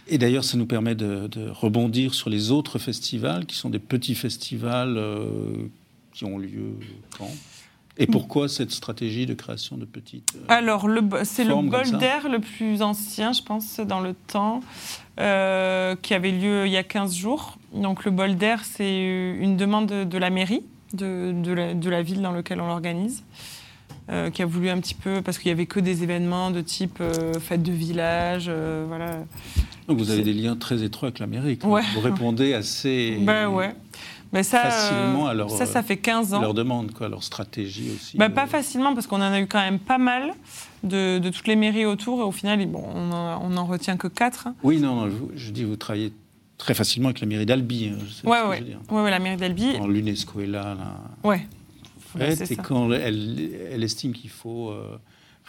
Et 0.09 0.19
d'ailleurs, 0.19 0.45
ça 0.45 0.57
nous 0.57 0.67
permet 0.67 0.95
de, 0.95 1.49
rebondir 1.51 2.15
sur 2.15 2.31
les 2.31 2.51
autres 2.51 2.79
festivals, 2.79 3.47
qui 3.47 3.57
sont 3.57 3.71
des 3.71 3.79
petits 3.79 4.15
festivals 4.15 4.97
euh, 4.97 5.69
qui 6.13 6.25
ont 6.25 6.39
lieu 6.39 6.77
quand? 7.17 7.31
Et 7.99 8.07
pourquoi 8.07 8.49
cette 8.49 8.71
stratégie 8.71 9.27
de 9.27 9.35
création 9.35 9.77
de 9.77 9.85
petites 9.85 10.35
euh, 10.37 10.45
Alors, 10.49 10.89
c'est 11.25 11.45
le 11.45 11.55
Bolder 11.55 12.29
le 12.31 12.39
plus 12.39 12.81
ancien, 12.81 13.33
je 13.33 13.43
pense, 13.43 13.81
dans 13.81 14.01
le 14.01 14.15
temps, 14.15 14.61
euh, 15.21 15.95
qui 16.01 16.15
avait 16.15 16.31
lieu 16.31 16.67
il 16.67 16.73
y 16.73 16.79
a 16.79 16.83
15 16.83 17.15
jours. 17.15 17.59
Donc, 17.75 18.05
le 18.05 18.11
Bolder, 18.11 18.57
c'est 18.63 19.35
une 19.39 19.57
demande 19.57 19.87
de, 19.87 20.19
la 20.19 20.31
mairie, 20.31 20.63
de, 20.95 21.35
de, 21.35 21.91
la, 21.91 22.03
ville 22.03 22.23
dans 22.23 22.33
laquelle 22.33 22.61
on 22.61 22.67
l'organise. 22.67 23.25
Euh, 24.11 24.31
qui 24.31 24.43
a 24.43 24.47
voulu 24.47 24.69
un 24.69 24.81
petit 24.81 24.97
peu, 24.97 25.23
parce 25.23 25.39
qu'il 25.39 25.49
n'y 25.49 25.53
avait 25.53 25.67
que 25.67 25.79
des 25.79 26.03
événements 26.03 26.51
de 26.51 26.61
type 26.61 27.01
fête 27.41 27.63
de 27.63 27.71
village, 27.71 28.51
voilà. 28.89 29.19
Donc 29.87 29.99
vous 29.99 30.11
avez 30.11 30.23
des 30.23 30.33
liens 30.33 30.57
très 30.57 30.83
étroits 30.83 31.09
avec 31.09 31.21
la 31.21 31.29
mairie. 31.29 31.59
Vous 31.63 32.01
répondez 32.01 32.53
assez... 32.53 33.19
Ben 33.23 33.49
ouais 33.49 33.75
ça, 34.43 34.61
facilement 34.61 35.27
à 35.27 35.35
leur, 35.35 35.51
ça, 35.51 35.67
ça 35.67 35.83
fait 35.83 35.99
15 35.99 36.33
ans. 36.33 36.41
Leur 36.41 36.55
demande, 36.55 36.93
quoi, 36.93 37.09
leur 37.09 37.23
stratégie 37.23 37.91
aussi. 37.95 38.17
Bah, 38.17 38.31
pas 38.31 38.47
facilement, 38.47 38.95
parce 38.95 39.07
qu'on 39.07 39.17
en 39.17 39.33
a 39.33 39.41
eu 39.41 39.47
quand 39.47 39.61
même 39.61 39.79
pas 39.79 39.99
mal 39.99 40.33
de, 40.83 41.21
toutes 41.29 41.47
les 41.47 41.57
mairies 41.57 41.85
autour, 41.85 42.21
et 42.21 42.23
au 42.23 42.33
final, 42.33 42.65
bon, 42.67 42.83
on 42.83 43.49
n'en 43.51 43.67
retient 43.67 43.99
que 43.99 44.09
4. 44.09 44.49
Oui, 44.63 44.81
non, 44.81 45.11
je, 45.35 45.51
dis, 45.51 45.65
vous 45.65 45.77
travaillez 45.77 46.15
très 46.57 46.73
facilement 46.73 47.09
avec 47.09 47.21
la 47.21 47.27
mairie 47.27 47.45
d'Albi. 47.45 47.93
Hein, 47.93 47.99
oui, 48.25 48.37
ouais. 48.49 48.77
ouais, 48.91 49.11
la 49.11 49.19
mairie 49.19 49.37
d'Albi. 49.37 49.75
Quand 49.77 49.87
l'UNESCO 49.87 50.41
est 50.41 50.47
là, 50.47 50.75
là 50.75 51.29
ouais. 51.29 51.47
et 52.21 52.57
quand 52.57 52.91
elle, 52.93 53.51
elle 53.71 53.83
estime 53.83 54.13
qu'il 54.13 54.31
faut 54.31 54.71
euh, 54.71 54.99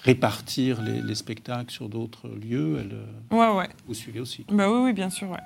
répartir 0.04 0.82
les, 0.82 1.02
les, 1.02 1.16
spectacles 1.16 1.72
sur 1.72 1.88
d'autres 1.88 2.28
lieux, 2.28 2.80
elle, 2.80 2.98
euh, 2.98 3.54
ouais, 3.54 3.58
ouais. 3.60 3.70
vous 3.88 3.94
suivez 3.94 4.20
aussi. 4.20 4.46
Bah 4.52 4.70
oui, 4.70 4.80
oui, 4.84 4.94
bien 4.94 5.10
sûr, 5.10 5.30
ouais. 5.30 5.40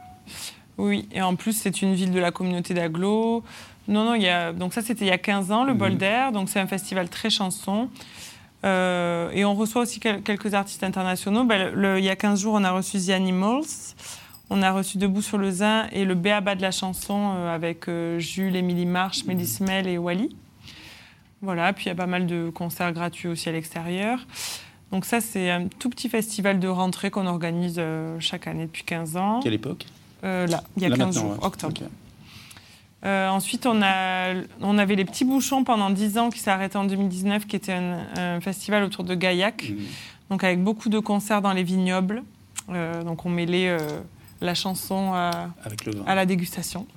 Oui, 0.78 1.08
et 1.12 1.22
en 1.22 1.36
plus, 1.36 1.54
c'est 1.54 1.82
une 1.82 1.94
ville 1.94 2.12
de 2.12 2.20
la 2.20 2.32
communauté 2.32 2.74
d'Aglo. 2.74 3.44
Non, 3.88 4.04
non, 4.04 4.16
il 4.16 4.24
y 4.24 4.30
a... 4.30 4.54
donc 4.54 4.74
ça, 4.74 4.82
c'était 4.82 5.06
il 5.06 5.10
y 5.10 5.12
a 5.12 5.18
15 5.18 5.52
ans, 5.52 5.64
le. 5.64 5.74
Bol 5.74 5.98
d'air. 5.98 6.32
Donc, 6.32 6.50
c'est 6.50 6.60
un 6.60 6.68
festival 6.68 7.10
très 7.10 7.30
chanson. 7.30 7.90
Euh, 8.66 9.30
et 9.32 9.46
on 9.46 9.54
reçoit 9.56 9.84
aussi 9.84 10.00
quelques 10.00 10.54
artistes 10.54 10.84
internationaux. 10.84 11.44
Ben, 11.44 11.72
il 11.98 12.04
y 12.04 12.10
a 12.10 12.16
15 12.16 12.42
jours, 12.42 12.56
on 12.56 12.64
a 12.64 12.72
reçu 12.72 13.00
The 13.00 13.10
Animals. 13.10 13.96
On 14.50 14.62
a 14.62 14.72
reçu 14.72 14.98
Debout 14.98 15.22
sur 15.22 15.38
le 15.38 15.52
Zin 15.52 15.88
et 15.92 16.06
le 16.06 16.16
Béaba 16.16 16.56
de 16.56 16.62
la 16.62 16.72
chanson 16.72 17.34
euh, 17.36 17.54
avec 17.54 17.90
euh, 17.90 18.18
Jules, 18.20 18.56
Émilie 18.56 18.86
March. 18.86 19.26
Mélis 19.26 19.58
Mel 19.62 19.88
et 19.88 19.98
Wally. 19.98 20.36
Voilà, 21.42 21.72
puis 21.74 21.86
il 21.86 21.88
y 21.90 21.92
a 21.92 21.96
pas 21.96 22.08
mal 22.08 22.26
de 22.26 22.50
concerts 22.50 22.94
gratuits 22.94 23.28
aussi 23.28 23.48
à 23.50 23.52
l'extérieur. 23.52 24.20
Donc 24.92 25.06
ça, 25.06 25.22
c'est 25.22 25.52
un 25.52 25.68
tout 25.68 25.90
petit 25.90 26.10
festival 26.10 26.60
de 26.60 26.68
rentrée 26.68 27.12
qu'on 27.12 27.28
organise 27.28 27.80
chaque 28.20 28.48
année 28.48 28.66
depuis 28.66 28.84
15 28.84 29.18
ans. 29.18 29.40
Quelle 29.44 29.54
époque? 29.54 29.86
Là, 30.24 30.64
il 30.76 30.84
y 30.84 30.86
a 30.86 30.90
15 30.90 31.20
jours, 31.20 31.38
octobre. 31.42 31.82
Euh, 33.06 33.30
ensuite, 33.30 33.66
on, 33.66 33.82
a, 33.82 34.34
on 34.62 34.78
avait 34.78 34.96
les 34.96 35.06
petits 35.06 35.24
bouchons 35.24 35.64
pendant 35.64 35.90
10 35.90 36.18
ans 36.18 36.30
qui 36.30 36.40
s'est 36.40 36.50
arrêté 36.50 36.78
en 36.78 36.86
2019, 36.86 37.46
qui 37.46 37.56
était 37.56 37.74
un, 37.74 38.42
festival 38.42 38.84
autour 38.84 39.04
de 39.04 39.14
Gaillac, 39.14 39.70
mmh. 39.70 39.76
donc 40.30 40.44
avec 40.44 40.64
beaucoup 40.64 40.90
de 40.90 41.00
concerts 41.00 41.42
dans 41.42 41.54
les 41.54 41.64
vignobles. 41.64 42.24
Euh, 42.70 43.04
donc 43.04 43.26
on 43.26 43.30
mêlait 43.30 43.78
la 44.42 44.54
chanson 44.56 45.14
à, 45.14 45.50
à, 46.06 46.16
la 46.16 46.26
dégustation. 46.26 46.88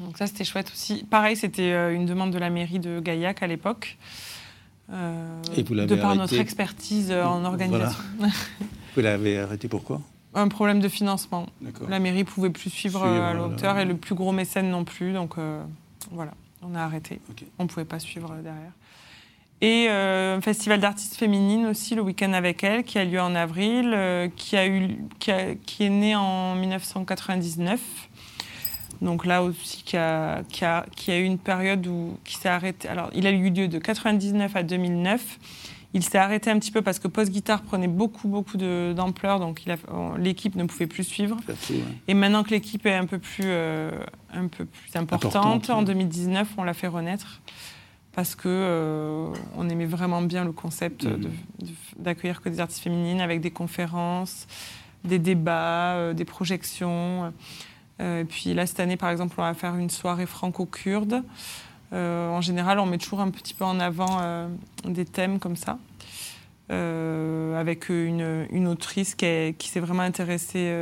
Donc 0.00 0.18
ça, 0.18 0.26
c'était 0.26 0.44
chouette 0.44 0.70
aussi. 0.72 1.04
Pareil, 1.08 1.36
c'était 1.36 1.94
une 1.94 2.06
demande 2.06 2.32
de 2.32 2.38
la 2.38 2.50
mairie 2.50 2.80
de 2.80 3.00
Gaillac 3.00 3.42
à 3.42 3.46
l'époque. 3.46 3.98
Et 5.56 5.62
vous 5.62 5.74
l'avez 5.74 5.94
De 5.94 6.00
par 6.00 6.16
notre 6.16 6.38
expertise 6.38 7.12
en 7.12 7.44
organisation. 7.44 8.02
vous 8.96 9.00
l'avez 9.00 9.38
arrêté 9.38 9.68
pourquoi? 9.68 10.00
Un 10.34 10.48
problème 10.48 10.80
de 10.80 10.88
financement. 10.88 11.46
La 11.88 11.98
mairie 11.98 12.24
pouvait 12.24 12.50
plus 12.50 12.70
suivre, 12.70 13.04
à 13.04 13.34
l'auteur 13.34 13.78
et 13.78 13.84
le 13.84 13.96
plus 13.96 14.14
gros 14.14 14.32
mécène 14.32 14.70
non 14.70 14.84
plus. 14.84 15.12
Donc 15.12 15.38
euh, 15.38 15.62
voilà, 16.12 16.32
on 16.62 16.74
a 16.74 16.80
arrêté. 16.80 17.20
On 17.58 17.64
ne 17.64 17.68
pouvait 17.68 17.84
pas 17.84 17.98
suivre 17.98 18.34
derrière. 18.42 18.72
Et 19.62 19.88
euh, 19.90 20.38
un 20.38 20.40
festival 20.40 20.80
d'artistes 20.80 21.16
féminines 21.16 21.66
aussi, 21.66 21.94
le 21.94 22.00
week-end 22.00 22.32
avec 22.32 22.64
elle, 22.64 22.82
qui 22.82 22.98
a 22.98 23.04
lieu 23.04 23.20
en 23.20 23.34
avril, 23.34 23.92
euh, 23.94 24.28
qui, 24.34 24.56
a 24.56 24.66
eu, 24.66 24.96
qui, 25.18 25.30
est 25.30 25.90
né 25.90 26.16
en 26.16 26.54
1999. 26.54 27.80
Donc 29.02 29.26
là 29.26 29.42
aussi, 29.42 29.82
qui 29.82 29.98
a, 29.98 30.42
qui 30.48 30.64
a, 30.64 30.86
qui 30.96 31.10
a 31.10 31.18
eu 31.18 31.24
une 31.24 31.38
période 31.38 31.86
où 31.86 32.16
qui 32.24 32.36
s'est 32.36 32.48
arrêté. 32.48 32.88
Alors, 32.88 33.10
il 33.14 33.26
a 33.26 33.30
eu 33.30 33.50
lieu 33.50 33.68
de 33.68 33.78
99 33.78 34.56
à 34.56 34.62
2009. 34.62 35.38
Il 35.92 36.04
s'est 36.04 36.18
arrêté 36.18 36.50
un 36.50 36.58
petit 36.58 36.70
peu 36.70 36.82
parce 36.82 37.00
que 37.00 37.08
Post 37.08 37.32
Guitare 37.32 37.62
prenait 37.62 37.88
beaucoup, 37.88 38.28
beaucoup 38.28 38.56
d'ampleur, 38.56 39.40
donc 39.40 39.62
l'équipe 40.18 40.54
ne 40.54 40.64
pouvait 40.64 40.86
plus 40.86 41.04
suivre. 41.04 41.36
Et 42.06 42.14
maintenant 42.14 42.44
que 42.44 42.50
l'équipe 42.50 42.86
est 42.86 42.94
un 42.94 43.06
peu 43.06 43.18
plus, 43.18 43.44
euh, 43.46 43.90
un 44.32 44.46
peu 44.46 44.66
plus 44.66 44.94
importante, 44.94 45.68
en 45.68 45.82
2019, 45.82 46.48
on 46.58 46.62
l'a 46.62 46.74
fait 46.74 46.86
renaître 46.86 47.40
parce 48.12 48.34
que 48.34 48.48
euh, 48.48 49.28
on 49.56 49.68
aimait 49.68 49.86
vraiment 49.86 50.20
bien 50.22 50.44
le 50.44 50.52
concept 50.52 51.04
mmh. 51.04 51.28
d'accueillir 51.98 52.40
que 52.40 52.48
des 52.48 52.60
artistes 52.60 52.82
féminines 52.82 53.20
avec 53.20 53.40
des 53.40 53.52
conférences, 53.52 54.46
des 55.04 55.18
débats, 55.18 55.94
euh, 55.94 56.12
des 56.12 56.24
projections. 56.24 57.32
et 58.00 58.24
puis 58.28 58.54
là, 58.54 58.66
cette 58.66 58.80
année, 58.80 58.96
par 58.96 59.10
exemple, 59.10 59.34
on 59.38 59.42
va 59.42 59.54
faire 59.54 59.74
une 59.74 59.90
soirée 59.90 60.26
franco-kurde. 60.26 61.24
Euh, 61.92 62.28
en 62.28 62.40
général, 62.40 62.78
on 62.78 62.86
met 62.86 62.98
toujours 62.98 63.20
un 63.20 63.30
petit 63.30 63.54
peu 63.54 63.64
en 63.64 63.80
avant 63.80 64.18
euh, 64.20 64.48
des 64.84 65.04
thèmes 65.04 65.38
comme 65.38 65.56
ça. 65.56 65.78
Euh, 66.70 67.58
avec 67.58 67.88
une, 67.88 68.68
autrice 68.68 69.16
qui, 69.16 69.54
s'est 69.58 69.80
vraiment 69.80 70.02
intéressée 70.02 70.72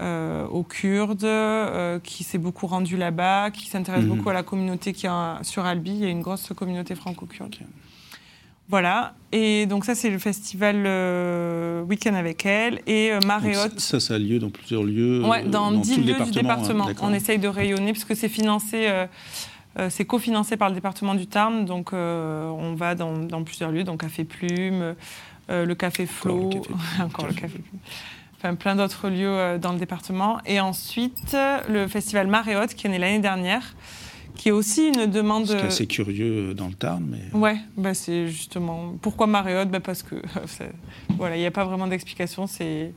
aux 0.00 0.62
Kurdes, 0.62 2.00
qui 2.02 2.24
s'est 2.24 2.38
beaucoup 2.38 2.66
rendue 2.66 2.96
là-bas, 2.96 3.50
qui 3.50 3.68
s'intéresse 3.68 4.04
mhm. 4.04 4.16
beaucoup 4.16 4.30
à 4.30 4.32
la 4.32 4.42
communauté 4.42 4.94
qui 4.94 5.06
est 5.06 5.10
sur 5.42 5.66
Albi. 5.66 5.90
Il 5.90 5.98
y 5.98 6.06
a 6.06 6.08
une 6.08 6.22
grosse 6.22 6.52
communauté 6.56 6.94
franco-kurde. 6.94 7.56
Voilà. 8.70 9.14
Et 9.32 9.66
donc 9.66 9.84
ça, 9.84 9.94
c'est 9.94 10.10
le 10.10 10.18
festival 10.18 10.76
Week-end 11.86 12.14
avec 12.14 12.46
elle. 12.46 12.80
Et 12.86 13.12
Maréotte. 13.26 13.78
Ça, 13.78 14.00
ça 14.00 14.14
a 14.14 14.18
lieu 14.18 14.38
dans 14.38 14.50
plusieurs 14.50 14.84
lieux. 14.84 15.22
Ouais, 15.22 15.44
dans, 15.44 15.70
dix 15.70 15.98
lieux 15.98 16.24
du 16.24 16.30
département. 16.30 16.88
on 17.02 17.12
essaye 17.12 17.38
de 17.38 17.48
rayonner, 17.48 17.92
puisque 17.92 18.16
c'est 18.16 18.30
financé 18.30 18.86
euh, 18.88 19.06
c'est 19.90 20.04
cofinancé 20.04 20.56
par 20.56 20.68
le 20.68 20.74
département 20.74 21.14
du 21.14 21.26
Tarn, 21.26 21.64
donc 21.64 21.92
euh, 21.92 22.48
on 22.48 22.74
va 22.74 22.94
dans, 22.94 23.42
plusieurs 23.44 23.70
lieux, 23.70 23.84
donc 23.84 24.00
Café 24.00 24.24
Plume, 24.24 24.94
euh, 25.50 25.64
le 25.64 25.74
Café 25.74 26.06
Flo, 26.06 26.50
encore 27.00 27.26
le 27.26 27.34
Café 27.40 27.58
Plume. 27.58 27.80
Enfin, 28.36 28.54
plein 28.54 28.76
d'autres 28.76 29.08
lieux 29.08 29.58
dans 29.58 29.72
le 29.72 29.78
département. 29.80 30.38
Et 30.46 30.60
ensuite, 30.60 31.36
le 31.68 31.88
festival 31.88 32.28
Maréotte, 32.28 32.74
qui 32.74 32.86
est 32.86 32.90
né 32.90 32.98
l'année 32.98 33.18
dernière, 33.18 33.74
qui 34.36 34.50
est 34.50 34.52
aussi 34.52 34.88
une 34.88 35.06
demande. 35.06 35.46
C'est 35.46 35.60
assez 35.60 35.86
curieux 35.86 36.54
dans 36.54 36.68
le 36.68 36.74
Tarn, 36.74 37.04
mais. 37.04 37.36
Ouais, 37.36 37.56
bah 37.76 37.94
c'est 37.94 38.28
justement. 38.28 38.94
Pourquoi 39.02 39.26
Maréotte 39.26 39.70
bah 39.70 39.80
Parce 39.80 40.04
que 40.04 40.22
voilà, 41.18 41.36
il 41.36 41.40
n'y 41.40 41.46
a 41.46 41.50
pas 41.50 41.64
vraiment 41.64 41.88
d'explication. 41.88 42.46
C'est 42.46 42.92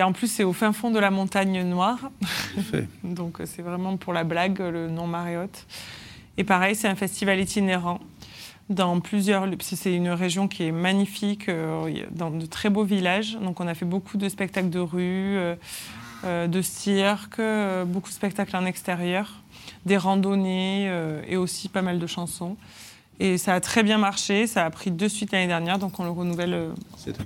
en 0.00 0.12
plus 0.12 0.28
c'est 0.28 0.44
au 0.44 0.52
fin 0.52 0.72
fond 0.72 0.90
de 0.90 0.98
la 0.98 1.10
montagne 1.10 1.62
noire. 1.64 2.10
Donc 3.04 3.40
euh, 3.40 3.46
c'est 3.46 3.62
vraiment 3.62 3.96
pour 3.98 4.12
la 4.12 4.24
blague 4.24 4.60
le 4.60 4.88
nom 4.88 5.06
Maréotte. 5.06 5.66
Et 6.38 6.44
pareil, 6.44 6.74
c'est 6.74 6.88
un 6.88 6.94
festival 6.94 7.38
itinérant 7.40 8.00
dans 8.70 9.00
plusieurs. 9.00 9.46
C'est 9.60 9.94
une 9.94 10.08
région 10.08 10.48
qui 10.48 10.64
est 10.64 10.72
magnifique, 10.72 11.50
euh, 11.50 11.92
dans 12.10 12.30
de 12.30 12.46
très 12.46 12.70
beaux 12.70 12.84
villages. 12.84 13.36
Donc 13.42 13.60
on 13.60 13.66
a 13.66 13.74
fait 13.74 13.84
beaucoup 13.84 14.16
de 14.16 14.30
spectacles 14.30 14.70
de 14.70 14.78
rue, 14.78 15.36
euh, 16.24 16.46
de 16.46 16.62
cirque, 16.62 17.40
beaucoup 17.86 18.08
de 18.08 18.14
spectacles 18.14 18.56
en 18.56 18.64
extérieur, 18.64 19.42
des 19.84 19.98
randonnées 19.98 20.90
et 21.26 21.36
aussi 21.36 21.68
pas 21.68 21.82
mal 21.82 21.98
de 21.98 22.06
chansons. 22.06 22.56
Et 23.20 23.36
ça 23.36 23.54
a 23.54 23.60
très 23.60 23.82
bien 23.82 23.98
marché. 23.98 24.46
Ça 24.46 24.64
a 24.64 24.70
pris 24.70 24.90
de 24.90 25.08
suite 25.08 25.32
l'année 25.32 25.48
dernière, 25.48 25.78
donc 25.78 25.98
on 26.00 26.04
le 26.04 26.10
renouvelle 26.10 26.70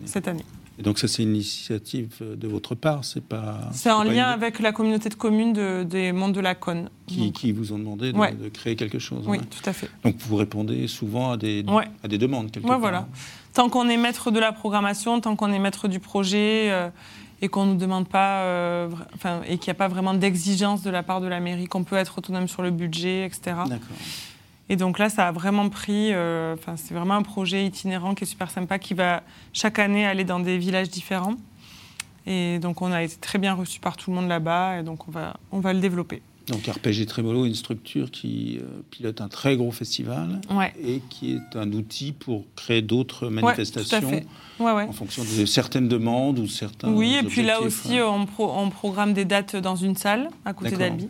Cette 0.07 0.27
année. 0.27 0.45
Et 0.79 0.83
donc 0.83 0.99
ça, 0.99 1.09
c'est 1.09 1.23
une 1.23 1.35
initiative 1.35 2.19
de 2.21 2.49
votre 2.49 2.75
part, 2.75 3.05
c'est 3.05 3.23
pas. 3.23 3.61
C'est 3.73 3.91
en 3.91 4.03
lien 4.03 4.27
avec 4.27 4.61
la 4.61 4.73
communauté 4.73 5.09
de 5.09 5.15
communes 5.15 5.85
des 5.85 6.12
Monts 6.12 6.29
de 6.29 6.41
la 6.41 6.55
Cône. 6.55 6.91
Qui, 7.07 7.53
vous 7.53 7.73
ont 7.73 7.79
demandé 7.79 8.12
de, 8.12 8.49
créer 8.49 8.77
quelque 8.77 8.99
chose. 8.99 9.25
Oui, 9.27 9.39
tout 9.39 9.69
à 9.69 9.73
fait. 9.73 9.89
Donc 10.05 10.17
vous 10.19 10.37
répondez 10.37 10.87
souvent 10.89 11.33
à 11.33 11.37
des, 11.37 11.65
à 12.03 12.09
des 12.09 12.19
demandes 12.19 12.51
quelque 12.51 12.69
ouais, 12.69 12.79
voilà. 12.79 13.07
Tant 13.55 13.71
qu'on 13.71 13.89
est 13.89 13.97
maître 13.97 14.31
de 14.31 14.39
la 14.39 14.53
programmation, 14.53 15.21
tant 15.21 15.35
qu'on 15.35 15.51
est 15.51 15.59
maître 15.59 15.89
du 15.89 16.01
projet. 16.01 16.71
Euh, 16.71 16.91
et 17.43 17.49
qu'on 17.49 17.67
ne 17.67 17.73
nous 17.73 17.79
demande 17.79 18.09
pas, 18.09 18.43
euh, 18.45 18.89
enfin, 19.15 19.43
et 19.47 19.59
qu'il 19.59 19.71
n'y 19.71 19.77
a 19.77 19.79
pas 19.79 19.89
vraiment 19.89 20.15
d'exigence 20.15 20.83
de 20.83 20.91
la 20.91 21.03
part 21.03 21.21
de 21.21 21.27
la 21.27 21.41
mairie, 21.41 21.67
qu'on 21.67 21.85
peut 21.85 21.97
être 21.97 22.19
autonome 22.19 22.49
sur 22.49 22.62
le 22.62 22.71
budget, 22.71 23.27
etc. 23.27 23.57
D'accord. 23.69 23.97
Et 24.69 24.77
donc 24.77 24.99
là, 24.99 25.09
ça 25.09 25.29
a 25.29 25.33
vraiment 25.33 25.69
pris. 25.69 26.13
Euh, 26.13 26.57
c'est 26.77 26.95
vraiment 26.95 27.15
un 27.15 27.23
projet 27.23 27.65
itinérant 27.65 28.15
qui 28.15 28.25
est 28.25 28.27
super 28.27 28.51
sympa, 28.51 28.79
qui 28.79 28.95
va 28.95 29.23
chaque 29.53 29.79
année 29.79 30.07
aller 30.07 30.25
dans 30.25 30.41
des 30.41 30.59
villages 30.59 30.89
différents. 30.89 31.37
Et 32.27 32.59
donc, 32.59 32.83
on 32.83 32.91
a 32.91 33.05
été 33.05 33.17
très 33.17 33.39
bien 33.39 33.55
reçu 33.55 33.79
par 33.79 33.97
tout 33.97 34.11
le 34.11 34.17
monde 34.17 34.29
là-bas, 34.29 34.81
et 34.81 34.83
donc 34.83 35.07
on 35.07 35.13
va, 35.13 35.37
on 35.53 35.61
va 35.61 35.73
le 35.73 35.79
développer. 35.79 36.23
Donc 36.49 36.65
RPG 36.67 37.07
Trémolo 37.07 37.45
est 37.45 37.49
une 37.49 37.57
structure 37.57 38.11
qui 38.11 38.59
euh, 38.59 38.83
pilote 38.91 39.21
un 39.21 39.29
très 39.29 39.57
gros 39.57 39.73
festival 39.73 40.41
et 40.81 41.03
qui 41.11 41.33
est 41.33 41.57
un 41.57 41.73
outil 41.73 42.13
pour 42.13 42.45
créer 42.55 42.83
d'autres 42.83 43.29
manifestations 43.29 44.23
en 44.61 44.93
fonction 44.93 45.25
de 45.25 45.45
certaines 45.45 45.89
demandes 45.89 46.39
ou 46.39 46.47
certains. 46.47 46.93
Oui, 46.93 47.17
et 47.21 47.25
puis 47.25 47.43
là 47.43 47.61
aussi, 47.61 47.99
on, 48.01 48.29
on, 48.39 48.71
programme 48.71 49.13
des 49.13 49.25
dates 49.25 49.57
dans 49.57 49.75
une 49.75 49.97
salle 49.97 50.29
à 50.45 50.53
côté 50.53 50.77
d'Albi. 50.77 51.09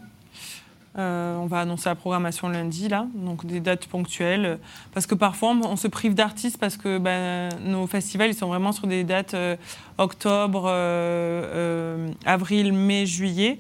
Euh, 0.99 1.37
on 1.37 1.47
va 1.47 1.61
annoncer 1.61 1.91
la 1.91 1.95
programmation 1.95 2.49
lundi, 2.49 2.89
là, 2.89 3.07
donc 3.15 3.45
des 3.45 3.61
dates 3.61 3.87
ponctuelles. 3.87 4.59
Parce 4.95 5.07
que 5.07 5.15
parfois, 5.15 5.51
on 5.51 5.77
se 5.77 5.89
prive 5.89 6.15
d'artistes 6.15 6.59
parce 6.59 6.77
que 6.79 6.97
ben, 6.99 7.51
nos 7.61 7.87
festivals, 7.87 8.31
ils 8.31 8.35
sont 8.35 8.47
vraiment 8.47 8.73
sur 8.73 8.87
des 8.87 9.05
dates 9.05 9.35
euh, 9.35 9.57
octobre, 9.99 10.65
euh, 10.67 12.09
avril, 12.25 12.73
mai, 12.73 13.05
juillet. 13.05 13.59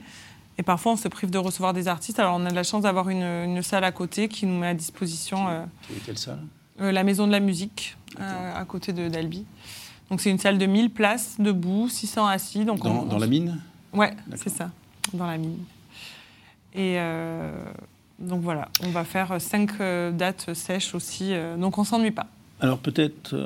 Et 0.56 0.62
parfois, 0.62 0.92
on 0.92 0.96
se 0.96 1.08
prive 1.08 1.28
de 1.28 1.36
recevoir 1.36 1.74
des 1.74 1.88
artistes. 1.88 2.18
Alors, 2.18 2.36
on 2.36 2.46
a 2.46 2.50
de 2.50 2.54
la 2.54 2.62
chance 2.62 2.84
d'avoir 2.84 3.10
une, 3.10 3.62
salle 3.62 3.84
à 3.84 3.92
côté 3.92 4.28
qui 4.28 4.46
nous 4.46 4.58
met 4.58 4.68
à 4.68 4.74
disposition. 4.74 5.66
quelle 6.06 6.16
salle? 6.16 6.40
La 6.78 7.04
Maison 7.04 7.26
de 7.26 7.32
la 7.32 7.40
Musique, 7.40 7.98
à 8.18 8.64
côté 8.64 8.94
de 8.94 9.08
d'Albi. 9.08 9.44
Donc, 10.08 10.22
c'est 10.22 10.30
une 10.30 10.38
salle 10.38 10.56
de 10.56 10.64
1000 10.64 10.90
places, 10.90 11.36
debout, 11.38 11.90
600 11.90 12.26
assis. 12.26 12.64
Donc 12.64 12.78
dans, 12.78 13.18
la 13.18 13.26
mine? 13.26 13.60
Ouais, 13.92 14.14
c'est 14.36 14.48
ça, 14.48 14.70
dans 15.12 15.26
la 15.26 15.36
mine. 15.36 15.58
Et 16.76 16.96
euh, 16.98 17.50
donc 18.18 18.42
voilà, 18.42 18.68
on 18.84 18.90
va 18.90 19.04
faire 19.04 19.40
cinq 19.40 19.80
euh, 19.80 20.12
dates 20.12 20.52
sèches 20.52 20.94
aussi, 20.94 21.32
euh, 21.32 21.56
donc 21.56 21.78
on 21.78 21.84
s'ennuie 21.84 22.10
pas. 22.10 22.26
Alors 22.60 22.78
peut-être 22.78 23.36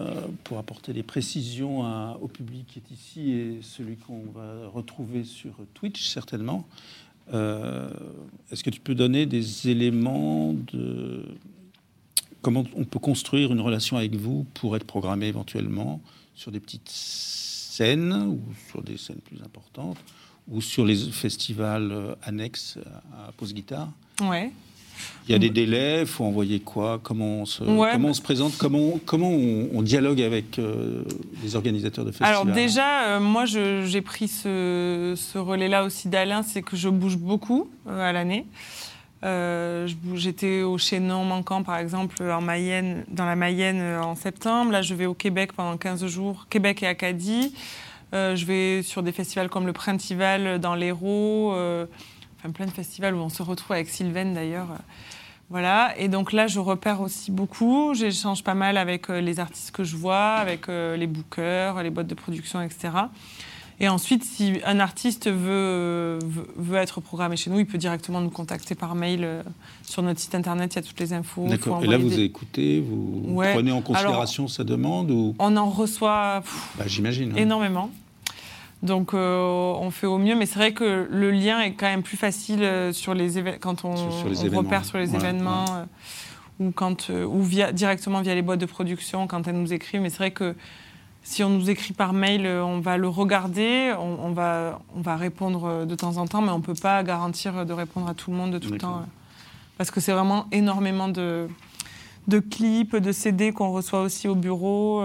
pour 0.45 0.59
apporter 0.59 0.93
des 0.93 1.03
précisions 1.03 2.15
au 2.23 2.29
public 2.29 2.67
qui 2.69 2.79
est 2.79 2.95
ici 2.95 3.33
et 3.33 3.59
celui 3.61 3.97
qu'on 3.97 4.23
va 4.33 4.69
retrouver 4.73 5.25
sur 5.25 5.51
Twitch 5.75 6.07
certainement, 6.07 6.65
est-ce 7.33 8.63
que 8.63 8.71
tu 8.71 8.79
peux 8.79 8.95
donner 8.95 9.27
des 9.27 9.69
éléments 9.69 10.55
de 10.73 11.25
comment 12.41 12.63
on 12.77 12.85
peut 12.85 13.01
construire 13.01 13.51
une 13.53 13.61
relation 13.61 13.97
avec 13.97 14.15
vous 14.15 14.47
pour 14.55 14.77
être 14.77 14.87
programmé 14.87 15.27
éventuellement 15.27 16.01
sur 16.37 16.53
des 16.53 16.61
petites 16.61 16.89
scènes 16.89 18.13
ou 18.13 18.41
sur 18.71 18.81
des 18.81 18.97
scènes 18.97 19.23
plus 19.25 19.43
importantes? 19.43 19.99
Ou 20.51 20.61
sur 20.61 20.85
les 20.85 20.97
festivals 20.97 21.91
euh, 21.93 22.15
annexes 22.25 22.79
à 23.13 23.33
Pause 23.33 23.55
Guitare 23.55 23.89
Ouais. 24.21 24.51
Il 25.27 25.33
y 25.33 25.35
a 25.35 25.39
des 25.39 25.49
délais, 25.49 26.01
il 26.01 26.07
faut 26.07 26.25
envoyer 26.25 26.61
quoi 26.61 27.01
Comment 27.03 27.41
on 27.41 27.47
se, 27.47 27.65
comment 27.65 28.09
on 28.09 28.13
se 28.13 28.21
présente 28.21 28.59
Comment, 28.59 28.99
comment 29.07 29.31
on, 29.31 29.81
dialogue 29.81 30.21
avec 30.21 30.59
euh, 30.59 31.05
les 31.43 31.57
organisateurs 31.57 32.05
de 32.05 32.11
festivals 32.11 32.31
Alors 32.35 32.45
déjà, 32.45 33.05
euh, 33.05 33.21
moi 33.21 33.47
j'ai 33.47 34.03
pris 34.03 34.29
ce, 34.29 35.15
ce 35.17 35.39
relais-là 35.39 35.85
aussi 35.85 36.09
d'Alain, 36.09 36.43
c'est 36.43 36.61
que 36.61 36.77
je 36.77 36.91
bouge 36.91 37.17
beaucoup 37.17 37.71
à 37.89 38.13
l'année. 38.13 38.45
J'étais 39.23 40.63
au 40.63 40.77
Chénon 40.77 41.25
manquant, 41.25 41.63
par 41.63 41.79
exemple, 41.79 42.23
en 42.23 42.43
Mayenne, 42.43 43.05
dans 43.09 43.25
la 43.25 43.37
Mayenne 43.37 43.81
en 44.03 44.17
septembre. 44.17 44.73
Là, 44.73 44.83
je 44.83 44.95
vais 44.95 45.07
au 45.07 45.15
Québec 45.15 45.53
pendant 45.55 45.79
15 45.79 46.07
jours, 46.09 46.47
Québec 46.51 46.83
et 46.83 46.87
Acadie. 46.87 47.55
Euh, 48.13 48.35
je 48.35 48.45
vais 48.45 48.83
sur 48.83 49.03
des 49.03 49.13
festivals 49.13 49.49
comme 49.49 49.67
le 49.67 49.73
Printival 49.73 50.59
dans 50.59 50.75
l'Hérault, 50.75 51.53
euh, 51.55 51.87
enfin 52.39 52.51
plein 52.51 52.67
de 52.67 52.71
festivals 52.71 53.15
où 53.15 53.19
on 53.19 53.29
se 53.29 53.43
retrouve 53.43 53.73
avec 53.73 53.89
Sylvain 53.89 54.33
d'ailleurs. 54.33 54.69
Voilà, 55.49 55.95
et 55.99 56.09
donc 56.09 56.33
là, 56.33 56.47
je 56.47 56.61
repère 56.61 57.01
aussi 57.01 57.33
beaucoup. 57.33 57.93
J'échange 57.95 58.45
pas 58.45 58.55
mal 58.55 58.77
avec 58.77 59.11
euh, 59.11 59.21
les 59.21 59.41
artistes 59.41 59.73
que 59.73 59.83
je 59.83 59.97
vois, 59.97 60.35
avec 60.35 60.69
les 60.69 61.07
bookers, 61.07 61.83
les 61.83 61.91
boîtes 61.91 62.07
de 62.07 62.15
production, 62.15 62.61
etc. 62.63 62.91
Et 63.81 63.89
ensuite, 63.89 64.25
si 64.25 64.61
un 64.67 64.79
artiste 64.79 65.31
veut, 65.31 66.19
veut, 66.57 66.77
être 66.77 67.01
programmé 67.01 67.37
chez 67.37 67.51
nous, 67.51 67.59
il 67.59 67.67
peut 67.67 67.79
directement 67.79 68.21
nous 68.21 68.31
contacter 68.31 68.75
par 68.75 68.95
mail 68.95 69.43
sur 69.83 70.03
notre 70.03 70.21
site 70.21 70.35
internet. 70.35 70.75
Il 70.75 70.77
y 70.77 70.79
a 70.81 70.83
toutes 70.83 71.01
les 71.01 71.15
infos. 71.15 71.47
D'accord. 71.49 71.83
Et 71.83 71.87
là, 71.87 71.97
vous 71.97 72.21
écoutez, 72.21 72.81
vous 72.81 73.41
prenez 73.53 73.73
en 73.73 73.81
considération 73.81 74.49
sa 74.49 74.65
demande 74.65 75.11
ou... 75.11 75.35
On 75.39 75.57
en 75.57 75.71
reçoit 75.71 76.43
bah, 76.79 76.85
J'imagine. 76.87 77.33
Hein. 77.33 77.37
énormément. 77.37 77.91
Donc 78.83 79.13
euh, 79.13 79.39
on 79.39 79.91
fait 79.91 80.07
au 80.07 80.17
mieux, 80.17 80.35
mais 80.35 80.47
c'est 80.47 80.59
vrai 80.59 80.73
que 80.73 81.07
le 81.11 81.31
lien 81.31 81.61
est 81.61 81.73
quand 81.73 81.87
même 81.87 82.03
plus 82.03 82.17
facile 82.17 82.63
euh, 82.63 82.93
sur 82.93 83.13
les 83.13 83.43
quand 83.61 83.85
on, 83.85 83.95
repère 84.57 84.87
sur 84.87 84.97
les 84.97 85.15
événements 85.15 85.67
euh, 85.69 85.85
ou 86.61 86.71
quand 86.71 87.11
ou 87.11 87.43
via, 87.43 87.73
directement 87.73 88.23
via 88.23 88.35
les 88.35 88.43
boîtes 88.43 88.61
de 88.61 88.67
production 88.67 89.27
quand 89.27 89.47
elles 89.47 89.61
nous 89.61 89.73
écrivent. 89.73 90.01
Mais 90.01 90.09
c'est 90.09 90.19
vrai 90.19 90.31
que 90.31 90.55
Si 91.31 91.45
on 91.45 91.49
nous 91.49 91.71
écrit 91.71 91.93
par 91.93 92.13
mail, 92.13 92.45
on 92.45 92.81
va 92.81 92.97
le 92.97 93.07
regarder, 93.07 93.95
on, 93.97 94.33
va, 94.33 94.81
on 94.97 95.01
va 95.01 95.15
répondre 95.15 95.87
de 95.87 95.95
temps 95.95 96.17
en 96.17 96.27
temps, 96.27 96.43
mais 96.43 96.51
on 96.51 96.59
ne 96.59 96.63
peut 96.65 96.75
pas 96.75 97.01
garantir 97.05 97.65
de 97.65 97.73
répondre 97.73 98.09
à 98.09 98.15
tout 98.15 98.33
le 98.33 98.37
monde 98.37 98.51
de 98.51 98.59
tout 98.59 98.73
le 98.73 98.79
temps. 98.79 99.07
Parce 99.79 99.93
que 99.93 100.01
c'est 100.01 100.11
vraiment 100.11 100.47
énormément 100.51 101.07
de, 101.07 101.47
de 102.27 102.41
clips, 102.41 102.97
de 102.97 103.13
CD 103.13 103.53
qu'on 103.53 103.71
reçoit 103.71 104.03
aussi 104.03 104.27
au 104.27 104.35
bureau. 104.35 105.05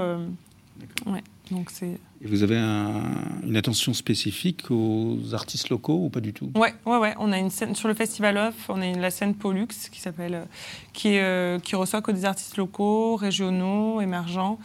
Ouais, 1.06 1.24
donc 1.52 1.70
c'est. 1.70 2.00
Et 2.26 2.28
vous 2.28 2.42
avez 2.42 2.58
une 2.58 3.56
attention 3.56 3.94
spécifique 3.94 4.72
aux 4.72 5.20
artistes 5.34 5.70
locaux 5.70 6.06
ou 6.06 6.10
pas 6.10 6.22
du 6.22 6.34
tout? 6.34 6.52
Ouais, 6.56 6.74
ouais, 6.88 6.98
ouais. 6.98 7.14
On 7.20 7.32
a 7.32 7.38
une 7.38 7.52
scène 7.52 7.76
sur 7.76 7.88
le 7.88 7.94
Festival 7.94 8.36
Off. 8.38 8.56
On 8.68 8.82
a 8.82 8.88
une, 8.88 9.00
la 9.00 9.12
scène 9.12 9.36
Pollux 9.36 9.68
qui 9.68 10.00
s'appelle, 10.00 10.48
qui, 10.92 11.20
euh, 11.20 11.60
qui 11.60 11.76
reçoit 11.76 12.02
que 12.02 12.10
des 12.10 12.26
artistes 12.26 12.58
locaux, 12.58 13.16
régionaux, 13.16 14.02
émergents, 14.02 14.58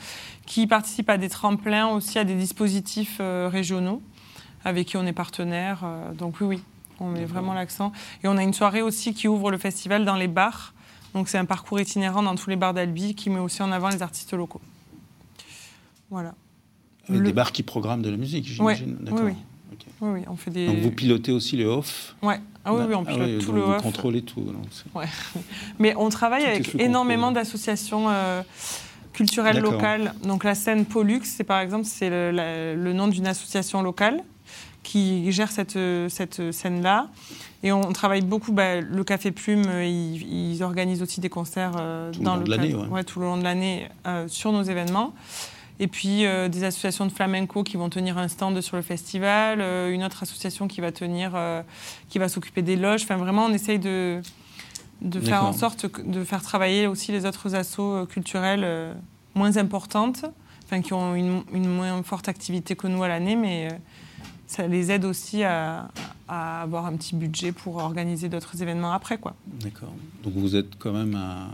qui 0.47 0.67
participent 0.67 1.11
à 1.11 1.19
des 1.19 1.29
tremplins 1.29 1.89
aussi 1.89 2.19
à 2.19 2.25
des 2.25 2.35
dispositifs 2.35 3.19
euh, 3.21 3.51
régionaux 3.53 4.01
avec 4.65 4.89
qui 4.89 4.97
on 4.97 5.05
est 5.05 5.13
partenaire. 5.13 5.83
Euh, 5.85 6.15
donc 6.15 6.41
oui, 6.41 6.47
oui, 6.47 6.63
on 6.99 7.09
met 7.09 7.27
vraiment 7.27 7.53
l'accent. 7.53 7.93
Et 8.25 8.29
on 8.29 8.39
a 8.39 8.43
une 8.43 8.55
soirée 8.55 8.81
aussi 8.81 9.13
qui 9.13 9.29
ouvre 9.29 9.51
le 9.51 9.59
festival 9.59 10.07
dans 10.07 10.17
les 10.17 10.29
bars. 10.29 10.73
Donc 11.13 11.29
c'est 11.29 11.37
un 11.37 11.45
parcours 11.45 11.79
itinérant 11.79 12.23
dans 12.23 12.37
tous 12.37 12.49
les 12.49 12.57
bars 12.57 12.73
d'Albi 12.73 13.15
qui 13.15 13.29
met 13.29 13.41
aussi 13.41 13.63
en 13.63 13.71
avant 13.71 13.91
les 13.91 14.01
artistes 14.01 14.33
locaux. 14.33 14.63
Voilà. 16.09 16.33
Avec 17.11 17.23
des 17.23 17.33
bars 17.33 17.53
qui 17.53 17.63
programment 17.63 18.03
de 18.03 18.11
la 18.11 18.17
musique, 18.17 18.47
j'imagine. 18.47 18.97
Oui, 19.11 19.21
oui. 19.23 19.33
oui, 20.01 20.21
on 20.29 20.37
fait 20.37 20.51
des... 20.51 20.67
Donc 20.67 20.79
vous 20.79 20.91
pilotez 20.91 21.33
aussi 21.33 21.57
le 21.57 21.67
off 21.67 22.17
ouais. 22.23 22.41
Ah 22.65 22.75
oui, 22.75 22.83
oui, 22.89 22.95
on 22.95 23.05
ah 23.07 23.13
pilote 23.13 23.45
tout 23.45 23.53
le 23.53 23.63
off. 23.63 23.77
Vous 23.77 23.83
contrôlez 23.83 24.23
tout. 24.23 24.45
ouais. 24.95 25.07
Mais 25.79 25.95
on 25.97 26.09
travaille 26.11 26.45
avec 26.45 26.75
énormément 26.79 27.33
d'associations 27.33 28.07
euh, 28.11 28.43
culturelles 29.13 29.61
locales. 29.61 30.15
Donc 30.25 30.45
la 30.45 30.55
scène 30.55 30.85
Pollux, 30.85 31.23
c'est 31.25 31.45
par 31.45 31.61
exemple 31.61 31.85
c'est 31.87 32.11
le, 32.11 32.75
le, 32.77 32.93
nom 32.93 33.09
d'une 33.09 33.27
association 33.27 33.83
locale 33.83 34.23
qui 34.83 35.31
gère 35.33 35.51
cette, 35.51 35.79
cette 36.09 36.53
scène-là. 36.53 37.09
Et 37.63 37.73
on 37.73 37.93
travaille 37.93 38.23
beaucoup. 38.23 38.53
Bah, 38.53 38.81
le 38.81 39.05
Café 39.05 39.31
Plume, 39.31 39.65
ils, 39.83 40.55
ils, 40.55 40.63
organisent 40.63 41.03
aussi 41.03 41.21
des 41.21 41.29
concerts 41.29 41.73
euh, 41.79 42.11
tout 42.11 42.23
dans 42.23 42.37
le, 42.37 42.41
long 42.41 42.45
de 42.47 42.51
l'année, 42.51 42.75
ouais. 42.75 43.05
tout 43.05 43.21
le 43.21 43.27
long 43.27 43.37
de 43.37 43.45
l'année 43.45 43.89
euh, 44.07 44.27
sur 44.29 44.53
nos 44.53 44.63
événements. 44.63 45.15
Et 45.83 45.87
puis 45.87 46.27
euh, 46.27 46.49
des 46.49 46.63
associations 46.63 47.07
de 47.07 47.11
flamenco 47.11 47.65
qui 47.65 47.79
vont 47.79 47.89
tenir 47.89 48.19
un 48.19 48.29
stand 48.29 48.61
sur 48.61 48.77
le 48.77 48.83
festival, 48.83 49.63
euh, 49.63 49.91
une 49.91 50.05
autre 50.05 50.23
association 50.23 50.69
qui 50.69 50.83
va 50.83 50.93
tenir, 50.93 51.33
euh, 51.35 51.63
qui 52.11 52.19
va 52.19 52.29
s'occuper 52.29 52.61
des 52.61 52.77
loges. 52.77 53.03
Enfin, 53.03 53.17
vraiment, 53.17 53.47
on 53.47 53.53
essaye 53.53 53.79
de, 53.79 54.21
de 55.01 55.21
faire 55.21 55.43
en 55.43 55.55
sorte 55.55 55.87
de 56.07 56.23
faire 56.23 56.43
travailler 56.43 56.87
aussi 56.87 57.13
les 57.13 57.25
autres 57.25 57.55
assos 57.55 58.07
culturels 58.07 58.95
moins 59.35 59.57
importantes, 59.57 60.27
enfin 60.65 60.83
qui 60.83 60.93
ont 60.93 61.15
une, 61.15 61.43
une, 61.55 61.69
moins 61.69 62.03
forte 62.03 62.29
activité 62.29 62.77
que 62.77 62.87
nous 62.87 63.03
à 63.03 63.09
l'année, 63.09 63.35
mais 63.37 63.69
ça 64.47 64.67
les 64.67 64.91
aide 64.91 65.07
aussi 65.07 65.45
à, 65.45 65.89
à, 66.29 66.61
avoir 66.61 66.85
un 66.85 66.97
petit 66.97 67.17
budget 67.17 67.53
pour 67.53 67.77
organiser 67.77 68.29
d'autres 68.29 68.61
événements 68.61 68.93
après, 68.93 69.17
quoi. 69.17 69.35
D'accord. 69.47 69.95
Donc 70.25 70.35
vous 70.35 70.57
êtes 70.57 70.77
quand 70.79 70.93
même 70.93 71.15
un, 71.15 71.49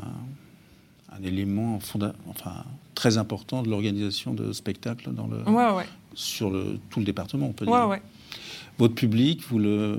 un 1.18 1.24
élément 1.24 1.80
fonda 1.80 2.14
enfin 2.28 2.64
très 2.94 3.18
important 3.18 3.62
de 3.62 3.68
l'organisation 3.68 4.34
de 4.34 4.52
spectacles 4.52 5.12
dans 5.12 5.26
le, 5.26 5.42
ouais, 5.42 5.76
ouais. 5.76 5.86
sur 6.14 6.50
le, 6.50 6.78
tout 6.90 6.98
le 6.98 7.04
département, 7.04 7.46
on 7.46 7.52
peut 7.52 7.66
ouais, 7.66 7.96
dire. 7.96 8.04
Votre 8.78 8.94
public, 8.94 9.42
vous 9.48 9.58
le, 9.58 9.98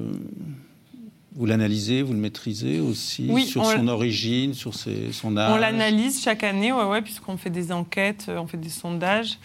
vous 1.36 1.46
l'analysez, 1.46 2.02
vous 2.02 2.14
le 2.14 2.20
maîtrisez 2.20 2.80
aussi 2.80 3.28
oui, 3.30 3.46
sur 3.46 3.66
son 3.66 3.88
origine, 3.88 4.54
sur 4.54 4.74
ses, 4.74 5.12
son 5.12 5.38
âge? 5.38 5.54
On 5.54 5.58
l'analyse 5.58 6.22
chaque 6.22 6.44
année, 6.44 6.72
ouais, 6.72 6.86
ouais, 6.86 7.02
puisqu'on 7.02 7.38
fait 7.38 7.52
des 7.52 7.72
enquêtes, 7.72 8.26
euh, 8.30 8.40
on 8.40 8.48
fait 8.48 8.58
des 8.58 8.70
sondages. 8.70 9.38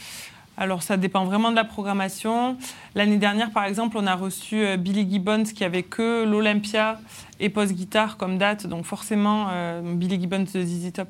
Alors 0.62 0.84
ça 0.84 0.96
dépend 0.96 1.24
vraiment 1.24 1.50
de 1.50 1.56
la 1.56 1.64
programmation. 1.64 2.56
L'année 2.94 3.16
dernière, 3.16 3.50
par 3.50 3.64
exemple, 3.64 3.96
on 3.98 4.06
a 4.06 4.14
reçu 4.14 4.64
euh, 4.64 4.76
Billy 4.76 5.10
Gibbons 5.10 5.42
qui 5.42 5.64
avait 5.64 5.82
que 5.82 6.24
l'Olympia 6.24 7.00
et 7.40 7.48
Post 7.48 7.72
Guitare 7.72 8.16
comme 8.16 8.38
date, 8.38 8.68
donc 8.68 8.84
forcément 8.84 9.48
euh, 9.50 9.82
Billy 9.96 10.20
Gibbons 10.20 10.44
de 10.54 10.62
ZZ 10.64 10.92
Top. 10.92 11.08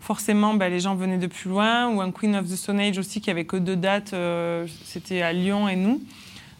Forcément, 0.00 0.52
bah, 0.52 0.68
les 0.68 0.80
gens 0.80 0.96
venaient 0.96 1.16
de 1.16 1.28
plus 1.28 1.48
loin. 1.48 1.88
Ou 1.88 2.02
un 2.02 2.10
Queen 2.10 2.36
of 2.36 2.46
the 2.46 2.56
Stone 2.56 2.78
Age 2.78 2.98
aussi 2.98 3.22
qui 3.22 3.30
avait 3.30 3.46
que 3.46 3.56
deux 3.56 3.74
dates, 3.74 4.12
euh, 4.12 4.66
c'était 4.84 5.22
à 5.22 5.32
Lyon 5.32 5.66
et 5.66 5.76
nous. 5.76 6.02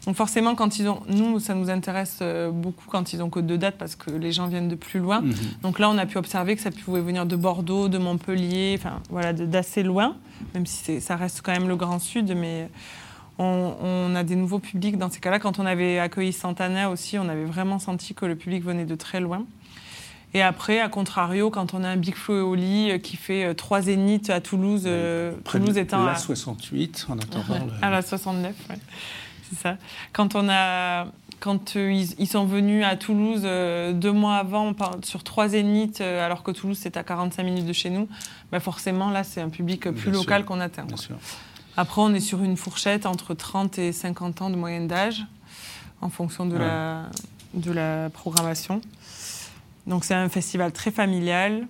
Donc 0.07 0.17
forcément, 0.17 0.55
quand 0.55 0.79
ils 0.79 0.89
ont, 0.89 1.01
nous, 1.09 1.41
ça 1.41 1.55
nous 1.55 1.69
intéresse 1.69 2.19
euh, 2.23 2.51
beaucoup 2.51 2.85
quand 2.89 3.13
ils 3.13 3.23
ont 3.23 3.29
que 3.29 3.41
deux 3.41 3.59
dates 3.59 3.77
parce 3.77 3.97
que 3.97 4.11
les 4.11 4.33
gens 4.33 4.47
viennent 4.47 4.69
de 4.69 4.75
plus 4.75 4.99
loin. 4.99 5.21
Mhm. 5.21 5.35
Donc 5.63 5.79
là, 5.79 5.91
on 5.91 5.99
a 5.99 6.07
pu 6.07 6.19
observer 6.19 6.57
que 6.57 6.63
ça 6.63 6.71
pouvait 6.71 7.01
venir 7.01 7.27
de 7.27 7.37
Bordeaux, 7.37 7.89
de 7.89 7.99
Montpellier, 7.99 8.77
enfin 8.79 9.01
voilà, 9.11 9.33
d'assez 9.33 9.83
loin, 9.83 10.17
même 10.55 10.67
si 10.67 11.01
ça 11.01 11.17
reste 11.17 11.43
quand 11.43 11.53
même 11.53 11.69
le 11.69 11.77
Grand 11.77 11.99
Sud, 11.99 12.35
mais 12.35 12.71
on, 13.39 13.75
on 13.83 14.15
a 14.15 14.23
des 14.23 14.37
nouveaux 14.37 14.59
publics 14.59 14.97
dans 14.97 15.11
ces 15.11 15.21
cas-là. 15.21 15.39
Quand 15.39 15.59
on 15.59 15.67
avait 15.67 15.99
accueilli 15.99 16.33
Santana 16.33 16.91
aussi, 16.91 17.19
on 17.19 17.29
avait 17.29 17.45
vraiment 17.45 17.79
senti 17.79 18.15
que 18.15 18.25
le 18.25 18.37
public 18.37 18.65
venait 18.65 18.87
de 18.87 18.95
très 18.95 19.21
loin. 19.21 19.45
Et 20.33 20.43
après, 20.43 20.79
à 20.81 20.89
contrario, 20.89 21.51
quand 21.51 21.75
on 21.75 21.83
a 21.83 21.89
un 21.89 21.97
Big 21.97 22.15
Flo 22.15 22.39
et 22.39 22.41
Oli 22.41 22.91
euh, 22.91 22.99
qui 22.99 23.17
fait 23.17 23.47
euh, 23.47 23.55
trois 23.55 23.83
zéniths 23.83 24.31
à 24.31 24.41
Toulouse, 24.41 24.89
Toulouse 25.45 25.77
étant 25.77 26.05
la 26.05 26.13
à... 26.13 26.17
68 26.17 27.07
en 27.09 27.19
attendant. 27.19 27.67
le... 27.67 27.85
à 27.85 27.91
la 27.91 28.01
69, 28.01 28.55
ouais. 28.71 28.77
C'est 29.51 29.59
ça. 29.59 29.77
Quand 30.13 30.35
on 30.35 30.49
a 30.49 31.07
quand 31.41 31.77
euh, 31.77 31.93
ils, 31.93 32.15
ils, 32.19 32.27
sont 32.29 32.45
venus 32.45 32.85
à 32.85 32.97
Toulouse 32.97 33.43
euh, 33.45 33.93
deux 33.93 34.13
mois 34.13 34.37
avant 34.37 34.69
on 34.69 34.75
parle, 34.75 35.05
sur 35.05 35.25
trois 35.25 35.49
zéniths, 35.49 36.01
euh, 36.01 36.25
alors 36.25 36.43
que 36.43 36.51
Toulouse 36.51 36.79
c'est 36.81 36.97
à 36.97 37.03
45 37.03 37.43
minutes 37.43 37.67
de 37.67 37.73
chez 37.73 37.91
nous, 37.91 38.09
bah 38.53 38.61
forcément 38.61 39.11
là 39.11 39.25
c'est 39.25 39.41
un 39.41 39.49
public 39.49 39.91
plus 39.91 40.11
Bien 40.11 40.21
local 40.21 40.45
qu'on 40.45 40.61
atteint. 40.61 40.85
Bien 40.85 40.97
sûr. 40.97 41.17
Après 41.77 42.01
on 42.03 42.15
est 42.15 42.21
sur 42.21 42.43
une 42.43 42.57
fourchette 42.57 43.07
entre 43.07 43.35
30 43.35 43.79
et 43.79 43.93
50 43.93 44.43
ans 44.43 44.51
de 44.51 44.57
moyenne 44.57 44.87
d'âge 44.87 45.25
en 46.03 46.11
fonction 46.11 46.47
de, 46.47 46.57
Ouais. 46.57 46.61
la, 46.61 47.07
de 47.55 47.73
la 47.73 48.11
programmation. 48.11 48.81
Donc 49.87 50.05
c'est 50.05 50.15
un 50.15 50.29
festival 50.29 50.73
très 50.73 50.91
familial. 50.91 51.67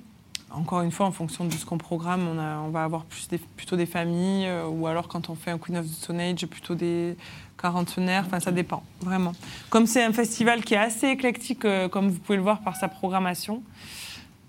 Encore 0.53 0.81
une 0.81 0.91
fois, 0.91 1.07
en 1.07 1.13
fonction 1.13 1.45
de 1.45 1.53
ce 1.53 1.65
qu'on 1.65 1.79
programme, 1.79 2.27
on, 2.27 2.37
a, 2.37 2.59
on 2.59 2.71
va 2.71 2.83
avoir 2.83 3.05
plus 3.05 3.29
des, 3.29 3.39
plutôt 3.39 3.77
des 3.77 3.87
familles, 3.87 4.51
ou 4.69 4.89
alors 4.89 5.07
quand 5.07 5.31
on 5.31 5.37
fait 5.37 5.53
un 5.53 5.59
Queen 5.59 5.77
of 5.77 5.87
the 5.87 5.93
Stone 5.93 6.19
Age, 6.19 6.45
plutôt 6.47 6.75
des 6.75 7.17
quarantenaires. 7.61 8.25
Enfin, 8.27 8.41
ça 8.41 8.53
dépend, 8.53 8.83
vraiment. 9.01 9.33
Comme 9.69 9.87
c'est 9.87 10.03
un 10.05 10.13
festival 10.13 10.63
qui 10.65 10.75
est 10.75 10.79
assez 10.79 11.09
éclectique, 11.09 11.65
euh, 11.65 11.89
comme 11.89 12.09
vous 12.09 12.19
pouvez 12.19 12.37
le 12.37 12.43
voir 12.43 12.61
par 12.61 12.77
sa 12.77 12.89
programmation, 12.89 13.63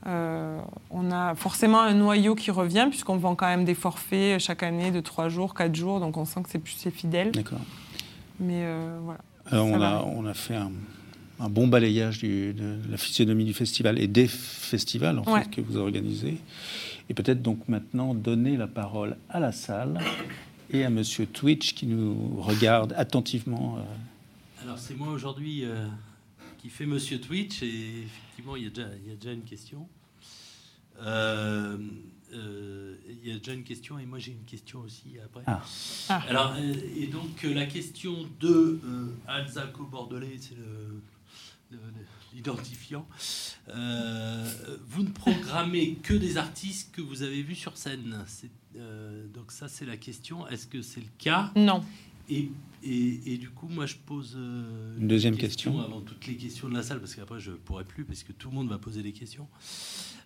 euh, 0.07 0.59
on 0.89 1.11
a 1.11 1.35
forcément 1.35 1.81
un 1.81 1.93
noyau 1.93 2.33
qui 2.35 2.49
revient, 2.51 2.87
puisqu'on 2.89 3.17
vend 3.17 3.35
quand 3.35 3.47
même 3.47 3.65
des 3.65 3.75
forfaits 3.75 4.39
chaque 4.39 4.63
année 4.63 4.89
de 4.91 4.99
3 4.99 5.29
jours, 5.29 5.53
4 5.53 5.75
jours, 5.75 5.99
donc 5.99 6.17
on 6.17 6.25
sent 6.25 6.41
que 6.43 6.49
c'est 6.49 6.59
plus 6.59 6.75
fidèle. 6.91 7.31
D'accord. 7.31 7.59
Mais 8.39 8.61
euh, 8.63 8.97
voilà. 9.03 9.19
Alors, 9.51 9.67
on, 9.67 9.75
a, 9.75 9.77
varie. 9.79 10.05
on 10.15 10.25
a 10.25 10.33
fait 10.33 10.55
un, 10.55 10.71
un 11.39 11.49
bon 11.49 11.67
balayage 11.67 12.19
du- 12.19 12.53
de 12.53 12.77
la 12.89 12.97
physionomie 12.97 13.45
du 13.45 13.53
festival 13.53 13.99
et 13.99 14.07
des 14.07 14.27
festivals 14.27 15.19
en 15.19 15.31
Ouais. 15.31 15.43
fait, 15.43 15.49
que 15.51 15.61
vous 15.61 15.77
organisez. 15.77 16.37
Et 17.09 17.13
peut-être 17.13 17.41
donc 17.43 17.67
maintenant 17.67 18.15
donner 18.15 18.57
la 18.57 18.67
parole 18.67 19.17
à 19.29 19.39
la 19.39 19.51
salle 19.51 19.99
et 20.71 20.83
à 20.85 20.89
Monsieur 20.89 21.25
Twitch 21.25 21.73
qui 21.73 21.85
nous 21.85 22.41
regarde 22.41 22.93
attentivement. 22.97 23.77
euh, 23.77 24.63
Alors 24.63 24.79
c'est 24.79 24.95
moi 24.95 25.09
aujourd'hui 25.09 25.65
euh, 25.65 25.87
qui 26.59 26.69
fait 26.69 26.85
Monsieur 26.85 27.19
Twitch 27.19 27.61
et 27.63 28.03
effectivement 28.03 28.55
il 28.55 28.63
y 28.63 28.67
a 28.67 28.69
déjà, 28.69 28.87
il 29.03 29.09
y 29.09 29.13
a 29.13 29.15
déjà 29.15 29.33
une 29.33 29.43
question. 29.43 29.87
Euh, 31.01 31.77
euh, 32.33 32.95
il 33.09 33.29
y 33.29 33.33
a 33.33 33.37
déjà 33.37 33.53
une 33.53 33.63
question 33.63 33.99
et 33.99 34.05
moi 34.05 34.19
j'ai 34.19 34.31
une 34.31 34.45
question 34.45 34.79
aussi 34.81 35.15
après. 35.23 35.43
Ah. 35.47 35.61
Ah. 36.09 36.23
Alors 36.29 36.53
euh, 36.57 36.73
et 36.97 37.07
donc 37.07 37.43
euh, 37.43 37.53
la 37.53 37.65
question 37.65 38.15
de 38.39 38.79
euh, 38.85 39.07
Alzaco 39.27 39.83
Bordelais, 39.85 40.37
c'est 40.39 40.55
le- 40.55 41.01
l'identifiant. 42.33 43.07
Euh, 43.69 44.45
vous 44.87 45.03
ne 45.03 45.09
programmez 45.09 45.95
que 45.95 46.13
des 46.13 46.37
artistes 46.37 46.93
que 46.93 47.01
vous 47.01 47.23
avez 47.23 47.41
vus 47.41 47.55
sur 47.55 47.77
scène. 47.77 48.23
Euh, 48.77 49.27
donc 49.33 49.51
ça 49.51 49.67
c'est 49.67 49.85
la 49.85 49.97
question. 49.97 50.47
Est-ce 50.47 50.67
que 50.67 50.81
c'est 50.81 51.01
le 51.01 51.09
cas? 51.17 51.51
Non. 51.55 51.83
et, 52.29 52.49
et, 52.83 53.33
et 53.33 53.37
du 53.37 53.49
coup, 53.49 53.67
moi, 53.67 53.85
je 53.85 53.95
pose 53.95 54.35
euh, 54.37 54.97
Une 54.97 55.07
deuxième 55.07 55.37
question. 55.37 55.79
avant 55.81 56.01
toutes 56.01 56.25
les 56.27 56.35
questions 56.35 56.67
de 56.69 56.73
la 56.73 56.81
salle, 56.81 56.99
parce 56.99 57.13
qu'après, 57.13 57.39
je 57.39 57.51
ne 57.51 57.55
pourrai 57.57 57.83
plus, 57.83 58.05
parce 58.05 58.23
que 58.23 58.31
tout 58.31 58.49
le 58.49 58.55
monde 58.55 58.69
va 58.69 58.77
poser 58.79 59.03
des 59.03 59.11
questions. 59.11 59.47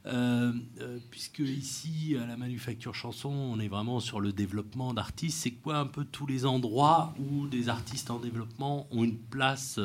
Euh, 0.06 0.54
euh, 0.82 1.00
puisque 1.10 1.40
ici, 1.40 2.16
à 2.22 2.28
la 2.28 2.38
Manufacture 2.38 2.94
Chanson, 2.94 3.30
on 3.30 3.60
est 3.60 3.68
vraiment 3.68 4.00
sur 4.00 4.20
le 4.22 4.32
développement 4.32 4.94
d'artistes. 4.94 5.40
C'est 5.42 5.52
quoi 5.52 5.78
un 5.80 5.88
peu 5.88 6.06
tous 6.06 6.28
les 6.28 6.46
endroits 6.46 7.14
où 7.20 7.48
des 7.48 7.70
artistes 7.70 8.12
en 8.12 8.20
développement 8.20 8.88
ont 8.92 9.04
une 9.04 9.18
place 9.18 9.80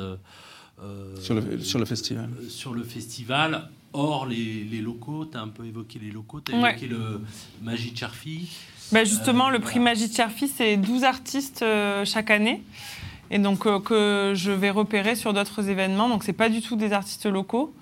Sur 1.20 1.34
le- 1.34 1.60
sur 1.60 1.78
le 1.78 1.84
festival. 1.84 2.28
euh, 2.40 2.48
sur 2.48 2.72
le 2.74 2.82
festival, 2.82 3.68
hors 3.92 4.26
les, 4.26 4.64
les 4.70 4.80
locaux, 4.80 5.26
tu 5.30 5.36
as 5.36 5.40
un 5.40 5.48
peu 5.48 5.64
évoqué 5.66 5.98
les 5.98 6.10
locaux, 6.10 6.40
tu 6.40 6.54
as 6.54 6.58
Ouais. 6.58 6.70
évoqué 6.70 6.86
le 6.88 7.20
Magie 7.62 7.90
de 7.92 7.96
Cherfi. 7.98 8.48
Ben 8.92 9.04
justement, 9.06 9.48
Euh, 9.48 9.52
le 9.52 9.58
prix 9.60 9.78
voilà. 9.78 9.92
Magie 9.92 10.08
de 10.08 10.14
Cherfi, 10.14 10.48
c'est 10.48 10.76
12 10.76 11.04
artistes 11.04 11.62
euh, 11.62 12.04
chaque 12.04 12.30
année. 12.30 12.62
Et 13.32 13.38
donc, 13.38 13.66
euh, 13.66 13.78
que 13.78 14.32
je 14.34 14.50
vais 14.50 14.70
repérer 14.70 15.14
sur 15.14 15.32
d'autres 15.32 15.68
événements. 15.68 16.08
Donc, 16.08 16.24
c'est 16.24 16.32
pas 16.32 16.48
du 16.48 16.62
tout 16.62 16.74
des 16.76 16.92
artistes 16.92 17.26
locaux. 17.26 17.72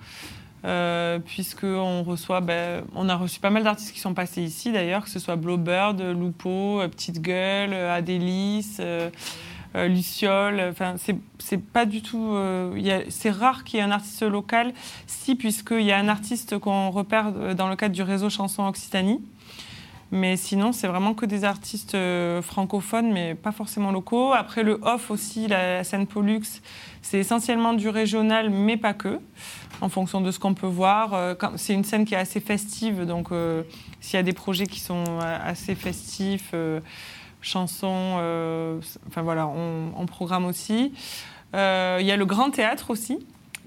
Euh, 0.65 1.19
puisqu'on 1.19 2.03
reçoit, 2.03 2.41
ben, 2.41 2.83
on 2.93 3.07
a 3.07 3.15
reçu 3.15 3.39
pas 3.39 3.49
mal 3.49 3.63
d'artistes 3.63 3.93
qui 3.93 4.01
sont 4.01 4.13
passés 4.13 4.41
ici 4.43 4.73
d'ailleurs, 4.73 5.05
que 5.05 5.09
ce 5.09 5.17
soit 5.17 5.37
Blowbird, 5.37 6.01
Lupo, 6.01 6.81
Petite 6.91 7.21
Gueule, 7.21 7.73
Adélis, 7.73 8.75
euh, 8.81 9.09
euh. 9.75 10.71
Enfin, 10.71 10.95
c'est 11.39 11.57
pas 11.57 11.85
du 11.85 12.01
tout. 12.01 12.35
c'est 13.09 13.31
rare 13.31 13.63
qu'il 13.63 13.77
y 13.77 13.81
ait 13.81 13.85
un 13.85 13.91
artiste 13.91 14.23
local, 14.23 14.73
si, 15.07 15.35
puisqu'il 15.35 15.83
y 15.83 15.91
a 15.91 15.97
un 15.97 16.07
artiste 16.07 16.57
qu'on 16.57 16.89
repère 16.89 17.31
dans 17.55 17.69
le 17.69 17.75
cadre 17.75 17.93
du 17.93 18.01
réseau 18.01 18.29
Chanson 18.29 18.65
Occitanie. 18.67 19.21
Mais 20.11 20.37
sinon, 20.37 20.71
c'est 20.71 20.87
vraiment 20.87 21.13
que 21.13 21.27
des 21.27 21.43
artistes 21.43 21.95
francophones, 22.41 23.11
mais 23.11 23.35
pas 23.35 23.51
forcément 23.51 23.91
locaux. 23.91 24.33
Après, 24.33 24.63
le 24.63 24.79
off 24.81 25.11
aussi, 25.11 25.47
la, 25.47 25.83
scène 25.83 26.07
Pollux, 26.07 26.41
c'est 27.03 27.19
essentiellement 27.19 27.73
du 27.73 27.89
régional, 27.89 28.49
mais 28.49 28.75
pas 28.75 28.95
que 28.95 29.19
en 29.81 29.89
fonction 29.89 30.21
de 30.21 30.31
ce 30.31 30.39
qu'on 30.39 30.53
peut 30.53 30.67
voir. 30.67 31.13
Euh, 31.13 31.35
c'est 31.55 31.73
une 31.73 31.83
scène 31.83 32.05
qui 32.05 32.13
est 32.13 32.17
assez 32.17 32.39
festive, 32.39 33.05
donc 33.05 33.31
euh, 33.31 33.63
s'il 34.01 34.17
y 34.17 34.19
a 34.19 34.23
des 34.23 34.33
projets 34.33 34.67
qui 34.67 34.79
sont 34.79 35.03
euh, 35.07 35.39
assez 35.43 35.75
festifs, 35.75 36.53
chansons, 37.41 38.15
enfin 39.07 39.21
voilà, 39.21 39.47
on, 39.47 40.05
programme 40.05 40.45
aussi. 40.45 40.93
Il 41.53 41.57
y 42.05 42.11
a 42.11 42.15
le 42.15 42.25
Grand 42.25 42.51
Théâtre 42.51 42.91
aussi, 42.91 43.19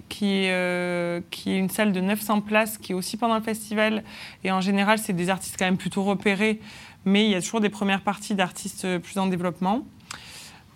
qui 0.08 0.44
est, 0.44 1.30
qui 1.30 1.52
est 1.52 1.58
une 1.58 1.70
salle 1.70 1.92
de 1.92 2.00
900 2.00 2.42
places, 2.42 2.78
qui 2.78 2.92
est 2.92 2.94
aussi 2.94 3.16
pendant 3.16 3.36
le 3.36 3.42
festival. 3.42 4.04
Et 4.44 4.52
en 4.52 4.60
général, 4.60 4.98
c'est 4.98 5.12
des 5.12 5.30
artistes 5.30 5.56
quand 5.58 5.64
même 5.64 5.78
plutôt 5.78 6.04
repérés, 6.04 6.60
mais 7.04 7.24
il 7.24 7.30
y 7.30 7.34
a 7.34 7.40
toujours 7.40 7.60
des 7.60 7.70
premières 7.70 8.02
parties 8.02 8.34
d'artistes 8.34 8.98
plus 8.98 9.18
en 9.18 9.26
développement. 9.26 9.82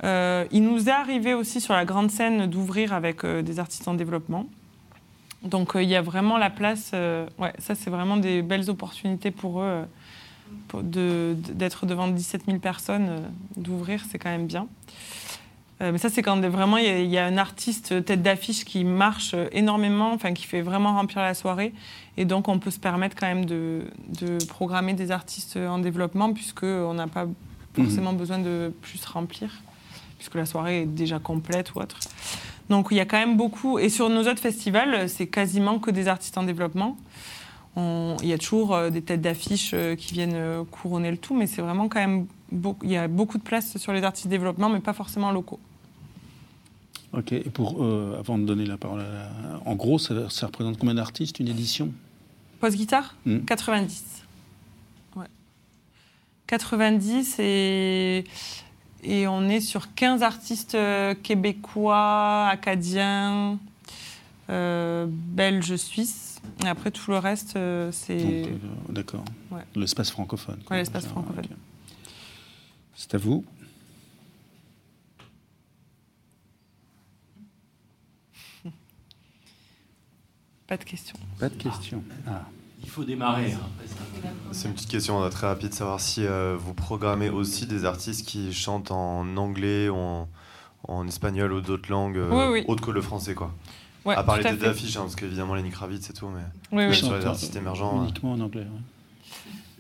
il 0.03 0.63
nous 0.63 0.89
est 0.89 0.93
arrivé 0.93 1.35
aussi 1.35 1.61
sur 1.61 1.75
la 1.75 1.85
grande 1.85 2.11
scène 2.11 2.47
d'ouvrir 2.47 2.93
avec 2.93 3.25
des 3.27 3.59
artistes 3.59 3.89
en 3.89 3.95
développement. 3.95 4.47
Donc 5.47 5.77
euh, 5.77 5.83
il 5.83 5.89
y 5.89 5.97
a 5.97 6.03
vraiment 6.03 6.37
la 6.39 6.51
place. 6.51 6.91
Euh, 6.95 7.27
ouais, 7.39 7.53
ça, 7.59 7.75
c'est 7.75 7.91
vraiment 7.91 8.17
des 8.17 8.43
belles 8.43 8.69
opportunités 8.71 9.31
pour 9.31 9.61
eux 9.61 9.85
euh, 10.75 11.35
d'être 11.37 11.87
devant 11.87 12.09
17 12.09 12.43
000 12.47 12.59
personnes, 12.59 13.23
d'ouvrir, 13.57 14.03
c'est 14.11 14.19
quand 14.19 14.31
même 14.31 14.47
bien. 14.47 14.67
mais 15.81 15.99
ça, 15.99 16.09
c'est 16.09 16.23
quand 16.23 16.41
vraiment 16.41 16.79
il 16.79 17.07
y, 17.07 17.19
a 17.19 17.27
un 17.27 17.37
artiste 17.37 18.05
tête 18.05 18.23
d'affiche 18.23 18.65
qui 18.65 18.85
marche 18.85 19.35
énormément, 19.53 20.13
enfin 20.13 20.33
qui 20.33 20.45
fait 20.45 20.63
vraiment 20.63 20.95
remplir 20.95 21.23
la 21.23 21.35
soirée. 21.35 21.73
Et 22.17 22.25
donc, 22.25 22.49
on 22.49 22.59
peut 22.59 22.71
se 22.71 22.79
permettre 22.79 23.15
quand 23.15 23.27
même 23.27 23.45
de, 23.45 23.85
programmer 24.49 24.95
des 24.95 25.11
artistes 25.11 25.57
en 25.57 25.79
développement, 25.79 26.33
puisqu'on 26.33 26.95
n'a 26.95 27.09
pas 27.09 27.27
forcément 27.75 28.13
mmh. 28.13 28.17
besoin 28.17 28.39
de 28.39 28.73
plus 28.81 29.05
remplir, 29.05 29.51
puisque 30.17 30.35
la 30.35 30.47
soirée 30.47 30.83
est 30.83 30.87
déjà 30.87 31.19
complète 31.19 31.75
ou 31.75 31.81
autre. 31.81 31.99
Donc 32.69 32.89
il 32.91 32.97
y 32.97 33.01
a 33.01 33.05
quand 33.05 33.19
même 33.19 33.37
beaucoup. 33.37 33.79
Et 33.79 33.89
sur 33.89 34.09
nos 34.09 34.23
autres 34.23 34.41
festivals, 34.41 35.09
c'est 35.09 35.27
quasiment 35.27 35.79
que 35.79 35.91
des 35.91 36.09
artistes 36.09 36.37
en 36.39 36.43
développement. 36.43 36.97
Il 37.77 38.29
y 38.29 38.33
a 38.33 38.39
toujours 38.39 38.75
euh, 38.75 38.91
des 38.91 39.03
têtes 39.03 39.21
d'affiche 39.21 39.73
euh, 39.75 39.97
qui 39.97 40.15
viennent 40.15 40.35
euh, 40.35 40.65
couronner 40.65 41.11
le 41.11 41.19
tout, 41.19 41.35
mais 41.35 41.47
c'est 41.47 41.63
vraiment 41.63 41.89
quand 41.89 42.01
même. 42.01 42.27
il 42.83 42.91
y 42.91 42.97
a 42.97 43.09
beaucoup 43.09 43.39
de 43.39 43.43
place 43.43 43.77
sur 43.77 43.93
les 43.93 44.03
artistes 44.03 44.29
développement, 44.29 44.69
mais 44.69 44.81
pas 44.81 44.93
forcément 44.93 45.31
locaux. 45.31 45.61
Ok, 47.13 47.33
et 47.33 47.41
pour, 47.51 47.83
avant 48.19 48.37
de 48.37 48.45
donner 48.45 48.67
la 48.67 48.77
parole, 48.77 49.03
en 49.65 49.75
gros, 49.75 49.99
ça, 49.99 50.47
représente 50.47 50.77
combien 50.77 50.95
d'artistes 50.95 51.41
une 51.41 51.49
édition? 51.49 51.91
Post-guitare? 52.61 53.15
90. 53.47 54.23
Hmm. 55.15 55.21
Ouais. 55.21 55.27
90 56.49 57.37
et 57.39 58.25
et 59.03 59.29
on 59.29 59.49
est 59.49 59.61
sur 59.61 59.95
15 59.95 60.23
artistes 60.23 60.77
québécois, 61.23 62.49
acadiens, 62.51 63.59
euh, 64.49 65.07
belges, 65.09 65.77
suisses. 65.77 66.26
Et 66.65 66.69
après, 66.69 66.91
tout 66.91 67.11
le 67.11 67.19
reste, 67.19 67.57
euh, 67.57 67.91
c'est. 67.93 68.49
D'accord. 68.89 69.25
L'espace 69.75 70.11
francophone. 70.11 70.61
Oui, 70.71 70.77
l'espace 70.77 71.07
francophone. 71.07 71.47
C'est 72.95 73.15
à 73.15 73.19
vous. 73.19 73.45
Pas 80.67 80.77
de 80.77 80.85
questions. 80.85 81.19
Pas 81.39 81.49
de 81.49 81.55
questions. 81.55 82.03
Ah. 82.27 82.47
Il 82.83 82.89
faut 82.91 83.05
démarrer. 83.05 83.53
Hein. 83.53 83.61
C'est 84.53 84.69
une 84.69 84.75
petite 84.75 84.91
question 84.91 85.29
très 85.29 85.47
rapide, 85.49 85.75
savoir 85.75 86.01
si 86.01 86.25
euh, 86.25 86.57
vous 86.59 86.73
programmez 86.73 87.31
aussi 87.31 87.67
des 87.67 87.85
artistes 87.85 88.27
qui 88.27 88.53
chantent 88.53 88.91
en 88.93 89.37
anglais 89.37 89.89
ou 89.89 90.27
en, 90.89 91.07
espagnol 91.09 91.53
ou 91.53 91.61
d'autres 91.61 91.91
langues 91.91 92.19
euh, 92.19 92.63
autres 92.69 92.87
que 92.87 92.93
le 92.93 93.01
français, 93.01 93.35
quoi. 93.35 93.53
Ouais, 94.07 94.15
à 94.15 94.23
part 94.23 94.37
les 94.37 94.45
têtes 94.45 94.59
d'affiche, 94.59 94.97
hein, 94.97 95.01
parce 95.01 95.17
qu'évidemment 95.17 95.55
Lenny 95.55 95.71
Kravitz 95.71 96.09
et 96.09 96.13
tout, 96.13 96.29
mais 96.73 96.93
sur 96.95 97.17
les 97.17 97.27
artistes 97.27 97.57
émergents. 97.57 98.05
Uniquement 98.05 98.33
en 98.33 98.41
anglais. 98.41 98.67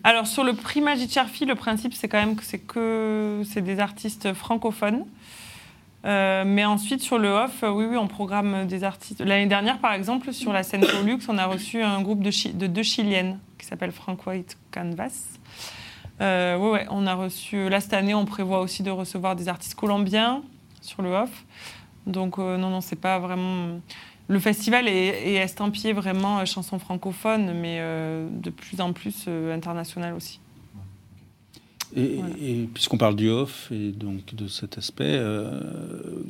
Alors 0.04 0.26
sur 0.26 0.44
le 0.44 0.52
prix 0.54 0.80
Magic 0.80 1.10
Cherfi, 1.10 1.46
le 1.46 1.54
principe 1.54 1.94
c'est 1.94 2.08
quand 2.08 2.18
même 2.18 2.36
que 2.36 2.44
c'est 2.44 2.58
que 2.58 3.42
c'est 3.48 3.62
des 3.62 3.80
artistes 3.80 4.34
francophones. 4.34 5.04
Euh, 6.04 6.44
mais 6.46 6.64
ensuite, 6.64 7.00
sur 7.00 7.18
le 7.18 7.30
off, 7.30 7.64
euh, 7.64 7.70
oui, 7.70 7.84
oui, 7.86 7.96
on 7.96 8.06
programme 8.06 8.66
des 8.66 8.84
artistes. 8.84 9.20
L'année 9.20 9.46
dernière, 9.46 9.78
par 9.78 9.92
exemple, 9.92 10.32
sur 10.32 10.52
la 10.52 10.62
scène 10.62 10.86
Pollux, 10.86 11.18
on 11.26 11.36
a 11.36 11.46
reçu 11.46 11.82
un 11.82 12.00
groupe 12.00 12.22
de, 12.22 12.30
de 12.52 12.66
deux 12.68 12.84
Chiliennes 12.84 13.40
qui 13.58 13.66
s'appelle 13.66 13.90
Frank 13.90 14.24
White 14.24 14.56
Canvas. 14.72 15.24
Euh, 16.20 16.56
oui, 16.58 16.70
ouais, 16.70 16.86
on 16.90 17.08
a 17.08 17.14
reçu. 17.14 17.68
Là, 17.68 17.80
cette 17.80 17.94
année, 17.94 18.14
on 18.14 18.24
prévoit 18.24 18.60
aussi 18.60 18.84
de 18.84 18.90
recevoir 18.90 19.34
des 19.34 19.48
artistes 19.48 19.74
colombiens 19.74 20.42
sur 20.80 21.02
le 21.02 21.10
off. 21.10 21.44
Donc, 22.06 22.38
non, 22.38 22.70
non, 22.70 22.80
c'est 22.80 23.00
pas 23.00 23.18
vraiment. 23.18 23.80
Le 24.28 24.38
festival 24.38 24.88
est, 24.88 25.34
est 25.34 25.34
estampillé 25.34 25.92
vraiment 25.92 26.44
chanson 26.44 26.78
francophone, 26.78 27.52
mais 27.60 27.78
de 27.78 28.50
plus 28.50 28.80
en 28.80 28.92
plus 28.92 29.28
international 29.28 30.14
aussi. 30.14 30.40
Et, 31.94 32.68
puisqu'on 32.74 32.98
parle 32.98 33.16
du 33.16 33.30
off 33.30 33.68
et 33.70 33.92
donc 33.92 34.34
de 34.34 34.48
cet 34.48 34.76
aspect, 34.76 35.04
euh, 35.06 35.60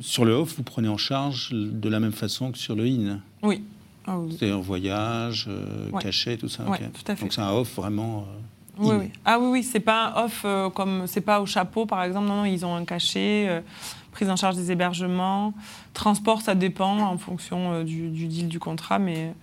sur 0.01 0.23
le 0.23 0.33
off, 0.33 0.55
vous 0.55 0.63
prenez 0.63 0.87
en 0.87 0.97
charge 0.97 1.51
de 1.51 1.89
la 1.89 1.99
même 1.99 2.11
façon 2.11 2.51
que 2.51 2.57
sur 2.57 2.75
le 2.75 2.85
in 2.85 3.19
Oui. 3.41 3.63
Ah 4.05 4.17
C'est 4.39 4.51
un 4.51 4.59
voyage, 4.59 5.47
euh, 5.49 5.91
cachet, 5.99 6.37
tout 6.37 6.47
ça. 6.47 6.63
Oui, 6.67 6.77
tout 6.77 7.11
à 7.11 7.15
fait. 7.15 7.21
Donc 7.21 7.33
c'est 7.33 7.41
un 7.41 7.51
off 7.51 7.75
vraiment. 7.75 8.19
Euh, 8.19 8.79
oui, 8.79 8.95
oui, 8.99 9.11
Ah 9.25 9.39
oui, 9.39 9.47
oui, 9.51 9.63
c'est 9.63 9.81
pas 9.81 10.13
un 10.15 10.25
off 10.25 10.45
comme 10.73 11.07
c'est 11.07 11.21
pas 11.21 11.41
au 11.41 11.45
chapeau 11.45 11.85
par 11.85 12.03
exemple. 12.03 12.27
Non, 12.27 12.37
non, 12.37 12.45
ils 12.45 12.65
ont 12.65 12.75
un 12.75 12.85
cachet 12.85 13.63
prise 14.17 14.29
en 14.31 14.35
charge 14.35 14.55
des 14.55 14.71
hébergements. 14.71 15.53
Transport, 15.93 16.41
ça 16.41 16.55
dépend 16.55 16.97
en 17.01 17.19
fonction 17.19 17.73
euh, 17.73 17.83
du, 17.83 18.09
deal 18.09 18.47
du 18.47 18.57
contrat, 18.57 18.97
mais 18.97 19.35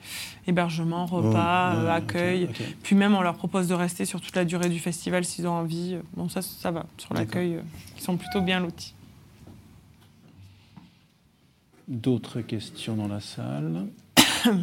hébergement, 0.49 1.07
repas, 1.07 1.77
euh, 1.77 1.89
accueil. 1.89 2.49
Puis 2.83 2.97
même, 2.97 3.14
on 3.14 3.20
leur 3.20 3.37
propose 3.37 3.68
de 3.68 3.75
rester 3.75 4.05
sur 4.05 4.20
toute 4.20 4.35
la 4.35 4.45
durée 4.45 4.68
du 4.68 4.81
festival 4.81 5.25
s'ils 5.25 5.47
ont 5.47 5.53
envie. 5.53 5.97
Bon, 6.16 6.29
ça, 6.29 6.43
ça 6.43 6.72
va. 6.72 6.87
Sur 6.99 7.14
l'accueil, 7.14 7.55
euh, 7.55 7.61
ils 7.97 8.03
sont 8.03 8.16
plutôt 8.16 8.41
bien 8.41 8.59
lotis. 8.59 8.97
D'autres 11.87 12.41
questions 12.41 12.97
dans 12.97 13.07
la 13.07 13.20
salle? 13.20 13.87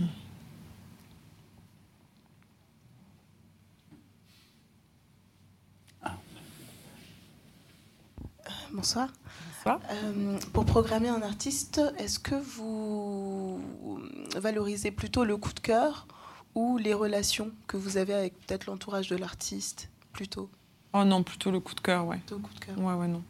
Bonsoir. 8.74 9.08
Euh, 9.68 10.40
pour 10.54 10.66
programmer 10.66 11.10
un 11.10 11.22
artiste, 11.22 11.82
est-ce 11.98 12.20
que 12.20 12.36
vous 12.36 13.62
valorisez 14.36 14.92
plutôt 14.92 15.24
le 15.24 15.38
coup 15.38 15.54
de 15.54 15.60
cœur 15.60 16.08
ou 16.56 16.78
les 16.78 16.94
relations 16.94 17.52
que 17.68 17.78
vous 17.78 17.98
avez 17.98 18.14
avec 18.14 18.34
peut-être 18.46 18.66
l'entourage 18.66 19.10
de 19.10 19.16
l'artiste 19.16 19.90
plutôt? 20.14 20.50
Oh 20.94 21.04
non, 21.04 21.24
plutôt 21.24 21.52
le 21.52 21.60
coup 21.60 21.76
de 21.76 21.80
cœur, 21.80 22.06
ouais. 22.06 22.18
Plutôt 22.18 22.36
le 22.36 22.42
coup 22.42 22.54
de 22.54 22.60
cœur. 22.60 22.78
Ouais, 22.80 22.94
ouais, 22.94 23.08
non. 23.08 23.24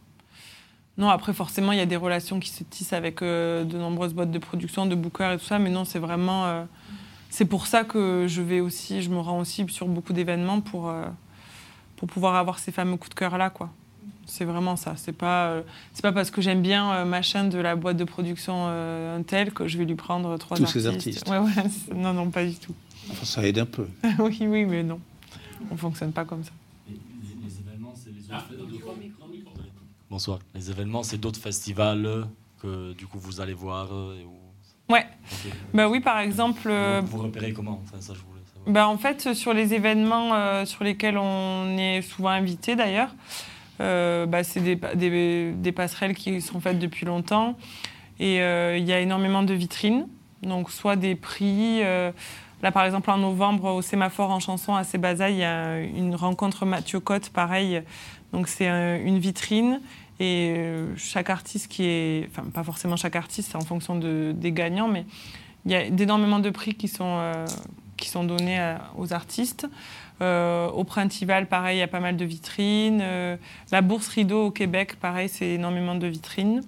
Non, 0.97 1.09
après, 1.09 1.34
forcément, 1.34 1.71
il 1.71 1.77
y 1.77 1.82
a 1.82 1.86
des 1.86 1.95
relations 1.95 2.39
qui 2.39 2.49
se 2.49 2.63
tissent 2.63 2.93
avec 2.93 3.21
euh, 3.21 3.63
de 3.63 3.77
nombreuses 3.77 4.13
boîtes 4.13 4.32
de 4.32 4.39
production, 4.39 4.86
de 4.86 4.95
bookers 4.95 5.34
et 5.34 5.38
tout 5.38 5.45
ça, 5.45 5.59
mais 5.59 5.69
non, 5.69 5.86
c'est 5.86 5.99
vraiment. 5.99 6.45
Euh, 6.45 6.63
c'est 7.29 7.45
pour 7.45 7.67
ça 7.67 7.84
que 7.84 8.25
je 8.27 8.41
vais 8.41 8.59
aussi, 8.59 9.01
je 9.01 9.09
me 9.09 9.19
rends 9.19 9.39
aussi 9.39 9.65
sur 9.69 9.88
beaucoup 9.88 10.11
d'événements 10.11 10.59
pour, 10.59 10.93
pour 11.95 12.09
pouvoir 12.09 12.36
avoir 12.36 12.59
ces 12.59 12.73
fameux 12.73 12.97
coups 12.97 13.11
de 13.11 13.15
cœur-là, 13.15 13.49
quoi. 13.49 13.69
C'est 14.26 14.45
vraiment 14.45 14.76
ça. 14.76 14.93
C'est 14.97 15.13
pas, 15.13 15.47
euh, 15.47 15.61
c'est 15.93 16.01
pas 16.01 16.11
parce 16.11 16.32
que 16.32 16.41
j'aime 16.41 16.61
bien 16.61 16.91
euh, 16.91 17.05
ma 17.05 17.22
chaîne 17.22 17.49
de 17.49 17.57
la 17.57 17.76
boîte 17.76 17.97
de 17.97 18.03
production 18.03 18.65
euh, 18.67 19.17
un 19.17 19.24
tel 19.24 19.51
que 19.51 19.67
je 19.67 19.78
vais 19.78 19.86
lui 19.86 19.95
prendre 19.95 20.38
trois 20.38 20.57
Tous 20.57 20.63
artistes. 20.63 20.82
ces 20.82 20.88
artistes. 20.88 21.30
Ouais, 21.30 21.38
ouais, 21.38 21.51
non, 21.95 22.13
non, 22.13 22.30
pas 22.30 22.45
du 22.45 22.55
tout. 22.55 22.74
Enfin, 23.09 23.26
ça 23.26 23.45
aide 23.45 23.59
un 23.59 23.65
peu. 23.65 23.88
oui, 24.19 24.38
oui, 24.41 24.65
mais 24.65 24.84
non. 24.84 24.99
On 25.69 25.78
fonctionne 25.78 26.11
pas 26.11 26.26
comme 26.26 26.43
ça. 26.43 26.51
Les, 26.88 26.95
événements, 27.59 27.93
c'est 27.95 28.11
les. 28.11 28.22
Bonsoir. 30.09 30.39
Les 30.55 30.69
événements, 30.69 31.03
c'est 31.03 31.17
d'autres 31.17 31.39
festivals 31.39 32.28
que 32.61 32.93
du 32.93 33.07
coup 33.07 33.19
vous 33.19 33.41
allez 33.41 33.53
voir. 33.53 33.89
Ouais. 34.89 35.05
Bah 35.74 35.88
oui, 35.89 35.99
par 35.99 36.19
exemple. 36.19 36.72
Vous, 37.03 37.17
repérez 37.17 37.53
comment? 37.53 37.82
Enfin, 37.84 38.01
ça, 38.01 38.13
je 38.13 38.19
voulais 38.19 38.74
Bah, 38.74 38.88
en 38.88 38.97
fait, 38.97 39.34
sur 39.34 39.53
les 39.53 39.74
événements 39.74 40.65
sur 40.65 40.84
lesquels 40.84 41.17
on 41.17 41.78
est 41.78 42.01
souvent 42.01 42.30
invité 42.30 42.76
d'ailleurs, 42.76 43.09
euh, 43.09 43.51
bah, 44.25 44.43
c'est 44.43 44.61
des, 44.61 45.71
passerelles 45.71 46.15
qui 46.15 46.41
sont 46.41 46.59
faites 46.59 46.79
depuis 46.79 47.05
longtemps. 47.05 47.57
Et 48.19 48.41
euh, 48.41 48.77
il 48.77 48.86
y 48.86 48.93
a 48.93 48.99
énormément 48.99 49.43
de 49.43 49.53
vitrines. 49.53 50.07
Donc, 50.43 50.71
soit 50.71 50.95
des 50.95 51.15
prix, 51.15 51.84
euh, 51.84 52.11
Là, 52.63 52.71
par 52.71 52.86
exemple, 52.86 53.09
en 53.09 53.17
novembre, 53.17 53.73
au 53.73 53.82
Sémaphore 53.82 54.29
en 54.29 54.39
chanson 54.39 54.75
à 54.75 54.84
Sébaza, 54.84 55.32
il 55.32 55.38
y 55.38 55.43
a 55.43 55.79
une 55.79 56.13
rencontre 56.13 56.63
Mathieu 56.67 56.99
Cotte, 56.99 57.29
pareil. 57.29 57.82
Donc, 58.34 58.47
c'est 58.47 58.67
une 58.67 59.17
vitrine. 59.17 59.82
Et 60.19 60.53
euh, 60.55 60.95
chaque 60.95 61.32
artiste 61.32 61.67
qui 61.67 61.86
est. 61.86 62.29
Enfin, 62.29 62.43
pas 62.53 62.63
forcément 62.63 62.95
chaque 62.95 63.15
artiste, 63.15 63.49
c'est 63.51 63.57
en 63.57 63.65
fonction 63.65 63.95
de, 63.95 64.32
des 64.36 64.51
gagnants, 64.51 64.88
mais 64.88 65.07
il 65.65 65.71
y 65.71 65.75
a 65.75 65.86
énormément 65.86 66.38
de 66.38 66.51
prix 66.51 66.75
qui 66.75 66.88
sont, 66.88 67.17
euh, 67.17 67.47
qui 67.97 68.09
sont 68.09 68.23
donnés 68.23 68.75
aux 68.95 69.11
artistes. 69.11 69.67
Euh, 70.22 70.69
au 70.69 70.84
Printival, 70.84 71.47
pareil, 71.47 71.78
il 71.78 71.80
y 71.80 71.84
a 71.84 71.88
pas 71.88 71.99
mal 71.99 72.15
de 72.15 72.26
vitrines. 72.26 73.03
la 73.72 73.82
Bourse 73.82 74.07
Rideau 74.09 74.45
au 74.45 74.51
Québec, 74.51 74.95
pareil, 74.99 75.30
c'est 75.30 75.49
énormément 75.49 75.95
de 75.95 76.07
vitrines. 76.07 76.61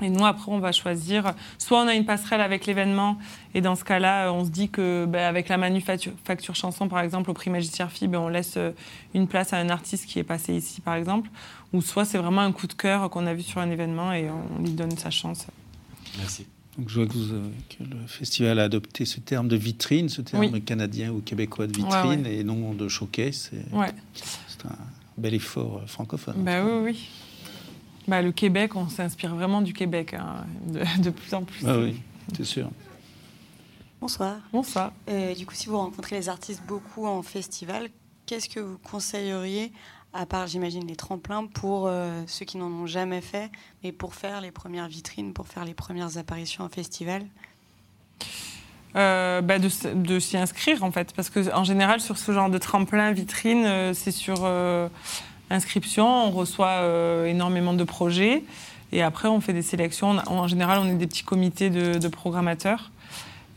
Et 0.00 0.08
nous, 0.08 0.24
après, 0.24 0.50
on 0.50 0.58
va 0.58 0.72
choisir. 0.72 1.34
Soit 1.58 1.82
on 1.82 1.86
a 1.86 1.94
une 1.94 2.06
passerelle 2.06 2.40
avec 2.40 2.66
l'événement, 2.66 3.18
et 3.54 3.60
dans 3.60 3.76
ce 3.76 3.84
cas-là, 3.84 4.32
on 4.32 4.44
se 4.44 4.50
dit 4.50 4.70
que 4.70 5.04
ben, 5.06 5.24
avec 5.24 5.48
la 5.48 5.58
manufacture 5.58 6.54
chanson, 6.54 6.88
par 6.88 7.00
exemple, 7.00 7.30
au 7.30 7.34
prix 7.34 7.50
Magicière 7.50 7.90
Fille, 7.90 8.08
ben, 8.08 8.18
on 8.18 8.28
laisse 8.28 8.54
euh, 8.56 8.70
une 9.14 9.28
place 9.28 9.52
à 9.52 9.58
un 9.58 9.68
artiste 9.68 10.06
qui 10.06 10.18
est 10.18 10.24
passé 10.24 10.54
ici, 10.54 10.80
par 10.80 10.94
exemple. 10.94 11.28
Ou 11.72 11.82
soit 11.82 12.04
c'est 12.04 12.18
vraiment 12.18 12.40
un 12.40 12.52
coup 12.52 12.66
de 12.66 12.72
cœur 12.72 13.10
qu'on 13.10 13.26
a 13.26 13.34
vu 13.34 13.42
sur 13.42 13.60
un 13.60 13.70
événement 13.70 14.12
et 14.12 14.28
on 14.30 14.62
lui 14.62 14.70
donne 14.70 14.96
sa 14.96 15.10
chance. 15.10 15.46
Merci. 16.18 16.46
Donc 16.78 16.88
je 16.88 17.00
vois 17.00 17.06
que, 17.06 17.82
le 17.82 18.06
festival 18.06 18.58
a 18.58 18.64
adopté 18.64 19.04
ce 19.04 19.20
terme 19.20 19.48
de 19.48 19.56
vitrine, 19.56 20.08
ce 20.08 20.22
terme 20.22 20.60
canadien 20.60 21.12
ou 21.12 21.20
québécois 21.20 21.66
de 21.66 21.76
vitrine, 21.76 22.26
et 22.26 22.44
non 22.44 22.72
de 22.72 22.88
showcase. 22.88 23.50
C'est 24.14 24.66
un 24.66 24.76
bel 25.18 25.34
effort 25.34 25.80
euh, 25.82 25.86
francophone. 25.86 26.36
Ben 26.38 26.64
oui, 26.64 26.80
oui. 26.84 27.08
Bah, 28.08 28.22
le 28.22 28.32
Québec, 28.32 28.74
on 28.74 28.88
s'inspire 28.88 29.34
vraiment 29.34 29.62
du 29.62 29.72
Québec, 29.72 30.14
hein, 30.14 30.44
de, 30.66 31.10
plus 31.10 31.34
en 31.34 31.42
plus. 31.42 31.64
Ah 31.66 31.78
oui, 31.78 32.00
c'est 32.36 32.44
sûr. 32.44 32.70
Bonsoir. 34.00 34.38
Bonsoir. 34.52 34.92
Euh, 35.08 35.34
du 35.34 35.46
coup, 35.46 35.54
si 35.54 35.68
vous 35.68 35.76
rencontrez 35.76 36.16
les 36.16 36.28
artistes 36.28 36.62
beaucoup 36.66 37.06
en 37.06 37.22
festival, 37.22 37.88
qu'est-ce 38.26 38.48
que 38.48 38.60
vous 38.60 38.78
conseilleriez, 38.78 39.72
à 40.12 40.26
part, 40.26 40.46
j'imagine, 40.46 40.86
les 40.86 40.96
tremplins, 40.96 41.46
pour 41.46 41.86
euh, 41.86 42.22
ceux 42.26 42.44
qui 42.44 42.58
n'en 42.58 42.70
ont 42.70 42.86
jamais 42.86 43.20
fait, 43.20 43.50
mais 43.82 43.92
pour 43.92 44.14
faire 44.14 44.40
les 44.40 44.50
premières 44.50 44.88
vitrines, 44.88 45.32
pour 45.32 45.48
faire 45.48 45.64
les 45.64 45.74
premières 45.74 46.18
apparitions 46.18 46.64
en 46.64 46.68
festival. 46.68 47.24
Euh, 48.94 49.40
bah, 49.40 49.58
de, 49.58 49.68
de 49.94 50.18
s'y 50.18 50.36
inscrire 50.36 50.84
en 50.84 50.92
fait. 50.92 51.14
Parce 51.14 51.30
que 51.30 51.50
en 51.54 51.64
général 51.64 52.00
sur 52.00 52.18
ce 52.18 52.30
genre 52.30 52.50
de 52.50 52.58
tremplin 52.58 53.10
vitrine 53.12 53.94
c'est 53.94 54.10
sur 54.10 54.44
inscription, 55.52 56.26
on 56.26 56.30
reçoit 56.30 56.80
euh, 56.82 57.26
énormément 57.26 57.74
de 57.74 57.84
projets. 57.84 58.42
Et 58.90 59.02
après 59.02 59.28
on 59.28 59.40
fait 59.40 59.52
des 59.52 59.62
sélections. 59.62 60.16
En 60.26 60.46
général, 60.48 60.78
on 60.78 60.88
est 60.88 60.94
des 60.94 61.06
petits 61.06 61.24
comités 61.24 61.70
de, 61.70 62.08
programmateurs. 62.08 62.90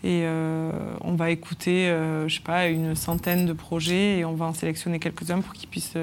Et 0.04 0.22
euh, 0.24 0.72
on 1.02 1.16
va 1.16 1.32
écouter, 1.32 1.90
euh, 1.90 2.28
je 2.28 2.36
sais 2.36 2.44
pas, 2.44 2.68
une 2.68 2.96
centaine 2.96 3.48
de 3.48 3.54
projets 3.54 4.20
et 4.20 4.26
on 4.26 4.36
va 4.36 4.46
en 4.46 4.54
sélectionner 4.54 5.00
quelques-uns 5.00 5.42
pour 5.42 5.54
qu'ils 5.54 5.68
puissent, 5.68 5.98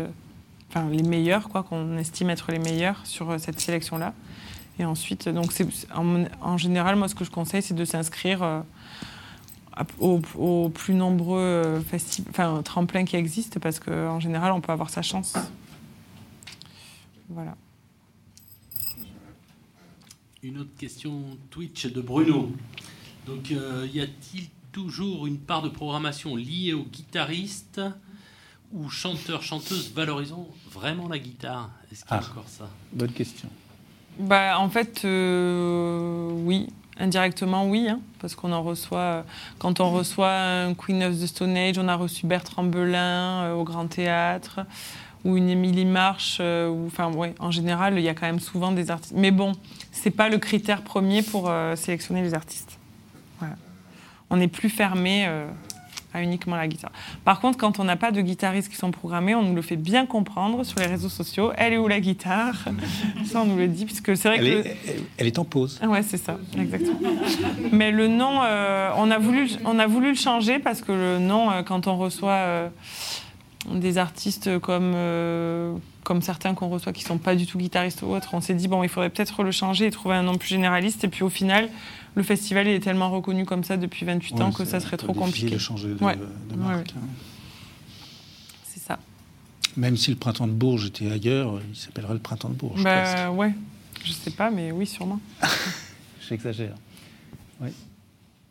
les 0.91 1.03
meilleurs, 1.03 1.49
quoi, 1.49 1.63
qu'on 1.63 1.97
estime 1.99 2.31
être 2.31 2.51
les 2.53 2.59
meilleurs 2.59 3.01
sur 3.05 3.39
cette 3.39 3.61
sélection-là. 3.61 4.15
Et 4.79 4.85
ensuite, 4.85 5.29
donc 5.29 5.53
en, 5.95 6.57
général, 6.57 6.97
moi, 6.97 7.09
ce 7.09 7.15
que 7.15 7.25
je 7.25 7.31
conseille, 7.31 7.63
c'est 7.63 7.75
de 7.75 7.85
s'inscrire. 7.85 8.65
Aux, 10.01 10.69
plus 10.69 10.93
nombreux 10.93 11.83
enfin, 12.29 12.63
tremplins 12.63 13.07
qui 13.07 13.17
existent 13.17 13.59
parce 13.59 13.81
qu'en 13.81 14.21
général, 14.21 14.53
on 14.53 14.61
peut 14.61 14.73
avoir 14.73 14.91
sa 14.91 15.01
chance. 15.01 15.35
Voilà. 17.31 17.57
Une 20.43 20.59
autre 20.59 20.77
question 20.77 21.23
Twitch 21.51 21.87
de 21.87 22.01
Bruno. 22.01 22.53
Donc, 23.27 23.53
euh, 23.53 23.87
y 23.93 24.01
a-t-il 24.01 24.49
toujours 24.73 25.27
une 25.27 25.39
part 25.39 25.63
de 25.63 25.69
programmation 25.69 26.35
liée 26.35 26.73
aux 26.73 26.85
guitaristes 26.85 27.81
ou 28.73 28.89
chanteurs, 28.89 29.43
chanteuses 29.43 29.93
valorisant 29.95 30.49
vraiment 30.71 31.09
la 31.09 31.19
guitare 31.19 31.71
Est-ce 31.91 32.05
qu'il 32.05 32.15
y 32.15 32.19
a 32.19 32.23
ah, 32.25 32.31
encore 32.31 32.49
ça? 32.49 32.69
Bonne 32.93 33.13
question. 33.13 33.49
Bah, 34.19 34.59
en 34.59 34.69
fait, 34.69 35.05
euh, 35.05 36.31
oui. 36.45 36.69
Indirectement, 36.99 37.67
oui, 37.67 37.89
hein, 37.89 38.01
parce 38.21 38.35
qu'on 38.35 38.53
en 38.53 38.63
reçoit. 38.63 38.99
Euh, 38.99 39.23
quand 39.59 39.81
on 39.81 39.91
reçoit 39.91 40.33
un 40.33 40.75
Queen 40.75 41.03
of 41.03 41.19
the 41.19 41.27
Stone 41.27 41.57
Age, 41.57 41.79
on 41.79 41.89
a 41.89 41.97
reçu 41.97 42.27
Bertrand 42.27 42.65
Belin 42.65 43.55
au 43.55 43.65
Grand 43.65 43.87
Théâtre 43.87 44.61
ou 45.25 45.37
une 45.37 45.49
Émilie 45.49 45.87
Marche. 45.87 46.39
Euh, 46.41 46.69
ou, 46.69 46.87
enfin, 46.87 47.11
ouais, 47.13 47.35
en 47.39 47.51
général, 47.51 47.99
il 47.99 48.03
y 48.03 48.09
a 48.09 48.15
quand 48.15 48.27
même 48.27 48.41
souvent 48.41 48.73
des 48.73 48.91
artistes. 48.91 49.15
Mais 49.17 49.31
bon, 49.31 49.53
c'est 49.91 50.11
pas 50.11 50.29
le 50.29 50.39
critère 50.39 50.83
premier 50.83 51.23
pour 51.23 51.49
euh, 51.49 51.77
sélectionner 51.77 52.23
les 52.23 52.35
artistes. 52.35 52.79
On 54.31 54.37
n'est 54.39 54.49
plus 54.49 54.71
fermé 54.71 55.29
euh, 56.15 56.19
à 56.19 56.23
uniquement 56.23 56.57
la 56.57 56.69
guitare. 56.69 56.93
Par 57.25 57.41
contre, 57.41 57.59
quand 57.59 57.79
on 57.79 57.85
n'a 57.85 57.97
pas 57.97 58.11
de 58.11 58.21
guitaristes 58.21 58.71
qui 58.71 58.77
sont 58.77 58.91
programmés, 58.91 59.35
on 59.35 59.43
nous 59.43 59.55
le 59.55 59.63
fait 59.63 59.77
bien 59.77 60.07
comprendre 60.07 60.65
sur 60.65 60.79
les 60.79 60.87
réseaux 60.87 61.09
sociaux. 61.09 61.53
Elle 61.57 61.75
est 61.75 61.79
où 61.79 61.89
la 61.89 62.01
guitare? 62.01 62.65
Ça, 63.25 63.43
on 63.43 63.47
nous 63.47 63.57
le 63.57 63.69
dit, 63.69 63.85
puisque 63.85 64.17
c'est 64.17 64.29
vrai 64.29 64.39
elle 64.39 64.63
que. 64.63 64.69
Est, 64.69 64.77
elle 65.19 65.27
est 65.27 65.39
en 65.39 65.45
pause. 65.45 65.79
Ah 65.83 65.89
ouais, 65.89 66.03
c'est 66.03 66.19
ça, 66.19 66.39
exactement. 66.59 66.99
Mais 67.73 67.91
le 67.91 68.09
nom, 68.09 68.41
on, 68.97 69.11
a 69.11 69.19
voulu, 69.19 69.51
on 69.65 69.79
a 69.79 69.87
voulu 69.87 70.11
le 70.11 70.17
changer 70.17 70.59
parce 70.59 70.81
que 70.83 70.93
le 70.93 71.19
nom, 71.19 71.51
quand 71.65 71.87
on 71.87 71.97
reçoit 71.97 72.71
des 73.71 73.99
artistes 73.99 74.59
comme, 74.59 74.93
euh, 74.95 75.75
comme 76.05 76.23
certains 76.23 76.55
qu'on 76.55 76.69
reçoit 76.69 76.93
qui 76.93 77.05
ne 77.05 77.09
sont 77.09 77.19
pas 77.19 77.35
du 77.35 77.47
tout 77.47 77.59
guitaristes 77.59 78.03
ou 78.03 78.07
autres, 78.07 78.31
on 78.35 78.41
s'est 78.41 78.55
dit, 78.55 78.69
bon, 78.69 78.83
il 78.83 78.89
faudrait 78.89 79.11
peut-être 79.11 79.43
le 79.43 79.53
changer 79.53 79.87
et 79.87 79.91
trouver 79.91 80.17
un 80.17 80.23
nom 80.23 80.37
plus 80.37 80.49
généraliste. 80.49 81.05
Et 81.05 81.09
puis 81.09 81.23
au 81.23 81.29
final, 81.29 81.69
le 82.15 82.23
festival 82.23 82.69
est 82.69 82.81
tellement 82.81 83.11
reconnu 83.11 83.45
comme 83.45 83.65
ça 83.65 83.77
depuis 83.77 84.05
28 84.05 84.41
ans 84.41 84.53
que 84.53 84.65
ça 84.65 84.81
serait 84.81 84.97
trop 84.97 85.13
compliqué. 85.13 85.51
de 85.51 85.59
changer 85.59 85.89
de, 85.89 86.57
marque. 86.57 86.95
Hein. 86.97 87.07
C'est 88.65 88.81
ça. 88.81 88.99
Même 89.77 89.97
si 89.97 90.11
le 90.11 90.17
printemps 90.17 90.47
de 90.47 90.53
Bourges 90.53 90.87
était 90.87 91.11
ailleurs, 91.11 91.61
il 91.71 91.77
s'appellerait 91.77 92.15
le 92.15 92.21
printemps 92.21 92.51
de 92.51 92.55
Bourges. 92.55 92.83
Bah, 92.83 93.31
ouais, 93.31 93.55
je 94.05 94.13
sais 94.13 94.31
pas, 94.31 94.51
mais 94.51 94.73
oui, 94.73 94.87
sûrement. 94.87 95.21
J'exagère. 96.29 96.75
Oui. 97.61 97.71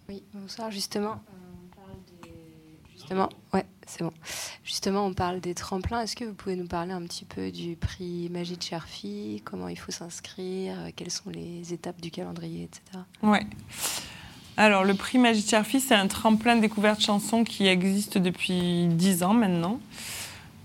Oui, 0.09 0.23
bonsoir, 0.33 0.71
justement. 0.71 1.21
Justement, 3.01 3.29
ouais, 3.53 3.65
c'est 3.87 4.03
bon. 4.03 4.13
Justement, 4.63 5.05
on 5.07 5.13
parle 5.13 5.39
des 5.39 5.55
tremplins. 5.55 6.01
Est-ce 6.01 6.15
que 6.15 6.23
vous 6.23 6.35
pouvez 6.35 6.55
nous 6.55 6.67
parler 6.67 6.91
un 6.91 7.01
petit 7.01 7.25
peu 7.25 7.51
du 7.51 7.75
prix 7.75 8.29
Magie 8.29 8.57
de 8.57 9.39
Comment 9.43 9.67
il 9.67 9.77
faut 9.77 9.91
s'inscrire 9.91 10.75
Quelles 10.95 11.09
sont 11.09 11.31
les 11.31 11.73
étapes 11.73 11.99
du 11.99 12.11
calendrier, 12.11 12.65
etc. 12.65 13.03
Ouais. 13.23 13.45
Alors, 14.55 14.83
le 14.83 14.93
prix 14.93 15.17
Magie 15.17 15.43
de 15.43 15.79
c'est 15.79 15.95
un 15.95 16.07
tremplin 16.07 16.55
de 16.55 16.61
découverte 16.61 17.01
chansons 17.01 17.43
qui 17.43 17.65
existe 17.65 18.19
depuis 18.19 18.85
10 18.87 19.23
ans 19.23 19.33
maintenant. 19.33 19.79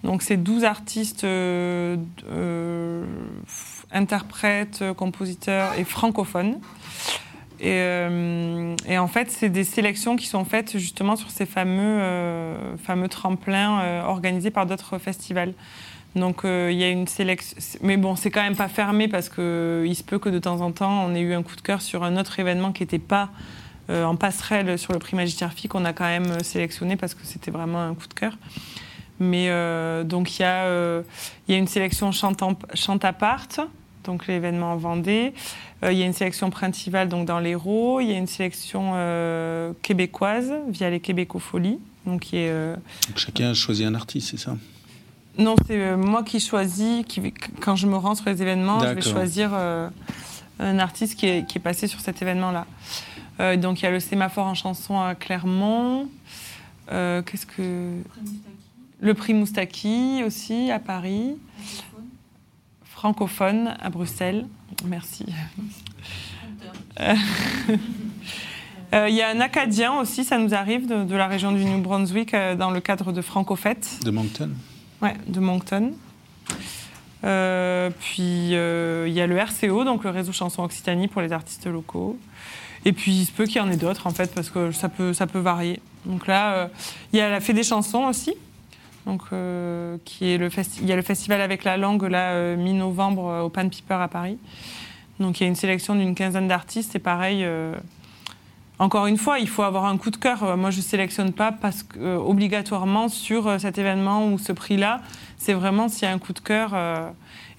Donc, 0.05 0.21
c'est 0.21 0.37
12 0.37 0.65
artistes, 0.65 1.25
euh, 1.25 1.97
euh, 2.29 3.07
interprètes, 3.93 4.85
compositeurs 4.95 5.73
et 5.79 5.85
francophones. 5.85 6.61
Euh, 7.63 8.75
et, 8.87 8.99
en 8.99 9.09
fait, 9.09 9.31
c'est 9.31 9.49
des 9.49 9.65
sélections 9.65 10.17
qui 10.17 10.27
sont 10.27 10.45
faites 10.45 10.79
justement 10.79 11.17
sur 11.17 11.31
ces 11.31 11.47
fameux, 11.47 12.01
euh, 12.01 12.77
fameux 12.77 13.09
tremplins 13.09 13.81
euh, 13.81 14.03
organisés 14.03 14.51
par 14.51 14.67
d'autres 14.67 14.99
festivals. 14.99 15.55
Donc 16.15 16.45
il 16.45 16.73
y 16.73 16.83
a 16.83 16.89
une 16.89 17.07
sélection, 17.07 17.59
mais 17.83 17.99
bon, 17.99 18.17
c'est 18.17 18.31
quand 18.31 18.41
même 18.41 18.57
pas 18.57 18.69
fermé 18.69 19.07
parce 19.07 19.29
que 19.29 19.85
il 19.87 19.95
se 19.95 20.03
peut 20.03 20.19
que 20.19 20.31
de 20.31 20.39
temps 20.39 20.63
en 20.63 20.73
temps, 20.73 21.05
on 21.05 21.15
ait 21.15 21.21
eu 21.21 21.35
un 21.35 21.43
coup 21.43 21.57
de 21.57 21.61
cœur 21.61 21.83
sur 21.83 22.05
un 22.05 22.17
autre 22.17 22.41
événement 22.41 22.73
qui 22.73 22.85
n'était 22.85 22.99
pas 22.99 23.29
en 23.91 24.17
passerelle 24.17 24.79
sur 24.79 24.95
le 24.95 24.99
prix 24.99 25.15
Magistère 25.15 25.53
Fille 25.53 25.69
qu'on 25.69 25.85
a 25.85 25.93
quand 25.93 26.07
même 26.07 26.43
sélectionné 26.43 26.97
parce 26.97 27.13
que 27.13 27.21
c'était 27.25 27.51
vraiment 27.51 27.83
un 27.83 27.95
coup 27.95 28.09
de 28.09 28.15
cœur. 28.15 28.33
Mais 29.21 29.51
donc 30.05 30.39
il 30.39 30.41
y, 30.41 31.53
y, 31.53 31.55
a 31.55 31.59
une 31.59 31.69
sélection 31.69 32.13
chante, 32.13 32.43
chante 32.73 33.05
à 33.05 33.13
part, 33.13 33.47
donc 34.07 34.27
l'événement 34.27 34.73
en 34.73 34.77
Vendée. 34.77 35.35
Euh, 35.85 35.93
il 35.93 35.99
y 35.99 36.03
a 36.03 36.07
une 36.07 36.15
sélection 36.15 36.49
principale 36.49 37.09
donc, 37.09 37.27
dans 37.27 37.39
l'Hérault. 37.39 38.01
Il 38.01 38.09
y 38.09 38.15
a 38.15 38.17
une 38.17 38.27
sélection 38.27 38.93
euh, 38.95 39.73
québécoise 39.83 40.53
via 40.69 40.89
les 40.89 41.01
Québécofolies. 41.01 41.79
Donc, 42.07 42.23
qui 42.23 42.37
est, 42.37 42.51
euh, 42.51 42.77
donc, 43.09 43.19
chacun 43.19 43.53
choisit 43.53 43.87
un 43.87 43.95
artiste, 43.95 44.31
c'est 44.31 44.39
ça? 44.39 44.57
Non, 45.39 45.57
c'est 45.67 45.97
moi 45.97 46.23
qui 46.23 46.41
choisis. 46.41 47.05
Qui, 47.07 47.35
quand 47.61 47.77
je 47.77 47.87
me 47.87 47.97
rends 47.97 48.15
sur 48.15 48.27
les 48.27 48.41
événements, 48.41 48.81
je 48.81 48.95
vais 48.95 49.03
choisir 49.03 49.53
un 50.59 50.79
artiste 50.79 51.19
qui 51.19 51.27
est, 51.27 51.47
qui 51.47 51.59
est, 51.59 51.61
passé 51.61 51.87
sur 51.87 52.01
cet 52.01 52.23
événement-là. 52.23 52.67
donc, 53.57 53.81
il 53.81 53.85
y 53.85 53.87
a 53.87 53.91
le 53.91 54.01
sémaphore 54.01 54.47
en 54.47 54.55
chanson 54.55 54.99
à 54.99 55.15
Clermont. 55.15 56.09
Qu'est-ce 56.89 57.45
que. 57.45 57.91
Le 58.99 59.13
prix 59.13 59.35
Moustaki 59.35 60.23
aussi 60.25 60.71
à 60.71 60.79
Paris. 60.79 61.37
Francophone 63.07 63.77
à 63.81 63.89
Bruxelles. 63.89 64.47
Merci. 64.85 65.27
Euh, 68.95 69.09
il 69.09 69.17
y 69.17 69.21
a 69.21 69.29
un 69.31 69.41
Acadien 69.41 69.99
aussi, 69.99 70.23
ça 70.23 70.39
nous 70.39 70.55
arrive, 70.55 70.87
de, 70.87 71.15
la 71.17 71.27
région 71.27 71.51
du 71.51 71.65
New 71.65 71.83
Brunswick, 71.83 72.33
euh, 72.33 72.55
dans 72.55 72.71
le 72.71 72.81
cadre 72.81 73.11
de 73.11 73.21
Francofête. 73.21 73.99
De 74.05 74.13
Moncton 74.13 74.51
Ouais, 75.03 75.15
de 75.27 75.41
Moncton. 75.41 75.93
Euh, 77.25 77.91
puis 77.99 78.23
il 78.23 79.13
y 79.13 79.21
a 79.21 79.27
le 79.27 79.37
RCO, 79.37 79.83
donc 79.83 80.05
le 80.05 80.11
réseau 80.11 80.33
Chanson 80.33 80.63
Occitanie 80.63 81.09
pour 81.09 81.21
les 81.21 81.33
artistes 81.33 81.67
locaux. 81.67 82.17
Et 82.85 82.93
puis 82.93 83.11
il 83.11 83.27
se 83.27 83.33
peut 83.33 83.45
qu'il 83.47 83.57
y 83.57 83.61
en 83.61 83.71
ait 83.73 83.77
d'autres, 83.77 84.07
en 84.07 84.13
fait, 84.13 84.33
parce 84.33 84.51
que 84.51 84.71
ça 84.71 84.89
peut, 84.89 85.13
ça 85.13 85.27
peut 85.27 85.41
varier. 85.41 85.81
Donc 86.05 86.29
là, 86.29 86.71
il 87.13 87.19
y 87.19 87.21
a 87.21 87.29
la 87.29 87.41
Fée 87.41 87.55
des 87.55 87.65
chansons 87.65 88.05
aussi. 88.05 88.35
Donc, 89.07 89.23
le 89.31 89.99
il 90.21 90.29
y 90.29 90.93
a 90.93 90.97
le 90.97 91.03
festival 91.03 91.41
avec 91.41 91.65
la 91.65 91.77
langue 91.77 92.03
là 92.05 92.57
mi-novembre 92.57 93.45
au 93.45 93.49
Pan 93.49 93.69
Piper 93.69 93.95
à 93.95 94.09
Paris. 94.09 94.39
Donc 95.21 95.41
il 95.41 95.45
y 95.45 95.47
a 95.47 95.49
une 95.49 95.57
sélection 95.57 95.95
d'une 95.95 96.15
quinzaine 96.15 96.49
d'artistes. 96.49 96.91
C'est 96.93 96.99
pareil. 96.99 97.47
encore 98.79 99.07
une 99.07 99.17
fois, 99.17 99.39
il 99.39 99.49
faut 99.49 99.63
avoir 99.63 99.85
un 99.87 99.97
coup 99.97 100.11
de 100.11 100.17
cœur. 100.17 100.57
Moi, 100.57 100.71
je 100.71 100.81
sélectionne 100.81 101.33
pas 101.33 101.53
parce 101.53 101.85
que 101.85 102.17
obligatoirement 102.17 103.09
sur 103.09 103.61
cet 103.61 103.79
événement 103.79 104.27
ou 104.27 104.39
ce 104.39 104.53
prix-là. 104.53 105.01
C'est 105.39 105.55
vraiment 105.55 105.89
s'il 105.89 106.09
y 106.09 106.11
a 106.11 106.13
un 106.13 106.19
coup 106.19 106.33
de 106.33 106.41
cœur. 106.41 106.75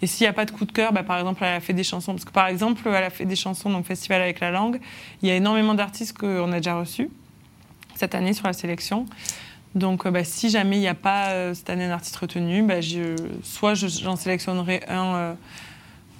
Et 0.01 0.07
s'il 0.07 0.25
n'y 0.25 0.29
a 0.29 0.33
pas 0.33 0.45
de 0.45 0.51
coup 0.51 0.65
de 0.65 0.71
cœur, 0.71 0.93
bah, 0.93 1.03
par 1.03 1.17
exemple, 1.17 1.43
à 1.43 1.53
la 1.53 1.59
Fête 1.59 1.75
des 1.75 1.83
chansons, 1.83 2.13
parce 2.13 2.25
par 2.25 2.47
exemple, 2.47 2.87
à 2.87 3.01
la 3.01 3.09
Fête 3.09 3.27
des 3.27 3.35
chansons, 3.35 3.69
donc 3.69 3.85
Festival 3.85 4.21
avec 4.21 4.39
la 4.39 4.51
langue, 4.51 4.79
il 5.21 5.29
y 5.29 5.31
a 5.31 5.35
énormément 5.35 5.73
d'artistes 5.73 6.17
qu'on 6.17 6.51
a 6.51 6.57
déjà 6.57 6.79
reçus 6.79 7.09
cette 7.95 8.13
année 8.13 8.33
sur 8.33 8.45
la 8.45 8.53
sélection. 8.53 9.07
Donc, 9.77 10.05
euh, 10.05 10.11
bah, 10.11 10.23
si 10.23 10.49
jamais 10.49 10.77
il 10.77 10.81
n'y 10.81 10.87
a 10.87 10.95
pas 10.95 11.29
euh, 11.29 11.53
cette 11.53 11.69
année 11.69 11.85
un 11.85 11.91
artiste 11.91 12.15
retenu, 12.17 12.63
bah, 12.63 12.79
soit 13.43 13.75
j'en 13.75 14.15
sélectionnerai 14.15 14.83
un 14.89 15.35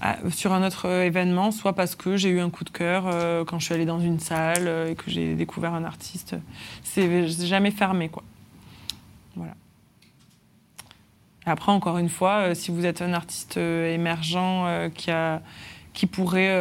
euh, 0.03 0.29
sur 0.29 0.53
un 0.53 0.65
autre 0.65 0.87
événement, 0.87 1.51
soit 1.51 1.73
parce 1.73 1.95
que 1.95 2.17
j'ai 2.17 2.29
eu 2.29 2.39
un 2.39 2.51
coup 2.51 2.63
de 2.63 2.69
cœur 2.69 3.05
quand 3.47 3.57
je 3.57 3.65
suis 3.65 3.73
allée 3.73 3.85
dans 3.85 3.99
une 3.99 4.19
salle 4.19 4.69
et 4.91 4.93
que 4.93 5.09
j'ai 5.09 5.33
découvert 5.33 5.73
un 5.73 5.83
artiste. 5.83 6.35
C'est 6.83 7.27
jamais 7.27 7.71
fermé, 7.71 8.07
quoi. 8.07 8.21
Voilà. 9.35 9.55
Après, 11.47 11.71
encore 11.71 11.97
une 11.97 12.09
fois, 12.09 12.53
si 12.53 12.69
vous 12.69 12.85
êtes 12.85 13.01
un 13.01 13.13
artiste 13.13 13.57
émergent 13.57 14.67
qui 15.95 16.05
pourrait 16.05 16.55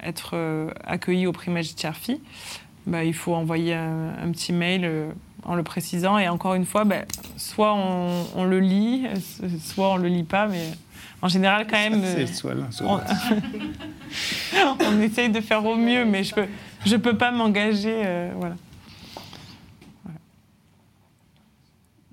être 0.00 0.34
accueilli 0.82 1.26
au 1.26 1.32
prix 1.32 1.50
Magic 1.50 1.78
Cherfi, 1.78 2.22
bah, 2.86 3.04
il 3.04 3.12
faut 3.12 3.34
envoyer 3.34 3.74
un, 3.74 4.30
petit 4.32 4.54
mail 4.54 5.12
en 5.46 5.54
le 5.54 5.62
précisant. 5.62 6.18
Et 6.18 6.28
encore 6.28 6.54
une 6.54 6.66
fois, 6.66 6.84
bah, 6.84 7.04
soit 7.36 7.74
on, 7.74 8.44
le 8.44 8.60
lit, 8.60 9.06
soit 9.62 9.92
on 9.92 9.96
le 9.96 10.08
lit 10.08 10.24
pas, 10.24 10.46
mais 10.46 10.72
en 11.22 11.28
général, 11.28 11.66
quand 11.66 11.76
même. 11.76 12.02
C'est 12.04 12.26
soit 12.26 12.54
l'un, 12.54 12.70
soit 12.70 13.00
on, 14.54 14.84
on, 14.84 15.00
essaye 15.00 15.30
de 15.30 15.40
faire 15.40 15.64
au 15.64 15.76
mieux, 15.76 16.04
mais 16.04 16.24
je 16.24 16.34
peux, 16.34 16.46
je 16.84 16.96
peux 16.96 17.16
pas 17.16 17.30
m'engager. 17.30 18.02
voilà. 18.36 18.56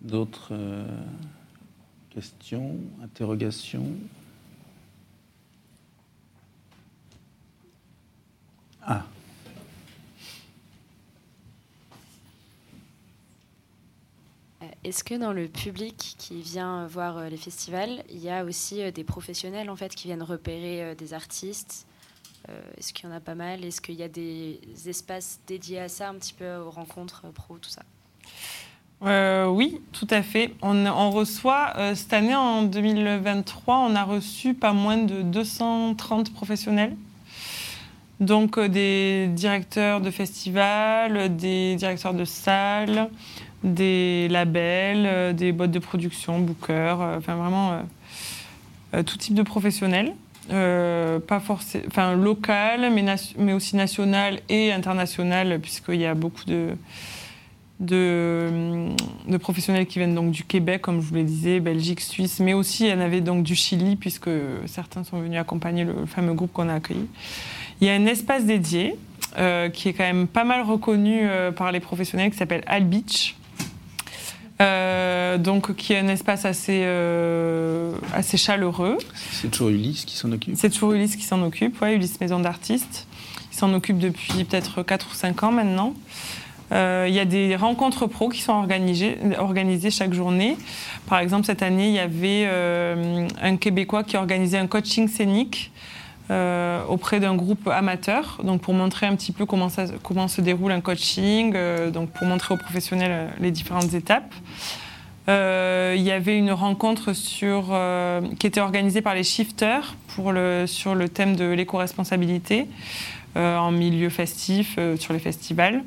D'autres. 0.02 0.54
Questions, 2.14 2.76
interrogations? 3.04 3.88
Est-ce 14.84 15.04
que 15.04 15.16
dans 15.16 15.34
le 15.34 15.48
public 15.48 16.16
qui 16.18 16.42
vient 16.42 16.88
voir 16.88 17.18
euh, 17.18 17.30
les 17.30 17.38
festivals, 17.38 18.04
il 18.10 18.20
y 18.20 18.30
a 18.30 18.44
aussi 18.44 18.82
euh, 18.82 18.92
des 18.92 19.04
professionnels 19.04 19.70
en 19.70 19.76
fait 19.76 19.96
qui 19.96 20.08
viennent 20.08 20.24
repérer 20.24 20.96
des 20.96 21.14
artistes? 21.14 21.88
Est-ce 22.78 22.92
qu'il 22.92 23.10
y 23.10 23.14
en 23.14 23.16
a 23.16 23.22
pas 23.22 23.36
mal? 23.36 23.64
Est-ce 23.64 23.80
qu'il 23.80 23.96
y 23.96 24.04
a 24.04 24.10
des 24.10 24.60
espaces 24.86 25.40
dédiés 25.48 25.80
à 25.80 25.88
ça, 25.88 26.10
un 26.10 26.16
petit 26.16 26.34
peu 26.34 26.58
aux 26.58 26.72
rencontres 26.72 27.32
pro, 27.32 27.58
tout 27.58 27.70
ça? 27.70 27.84
Euh, 29.06 29.48
oui, 29.48 29.82
tout 29.92 30.08
à 30.10 30.22
fait. 30.22 30.54
On, 30.62 31.12
reçoit, 31.12 31.74
euh, 31.78 31.96
cette 31.96 32.14
année, 32.14 32.36
en 32.36 32.64
2023, 32.64 33.78
on 33.80 33.96
a 33.96 34.04
reçu 34.04 34.54
pas 34.54 34.72
moins 34.72 34.98
de 34.98 35.22
230 35.22 36.34
professionnels. 36.34 36.96
Donc 38.20 38.58
euh, 38.58 38.70
des 38.70 39.28
directeurs 39.28 40.00
de 40.00 40.10
festivals, 40.10 41.36
des 41.36 41.76
directeurs 41.76 42.14
de 42.14 42.24
salles, 42.24 43.10
des 43.64 44.28
labels, 44.30 45.36
des 45.36 45.52
boîtes 45.52 45.72
de 45.72 45.80
production, 45.80 46.40
bookers, 46.40 47.00
enfin 47.18 47.36
vraiment 47.36 47.82
tout 49.06 49.18
type 49.18 49.34
de 49.34 49.44
professionnels. 49.44 50.14
pas 50.50 51.40
forcément, 51.40 51.86
enfin 51.88 52.16
local, 52.16 52.92
mais, 53.38 53.54
aussi 53.54 53.76
national 53.76 54.40
et 54.50 54.72
international, 54.72 55.60
puisqu'il 55.62 56.00
y 56.02 56.06
a 56.06 56.14
beaucoup 56.14 56.46
de, 56.46 56.76
de, 57.84 59.38
professionnels 59.38 59.86
qui 59.86 60.00
viennent 60.00 60.16
donc 60.16 60.32
du 60.32 60.44
Québec, 60.44 60.82
comme 60.82 61.02
je 61.02 61.08
vous 61.08 61.16
le 61.16 61.24
disais, 61.24 61.60
Belgique, 61.60 62.02
Suisse, 62.02 62.40
mais 62.40 62.54
aussi 62.54 62.86
il 62.86 62.90
y 62.90 62.94
en 62.94 63.00
avait 63.00 63.22
donc 63.22 63.44
du 63.44 63.56
Chili, 63.56 63.96
puisque 63.96 64.30
certains 64.66 65.04
sont 65.04 65.20
venus 65.20 65.40
accompagner 65.40 65.84
le 65.84 66.06
fameux 66.06 66.34
groupe 66.34 66.52
qu'on 66.54 66.70
a 66.70 66.76
accueilli. 66.76 67.08
Il 67.82 67.88
y 67.88 67.90
a 67.90 67.94
un 67.94 68.06
espace 68.06 68.46
dédié 68.46 68.96
euh, 69.38 69.70
qui 69.70 69.90
est 69.90 69.94
quand 69.94 70.04
même 70.04 70.28
pas 70.28 70.44
mal 70.44 70.62
reconnu 70.62 71.22
euh, 71.24 71.52
par 71.52 71.72
les 71.72 71.80
professionnels, 71.80 72.32
qui 72.32 72.38
s'appelle 72.38 72.64
Al 72.68 72.86
Beach. 72.86 73.36
Euh, 74.62 75.38
donc, 75.38 75.76
qui 75.76 75.94
est 75.94 76.00
un 76.00 76.08
espace 76.08 76.46
assez, 76.46 76.86
assez 78.14 78.38
chaleureux. 78.38 78.98
C'est 79.32 79.50
toujours 79.50 79.70
Ulysse 79.70 80.06
qui 80.06 80.16
s'en 80.16 80.32
occupe 80.32 80.56
C'est 80.56 80.70
toujours 80.70 80.94
Ulysse 80.94 81.16
qui 81.16 81.24
s'en 81.24 81.42
occupe, 81.42 81.78
oui, 81.82 81.94
Ulysse 81.94 82.20
Maison 82.22 82.40
d'Artistes. 82.40 83.08
Il 83.52 83.58
s'en 83.58 83.74
occupe 83.74 83.98
depuis 83.98 84.44
peut-être 84.46 84.84
4 84.84 85.08
ou 85.12 85.14
5 85.14 85.44
ans 85.44 85.52
maintenant. 85.52 85.94
Euh, 86.72 87.06
il 87.08 87.14
y 87.14 87.20
a 87.20 87.26
des 87.26 87.56
rencontres 87.56 88.08
pro 88.08 88.30
qui 88.30 88.42
sont 88.42 88.54
organisées, 88.54 89.18
organisées 89.38 89.92
chaque 89.92 90.14
journée. 90.14 90.58
Par 91.08 91.20
exemple, 91.20 91.46
cette 91.46 91.62
année, 91.62 91.90
il 91.90 91.94
y 91.94 92.00
avait 92.00 92.46
euh, 92.48 93.28
un 93.42 93.58
Québécois 93.58 94.04
qui 94.04 94.18
organisait 94.18 94.58
un 94.58 94.68
coaching 94.68 95.08
scénique 95.08 95.72
euh, 96.32 96.84
auprès 96.88 97.20
d'un 97.20 97.36
groupe 97.36 97.68
amateur, 97.68 98.40
donc 98.44 98.62
pour 98.62 98.74
montrer 98.74 99.06
un 99.06 99.16
petit 99.16 99.32
peu 99.32 99.46
comment, 99.46 99.68
comment 100.04 100.28
se 100.28 100.42
déroule 100.42 100.72
un 100.72 100.82
coaching, 100.82 101.56
donc 101.92 102.10
pour 102.12 102.28
montrer 102.28 102.54
aux 102.54 102.58
professionnels 102.58 103.34
les 103.40 103.52
différentes 103.52 103.94
étapes. 103.94 104.34
il 105.28 106.02
y 106.02 106.12
avait 106.12 106.38
une 106.38 106.52
rencontre 106.52 107.14
sur, 107.14 107.76
qui 108.40 108.48
était 108.48 108.62
organisée 108.62 109.02
par 109.02 109.16
les 109.16 109.24
shifters 109.24 109.96
pour 110.08 110.32
le, 110.32 110.66
sur 110.68 110.96
le 110.96 111.10
thème 111.10 111.36
de 111.36 111.46
l'éco-responsabilité 111.46 112.68
en 113.36 113.72
milieu 113.72 114.10
festif, 114.10 114.78
sur 114.98 115.14
les 115.14 115.20
festivals. 115.20 115.84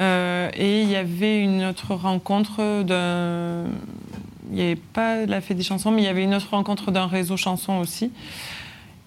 Euh, 0.00 0.50
et 0.54 0.82
il 0.82 0.88
y 0.88 0.96
avait 0.96 1.40
une 1.40 1.64
autre 1.64 1.94
rencontre 1.94 2.82
d'un. 2.82 3.64
Il 4.50 4.56
n'y 4.56 4.62
avait 4.62 4.76
pas 4.76 5.24
la 5.24 5.40
fête 5.40 5.56
des 5.56 5.62
chansons, 5.62 5.90
mais 5.90 6.02
il 6.02 6.04
y 6.04 6.08
avait 6.08 6.24
une 6.24 6.34
autre 6.34 6.50
rencontre 6.50 6.90
d'un 6.90 7.06
réseau 7.06 7.36
chansons 7.36 7.78
aussi. 7.78 8.12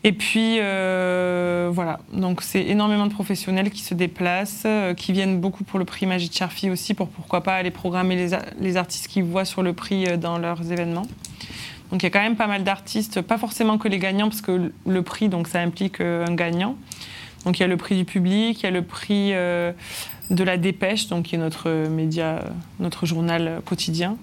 Et 0.03 0.13
puis, 0.13 0.57
euh, 0.59 1.69
voilà. 1.73 1.99
Donc, 2.13 2.41
c'est 2.41 2.63
énormément 2.63 3.07
de 3.07 3.11
professionnels 3.11 3.71
qui 3.71 3.81
se 3.81 3.93
déplacent, 3.93 4.63
euh, 4.65 4.93
qui 4.93 5.11
viennent 5.11 5.39
beaucoup 5.39 5.63
pour 5.63 5.79
le 5.79 5.85
prix 5.85 6.05
Magie 6.05 6.29
de 6.29 6.69
aussi, 6.69 6.93
pour 6.93 7.09
pourquoi 7.09 7.41
pas 7.41 7.55
aller 7.55 7.71
programmer 7.71 8.29
les, 8.59 8.77
artistes 8.77 9.07
qu'ils 9.07 9.23
voient 9.23 9.45
sur 9.45 9.63
le 9.63 9.73
prix 9.73 10.17
dans 10.17 10.37
leurs 10.37 10.71
événements. 10.71 11.07
Donc, 11.91 12.03
il 12.03 12.05
y 12.05 12.07
a 12.07 12.09
quand 12.09 12.21
même 12.21 12.35
pas 12.35 12.47
mal 12.47 12.63
d'artistes, 12.63 13.21
pas 13.21 13.37
forcément 13.37 13.77
que 13.77 13.87
les 13.87 13.97
gagnants, 13.97 14.29
parce 14.29 14.41
que 14.41 14.71
le 14.85 15.01
prix, 15.01 15.29
donc, 15.29 15.47
ça 15.47 15.59
implique 15.59 15.99
un 15.99 16.35
gagnant. 16.35 16.75
Donc, 17.45 17.59
il 17.59 17.61
y 17.61 17.65
a 17.65 17.67
le 17.67 17.77
prix 17.77 17.95
du 17.95 18.05
public, 18.05 18.61
il 18.61 18.63
y 18.63 18.67
a 18.67 18.71
le 18.71 18.83
prix 18.83 19.31
de 19.31 20.43
la 20.43 20.57
Dépêche, 20.57 21.07
donc 21.07 21.25
qui 21.25 21.35
est 21.35 21.39
notre 21.39 21.87
média, 21.89 22.43
notre 22.79 23.05
journal 23.05 23.61
quotidien. 23.65 24.17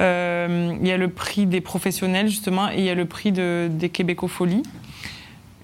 Euh, 0.00 0.74
il 0.80 0.86
y 0.86 0.92
a 0.92 0.96
le 0.96 1.08
prix 1.08 1.46
des 1.46 1.60
professionnels 1.60 2.28
justement 2.28 2.70
et 2.70 2.78
il 2.78 2.84
y 2.84 2.90
a 2.90 2.94
le 2.94 3.04
prix 3.04 3.32
de, 3.32 3.68
des 3.70 3.90
Québécofolies. 3.90 4.62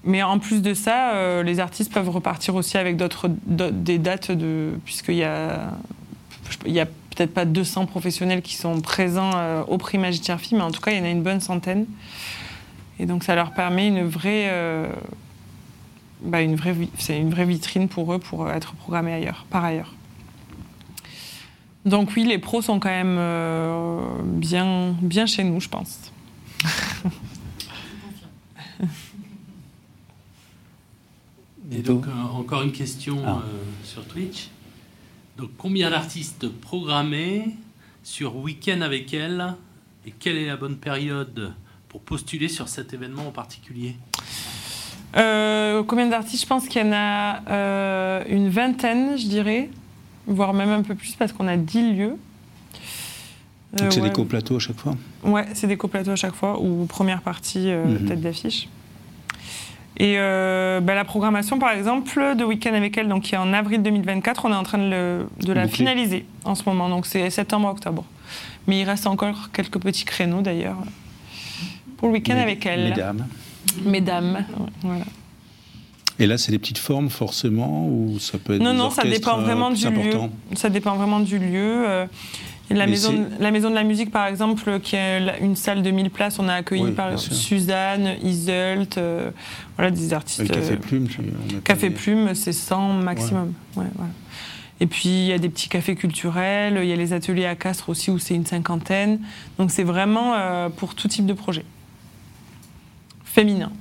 Mais 0.07 0.23
en 0.23 0.39
plus 0.39 0.61
de 0.61 0.73
ça, 0.73 1.11
euh, 1.11 1.43
les 1.43 1.59
artistes 1.59 1.93
peuvent 1.93 2.09
repartir 2.09 2.55
aussi 2.55 2.77
avec 2.77 2.97
d'autres 2.97 3.29
des 3.45 3.99
dates 3.99 4.31
de 4.31 4.71
puisqu'il 4.85 5.17
y 5.17 5.23
a 5.23 5.73
il 6.65 6.71
y 6.71 6.79
a 6.79 6.85
peut-être 6.85 7.33
pas 7.33 7.45
200 7.45 7.85
professionnels 7.85 8.41
qui 8.41 8.55
sont 8.55 8.79
présents 8.81 9.31
euh, 9.35 9.63
au 9.67 9.77
prix 9.77 9.97
Magic 9.97 10.31
mais 10.53 10.61
en 10.61 10.71
tout 10.71 10.81
cas 10.81 10.91
il 10.91 10.97
y 10.97 11.01
en 11.01 11.05
a 11.05 11.09
une 11.09 11.23
bonne 11.23 11.41
centaine. 11.41 11.85
Et 12.99 13.05
donc 13.05 13.23
ça 13.23 13.35
leur 13.35 13.53
permet 13.53 13.87
une 13.87 14.07
vraie 14.07 14.49
bah, 16.21 16.41
une 16.41 16.55
vraie, 16.55 16.75
c'est 16.97 17.19
une 17.19 17.29
vraie 17.29 17.45
vitrine 17.45 17.87
pour 17.87 18.13
eux 18.13 18.19
pour 18.19 18.49
être 18.49 18.73
programmés 18.73 19.13
ailleurs, 19.13 19.45
par 19.49 19.63
ailleurs. 19.63 19.93
Donc 21.85 22.11
oui, 22.15 22.25
les 22.25 22.37
pros 22.37 22.61
sont 22.61 22.79
quand 22.79 22.89
même 22.89 23.17
euh, 23.17 24.01
bien, 24.23 24.95
bien 25.01 25.25
chez 25.25 25.43
nous, 25.43 25.59
je 25.59 25.69
pense. 25.69 26.11
Et 31.71 31.81
donc, 31.81 32.05
euh, 32.07 32.11
encore 32.33 32.61
une 32.61 32.71
question 32.71 33.17
ah. 33.25 33.41
euh, 33.43 33.63
sur 33.83 34.05
Twitch. 34.05 34.49
Donc, 35.37 35.49
combien 35.57 35.89
d'artistes 35.89 36.47
programmés 36.47 37.55
sur 38.03 38.37
week-end 38.37 38.81
avec 38.81 39.13
elle 39.13 39.55
Et 40.05 40.11
quelle 40.11 40.37
est 40.37 40.47
la 40.47 40.57
bonne 40.57 40.77
période 40.77 41.53
pour 41.89 42.01
postuler 42.01 42.47
sur 42.47 42.67
cet 42.67 42.93
événement 42.93 43.27
en 43.27 43.31
particulier? 43.31 43.95
Euh, 45.15 45.83
combien 45.83 46.07
d'artistes? 46.07 46.43
Je 46.43 46.47
pense 46.47 46.67
qu'il 46.67 46.81
y 46.81 46.85
en 46.85 46.93
a 46.93 47.41
euh, 47.49 48.23
une 48.29 48.49
vingtaine, 48.49 49.17
je 49.17 49.27
dirais, 49.27 49.69
voire 50.25 50.53
même 50.53 50.69
un 50.69 50.81
peu 50.81 50.95
plus 50.95 51.13
parce 51.13 51.31
qu'on 51.31 51.47
a 51.47 51.57
10 51.57 51.93
lieux. 51.93 52.15
Donc 53.73 53.91
c'est 53.91 54.01
des 54.01 54.11
coplateaux 54.11 54.55
à 54.55 54.59
chaque 54.59 54.77
fois? 54.77 54.95
Ouais, 55.23 55.45
c'est 55.53 55.67
des 55.67 55.77
coplateaux 55.77 56.11
à 56.11 56.15
chaque 56.15 56.35
fois, 56.35 56.59
ou 56.61 56.85
première 56.85 57.21
partie 57.21 57.69
euh, 57.69 57.85
mhm. 57.85 58.07
tête 58.07 58.21
d'affiche. 58.21 58.69
Et 59.99 60.15
bah, 60.17 60.93
la 60.95 61.05
programmation, 61.05 61.59
par 61.59 61.71
exemple, 61.71 62.35
de 62.35 62.43
Week-end 62.43 62.73
avec 62.73 62.97
elle, 62.97 63.07
donc 63.07 63.23
qui 63.23 63.35
est 63.35 63.39
en 63.39 63.53
avril 63.53 63.81
2024, 63.81 64.45
on 64.45 64.53
est 64.53 64.55
en 64.55 64.63
train 64.63 64.77
de, 64.77 65.25
de 65.41 65.53
la 65.53 65.67
finaliser 65.67 66.25
en 66.43 66.55
ce 66.55 66.63
moment. 66.65 66.89
Donc 66.89 67.05
c'est 67.05 67.29
septembre-octobre. 67.29 68.05
Mais 68.67 68.81
il 68.81 68.83
reste 68.83 69.07
encore 69.07 69.49
quelques 69.51 69.79
petits 69.79 70.05
créneaux 70.05 70.41
d'ailleurs 70.41 70.77
pour 71.97 72.09
le 72.09 72.15
week-end 72.15 72.37
avec 72.37 72.65
elle. 72.65 72.89
Mesdames. 72.89 73.27
Mesdames, 73.85 74.45
voilà. 74.81 75.05
Et 76.19 76.25
là, 76.25 76.37
c'est 76.37 76.51
des 76.51 76.57
petites 76.59 76.79
formes 76.79 77.09
forcément 77.09 77.87
ou 77.87 78.17
ça 78.19 78.37
peut 78.39 78.55
être 78.55 78.61
Non, 78.61 78.71
des 78.71 78.77
non, 78.77 78.89
ça 78.89 79.03
dépend 79.03 79.37
vraiment 79.37 79.69
du 79.69 79.87
lieu. 79.87 80.13
Ça 80.55 80.69
dépend 80.69 80.95
vraiment 80.95 81.19
du 81.19 81.37
lieu. 81.37 82.07
La 82.69 82.85
maison, 82.85 83.25
la 83.39 83.51
maison 83.51 83.69
de 83.69 83.75
la 83.75 83.83
musique, 83.83 84.11
par 84.11 84.27
exemple, 84.27 84.79
qui 84.81 84.95
est 84.97 85.21
une 85.41 85.55
salle 85.55 85.83
de 85.83 85.89
1000 85.89 86.09
places, 86.09 86.37
on 86.37 86.49
a 86.49 86.53
accueilli 86.53 86.91
par 86.91 87.17
Suzanne, 87.17 88.15
Iselt, 88.21 88.97
euh, 88.97 89.31
voilà, 89.77 89.91
des 89.91 90.13
artistes. 90.13 90.41
Le 90.41 90.47
Café 90.47 90.73
euh, 90.73 90.77
Plume, 90.77 91.07
Café 91.63 91.89
Plume, 91.89 92.35
c'est 92.35 92.51
100 92.51 92.93
maximum. 92.93 93.53
Ouais. 93.75 93.85
voilà. 93.95 94.11
Et 94.79 94.85
puis 94.85 95.09
il 95.09 95.25
y 95.25 95.33
a 95.33 95.39
des 95.39 95.49
petits 95.49 95.69
cafés 95.69 95.95
culturels, 95.95 96.79
il 96.83 96.87
y 96.87 96.93
a 96.93 96.95
les 96.95 97.13
ateliers 97.13 97.45
à 97.45 97.55
Castres 97.55 97.89
aussi 97.89 98.11
où 98.11 98.19
c'est 98.19 98.35
une 98.35 98.45
cinquantaine. 98.45 99.19
Donc 99.57 99.71
c'est 99.71 99.83
vraiment 99.83 100.35
euh, 100.35 100.69
pour 100.69 100.93
tout 100.93 101.07
type 101.07 101.25
de 101.25 101.33
projet. 101.33 101.65
Féminin. 103.23 103.71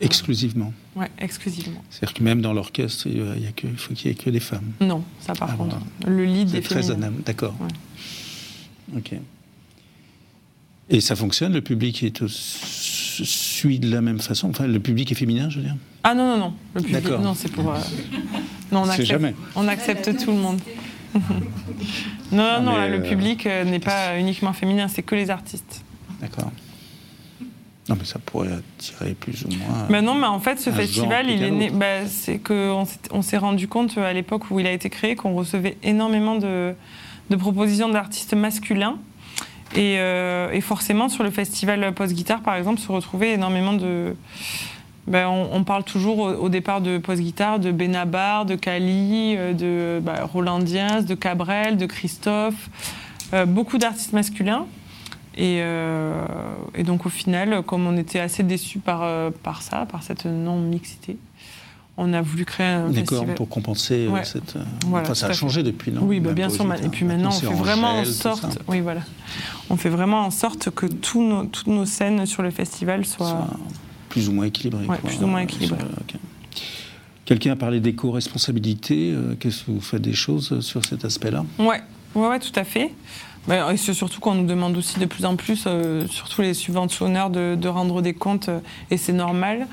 Exclusivement. 0.00 0.72
Oui, 0.96 1.06
exclusivement. 1.18 1.82
C'est-à-dire 1.90 2.14
que 2.14 2.22
même 2.22 2.40
dans 2.40 2.52
l'orchestre, 2.52 3.08
il, 3.08 3.76
faut 3.76 3.94
qu'il 3.94 4.10
n'y 4.10 4.12
ait 4.12 4.22
que 4.22 4.30
des 4.30 4.40
femmes. 4.40 4.72
Non, 4.80 5.02
ça 5.20 5.34
par 5.34 5.50
ah, 5.52 5.56
contre. 5.56 5.76
Le 6.06 6.24
lead 6.24 6.54
est 6.54 6.60
très 6.60 6.90
anonyme, 6.90 7.22
d'accord. 7.24 7.54
Ok. 8.96 9.14
Et 10.90 11.00
ça 11.00 11.16
fonctionne 11.16 11.54
Le 11.54 11.62
public 11.62 12.02
est 12.02 12.22
suit 13.22 13.78
de 13.78 13.90
la 13.90 14.00
même 14.00 14.20
façon? 14.20 14.50
Enfin, 14.50 14.66
le 14.66 14.80
public 14.80 15.12
est 15.12 15.14
féminin, 15.14 15.48
je 15.50 15.58
veux 15.58 15.64
dire? 15.64 15.76
Ah 16.02 16.14
non, 16.14 16.26
non, 16.26 16.38
non. 16.38 16.54
Le 16.74 16.82
public, 16.82 17.08
non, 17.20 17.34
c'est 17.34 17.50
pour. 17.50 17.72
Euh, 17.72 17.78
non, 18.72 18.82
on 18.82 18.88
accepte, 18.88 19.08
jamais. 19.08 19.34
on 19.54 19.68
accepte 19.68 20.24
tout 20.24 20.32
le 20.32 20.38
monde. 20.38 20.60
non, 21.14 22.60
non, 22.60 22.62
non, 22.62 22.88
le 22.88 22.94
euh, 22.94 23.08
public 23.08 23.46
euh, 23.46 23.64
n'est 23.64 23.78
pas 23.78 24.18
uniquement 24.18 24.52
féminin, 24.52 24.88
c'est 24.88 25.02
que 25.02 25.14
les 25.14 25.30
artistes. 25.30 25.82
D'accord. 26.20 26.50
Non, 27.88 27.96
mais 27.98 28.04
ça 28.04 28.18
pourrait 28.18 28.48
attirer 28.52 29.14
plus 29.14 29.44
ou 29.44 29.48
moins. 29.48 29.86
Ben 29.90 30.02
non, 30.02 30.14
mais 30.14 30.26
en 30.26 30.40
fait, 30.40 30.58
ce 30.58 30.70
festival, 30.70 31.28
il 31.28 31.42
est 31.42 31.50
né. 31.50 31.70
Bah, 31.70 32.06
c'est 32.06 32.38
qu'on 32.38 32.86
on 33.10 33.22
s'est 33.22 33.36
rendu 33.36 33.68
compte 33.68 33.98
à 33.98 34.12
l'époque 34.12 34.50
où 34.50 34.58
il 34.58 34.66
a 34.66 34.72
été 34.72 34.88
créé 34.88 35.16
qu'on 35.16 35.34
recevait 35.34 35.76
énormément 35.82 36.36
de, 36.36 36.74
de 37.28 37.36
propositions 37.36 37.90
d'artistes 37.90 38.34
masculins. 38.34 38.98
Et, 39.74 39.96
euh, 39.98 40.50
et, 40.52 40.60
forcément, 40.60 41.08
sur 41.08 41.24
le 41.24 41.30
festival 41.30 41.92
Post-Guitare, 41.94 42.40
par 42.40 42.54
exemple, 42.54 42.80
se 42.80 42.90
retrouvait 42.90 43.32
énormément 43.32 43.72
de. 43.72 44.14
Ben, 45.06 45.28
on, 45.28 45.64
parle 45.64 45.84
toujours 45.84 46.20
au, 46.20 46.48
départ 46.48 46.80
de 46.80 46.96
Post-Guitare 46.96 47.58
de 47.58 47.72
Benabar, 47.72 48.46
de 48.46 48.54
Kali, 48.54 49.34
euh, 49.36 49.52
de 49.52 50.00
bah, 50.02 50.24
Roland 50.24 50.60
Diaz, 50.60 51.04
de 51.04 51.14
Cabrel, 51.14 51.76
de 51.76 51.84
Christophe. 51.84 52.70
Euh, 53.34 53.44
beaucoup 53.44 53.76
d'artistes 53.76 54.14
masculins. 54.14 54.66
Euh, 55.38 56.26
et, 56.74 56.84
donc 56.84 57.06
au 57.06 57.08
final, 57.08 57.62
comme 57.62 57.86
on 57.86 57.96
était 57.96 58.20
assez 58.20 58.42
déçus 58.42 58.78
par, 58.78 59.02
euh, 59.02 59.30
par 59.42 59.62
ça, 59.62 59.86
par 59.86 60.02
cette 60.02 60.26
non-mixité, 60.26 61.16
on 61.96 62.12
a 62.12 62.22
voulu 62.22 62.44
créer 62.44 62.66
un 62.66 62.90
D'accord, 62.90 63.24
pour 63.36 63.48
compenser 63.48 64.08
euh, 64.08 64.24
cette... 64.24 64.56
enfin, 64.92 65.14
ça 65.14 65.26
a 65.26 65.32
changé 65.32 65.62
depuis, 65.62 65.92
non? 65.92 66.02
Oui, 66.02 66.18
bah, 66.18 66.32
bien 66.32 66.48
sûr. 66.48 66.66
Et 66.82 66.88
puis 66.88 67.04
maintenant, 67.04 67.28
on 67.28 67.32
fait 67.32 67.46
vraiment 67.54 68.00
en 68.00 68.04
sorte... 68.04 68.58
Oui, 68.66 68.80
voilà. 68.80 69.02
On 69.70 69.76
fait 69.76 69.88
vraiment 69.88 70.26
en 70.26 70.30
sorte 70.30 70.70
que 70.70 70.86
nos, 71.16 71.44
toutes 71.44 71.68
nos 71.68 71.86
scènes 71.86 72.26
sur 72.26 72.42
le 72.42 72.50
festival 72.50 73.04
soient... 73.04 73.46
plus 74.08 74.28
ou 74.28 74.32
moins 74.32 74.46
équilibrées. 74.46 74.86
Oui, 74.88 74.96
plus 75.04 75.22
ou 75.22 75.26
moins 75.26 75.40
équilibrées. 75.40 75.78
Quelqu'un 77.24 77.52
a 77.52 77.56
parlé 77.56 77.80
d'éco-responsabilité. 77.80 79.14
Qu'est-ce 79.38 79.64
que 79.64 79.70
vous 79.70 79.80
faites 79.80 80.02
des 80.02 80.12
choses 80.12 80.60
sur 80.60 80.84
cet 80.84 81.04
aspect-là? 81.04 81.44
Oui, 81.60 81.76
ouais, 82.16 82.28
ouais, 82.28 82.40
tout 82.40 82.52
à 82.56 82.64
fait. 82.64 82.92
Bah, 83.46 83.72
et 83.72 83.76
c'est 83.76 83.92
surtout 83.92 84.20
qu'on 84.20 84.34
nous 84.34 84.46
demande 84.46 84.76
aussi 84.76 84.98
de 84.98 85.06
plus 85.06 85.24
en 85.24 85.36
plus, 85.36 85.64
euh, 85.66 86.06
surtout 86.08 86.42
les 86.42 86.54
subventionneurs, 86.54 87.30
de, 87.30 87.56
de, 87.60 87.68
rendre 87.68 88.00
des 88.00 88.14
comptes, 88.14 88.48
euh, 88.48 88.60
et 88.90 88.96
c'est 88.96 89.12
normal, 89.12 89.66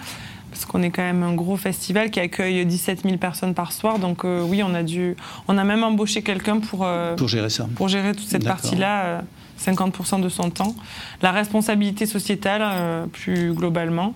parce 0.50 0.66
qu'on 0.66 0.82
est 0.84 0.90
quand 0.90 1.04
même 1.04 1.24
un 1.24 1.34
gros 1.34 1.56
festival 1.56 2.12
qui 2.12 2.20
accueille 2.20 2.66
17 2.66 3.04
000 3.04 3.18
personnes 3.18 3.54
par 3.54 3.72
soir. 3.72 4.00
Donc 4.00 4.26
euh, 4.26 4.44
oui, 4.44 4.62
on 4.64 4.74
a 4.74 4.84
dû, 4.84 5.16
on 5.48 5.58
a 5.58 5.64
même 5.64 5.84
embauché 5.84 6.22
quelqu'un 6.22 6.60
pour 6.60 6.86
pour 7.16 7.28
gérer 7.30 7.50
ça, 7.50 7.68
pour 7.76 7.88
gérer 7.88 8.14
toute 8.14 8.28
cette 8.28 8.44
partie-là, 8.44 9.24
50% 9.58 10.22
de 10.22 10.28
son 10.28 10.50
temps. 10.50 10.76
La 11.22 11.32
responsabilité 11.32 12.06
sociétale, 12.06 13.08
plus 13.14 13.54
globalement. 13.54 14.14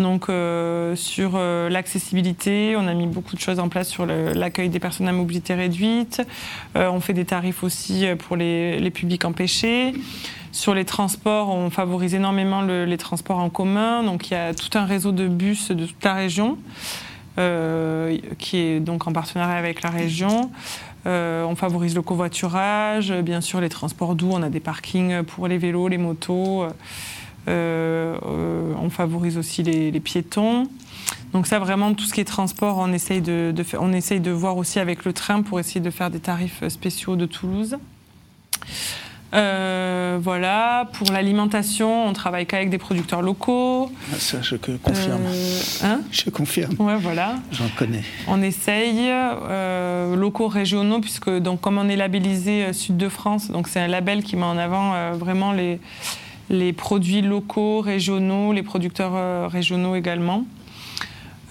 Donc 0.00 0.28
euh, 0.28 0.96
sur 0.96 1.32
euh, 1.34 1.68
l'accessibilité, 1.68 2.74
on 2.76 2.86
a 2.86 2.94
mis 2.94 3.06
beaucoup 3.06 3.36
de 3.36 3.40
choses 3.40 3.60
en 3.60 3.68
place 3.68 3.88
sur 3.88 4.06
l'accueil 4.06 4.70
des 4.70 4.80
personnes 4.80 5.08
à 5.08 5.12
mobilité 5.12 5.54
réduite. 5.54 6.22
Euh, 6.76 6.88
on 6.90 7.00
fait 7.00 7.12
des 7.12 7.26
tarifs 7.26 7.62
aussi 7.62 8.06
pour 8.18 8.36
les, 8.36 8.90
publics 8.90 9.24
empêchés. 9.24 9.92
Sur 10.52 10.74
les 10.74 10.84
transports, 10.84 11.50
on 11.50 11.70
favorise 11.70 12.14
énormément 12.14 12.62
les 12.62 12.96
transports 12.96 13.38
en 13.38 13.50
commun. 13.50 14.02
Donc 14.02 14.30
il 14.30 14.34
y 14.34 14.36
a 14.36 14.52
tout 14.54 14.76
un 14.76 14.84
réseau 14.84 15.12
de 15.12 15.28
bus 15.28 15.70
de 15.70 15.86
toute 15.86 16.04
la 16.04 16.14
région. 16.14 16.58
qui 18.38 18.56
est 18.56 18.80
donc 18.80 19.06
en 19.06 19.12
partenariat 19.12 19.56
avec 19.56 19.82
la 19.82 19.90
région. 19.90 20.50
on 21.06 21.54
favorise 21.56 21.94
le 21.94 22.02
covoiturage, 22.02 23.12
bien 23.12 23.40
sûr 23.40 23.60
les 23.60 23.68
transports 23.68 24.14
doux, 24.14 24.30
on 24.32 24.42
a 24.42 24.48
des 24.48 24.60
parkings 24.60 25.22
pour 25.22 25.46
les 25.46 25.58
vélos, 25.58 25.88
les 25.88 25.98
motos. 25.98 26.66
Euh, 27.48 28.16
euh, 28.26 28.72
on 28.80 28.90
favorise 28.90 29.38
aussi 29.38 29.62
les, 29.62 30.00
piétons. 30.00 30.68
Donc 31.32 31.46
ça, 31.46 31.58
vraiment, 31.58 31.94
tout 31.94 32.04
ce 32.04 32.12
qui 32.12 32.20
est 32.20 32.24
transport, 32.24 32.78
on 32.78 32.92
essaye 32.92 33.20
de, 33.20 33.54
on 33.78 33.92
essaye 33.92 34.20
de 34.20 34.30
voir 34.30 34.56
aussi 34.56 34.78
avec 34.78 35.04
le 35.04 35.12
train 35.12 35.42
pour 35.42 35.60
essayer 35.60 35.80
de 35.80 35.90
faire 35.90 36.10
des 36.10 36.20
tarifs 36.20 36.66
spéciaux 36.68 37.16
de 37.16 37.26
Toulouse. 37.26 37.76
Euh, 39.32 40.18
voilà, 40.20 40.88
pour 40.92 41.12
l'alimentation, 41.12 42.08
on 42.08 42.12
travaille 42.12 42.46
qu'avec 42.46 42.68
des 42.68 42.78
producteurs 42.78 43.22
locaux. 43.22 43.92
Ah, 44.12 44.16
ça, 44.18 44.42
je 44.42 44.56
confirme. 44.56 45.22
hein? 45.84 46.00
Je 46.10 46.30
confirme. 46.30 46.74
Ouais, 46.80 46.96
voilà. 46.96 47.36
J'en 47.52 47.68
connais. 47.78 48.02
On 48.26 48.42
essaye 48.42 49.08
locaux, 50.16 50.48
régionaux, 50.48 51.00
puisque 51.00 51.30
donc 51.30 51.60
comme 51.60 51.78
on 51.78 51.88
est 51.88 51.96
labellisé 51.96 52.72
Sud 52.72 52.96
de 52.96 53.08
France, 53.08 53.52
donc 53.52 53.68
c'est 53.68 53.80
un 53.80 53.88
label 53.88 54.24
qui 54.24 54.34
met 54.34 54.42
en 54.44 54.58
avant 54.58 55.14
vraiment 55.14 55.52
les 55.52 55.78
les 56.50 56.72
produits 56.72 57.22
locaux, 57.22 57.80
régionaux, 57.80 58.52
les 58.52 58.64
producteurs 58.64 59.12
euh, 59.14 59.48
régionaux 59.48 59.94
également. 59.94 60.44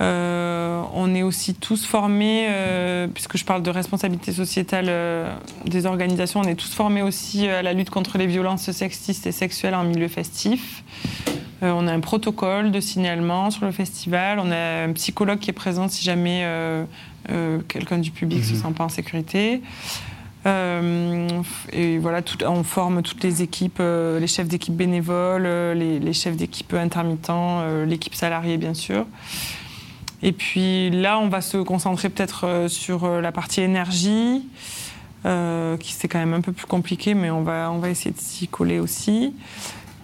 Euh, 0.02 0.82
on 0.94 1.14
est 1.16 1.24
aussi 1.24 1.56
tous 1.56 1.86
formés, 1.86 2.48
euh, 2.50 3.08
puisque 3.08 3.38
je 3.38 3.44
parle 3.44 3.64
de 3.64 3.70
responsabilité 3.70 4.32
sociétale 4.32 4.92
des 5.66 5.86
organisations, 5.86 6.42
on 6.42 6.44
est 6.44 6.56
tous 6.56 6.74
formés 6.74 7.02
aussi 7.02 7.48
à 7.48 7.62
la 7.62 7.74
lutte 7.74 7.90
contre 7.90 8.18
les 8.18 8.28
violences 8.28 8.72
sexistes 8.72 9.26
et 9.28 9.32
sexuelles 9.32 9.76
en 9.76 9.84
milieu 9.84 10.08
festif. 10.08 10.84
on 11.62 11.88
a 11.88 11.92
un 11.92 12.00
protocole 12.00 12.72
de 12.72 12.80
signalement 12.80 13.52
sur 13.52 13.66
le 13.66 13.74
festival, 13.74 14.40
on 14.40 14.52
a 14.52 14.86
un 14.86 14.94
psychologue 14.94 15.40
qui 15.40 15.50
est 15.50 15.54
présent 15.54 15.90
si 15.90 16.06
jamais 16.06 16.46
quelqu'un 17.68 17.98
du 17.98 18.12
public 18.12 18.40
ne 18.40 18.44
se 18.44 18.54
mhm. 18.54 18.62
sent 18.62 18.74
pas 18.78 18.86
en 18.86 18.90
sécurité. 18.90 19.62
Euh, 20.46 21.28
et 21.74 21.98
voilà, 21.98 22.22
tout, 22.22 22.38
on 22.46 22.64
forme 22.64 23.02
toutes 23.02 23.24
les 23.24 23.42
équipes, 23.42 23.80
euh, 23.82 24.20
les 24.20 24.28
chefs 24.28 24.48
d'équipe 24.48 24.76
bénévoles, 24.76 25.46
euh, 25.46 25.74
les, 25.74 26.14
chefs 26.14 26.38
d'équipe 26.38 26.74
intermittents, 26.74 27.64
l'équipe 27.86 28.16
salariée 28.16 28.58
bien 28.58 28.74
sûr. 28.74 29.06
Et 30.22 30.32
puis 30.32 30.90
là, 30.90 31.20
on 31.20 31.30
va 31.30 31.42
se 31.42 31.58
concentrer 31.58 32.10
peut-être 32.10 32.66
sur 32.68 33.08
la 33.08 33.32
partie 33.32 33.62
énergie, 33.62 34.44
qui 35.24 35.94
c'est 35.94 36.08
quand 36.10 36.20
même 36.20 36.34
un 36.34 36.42
peu 36.42 36.52
plus 36.52 36.66
compliqué, 36.66 37.14
mais 37.14 37.30
on 37.30 37.42
va, 37.42 37.72
on 37.72 37.80
va 37.80 37.90
essayer 37.90 38.12
de 38.12 38.20
s'y 38.20 38.48
coller 38.48 38.80
aussi. 38.80 39.34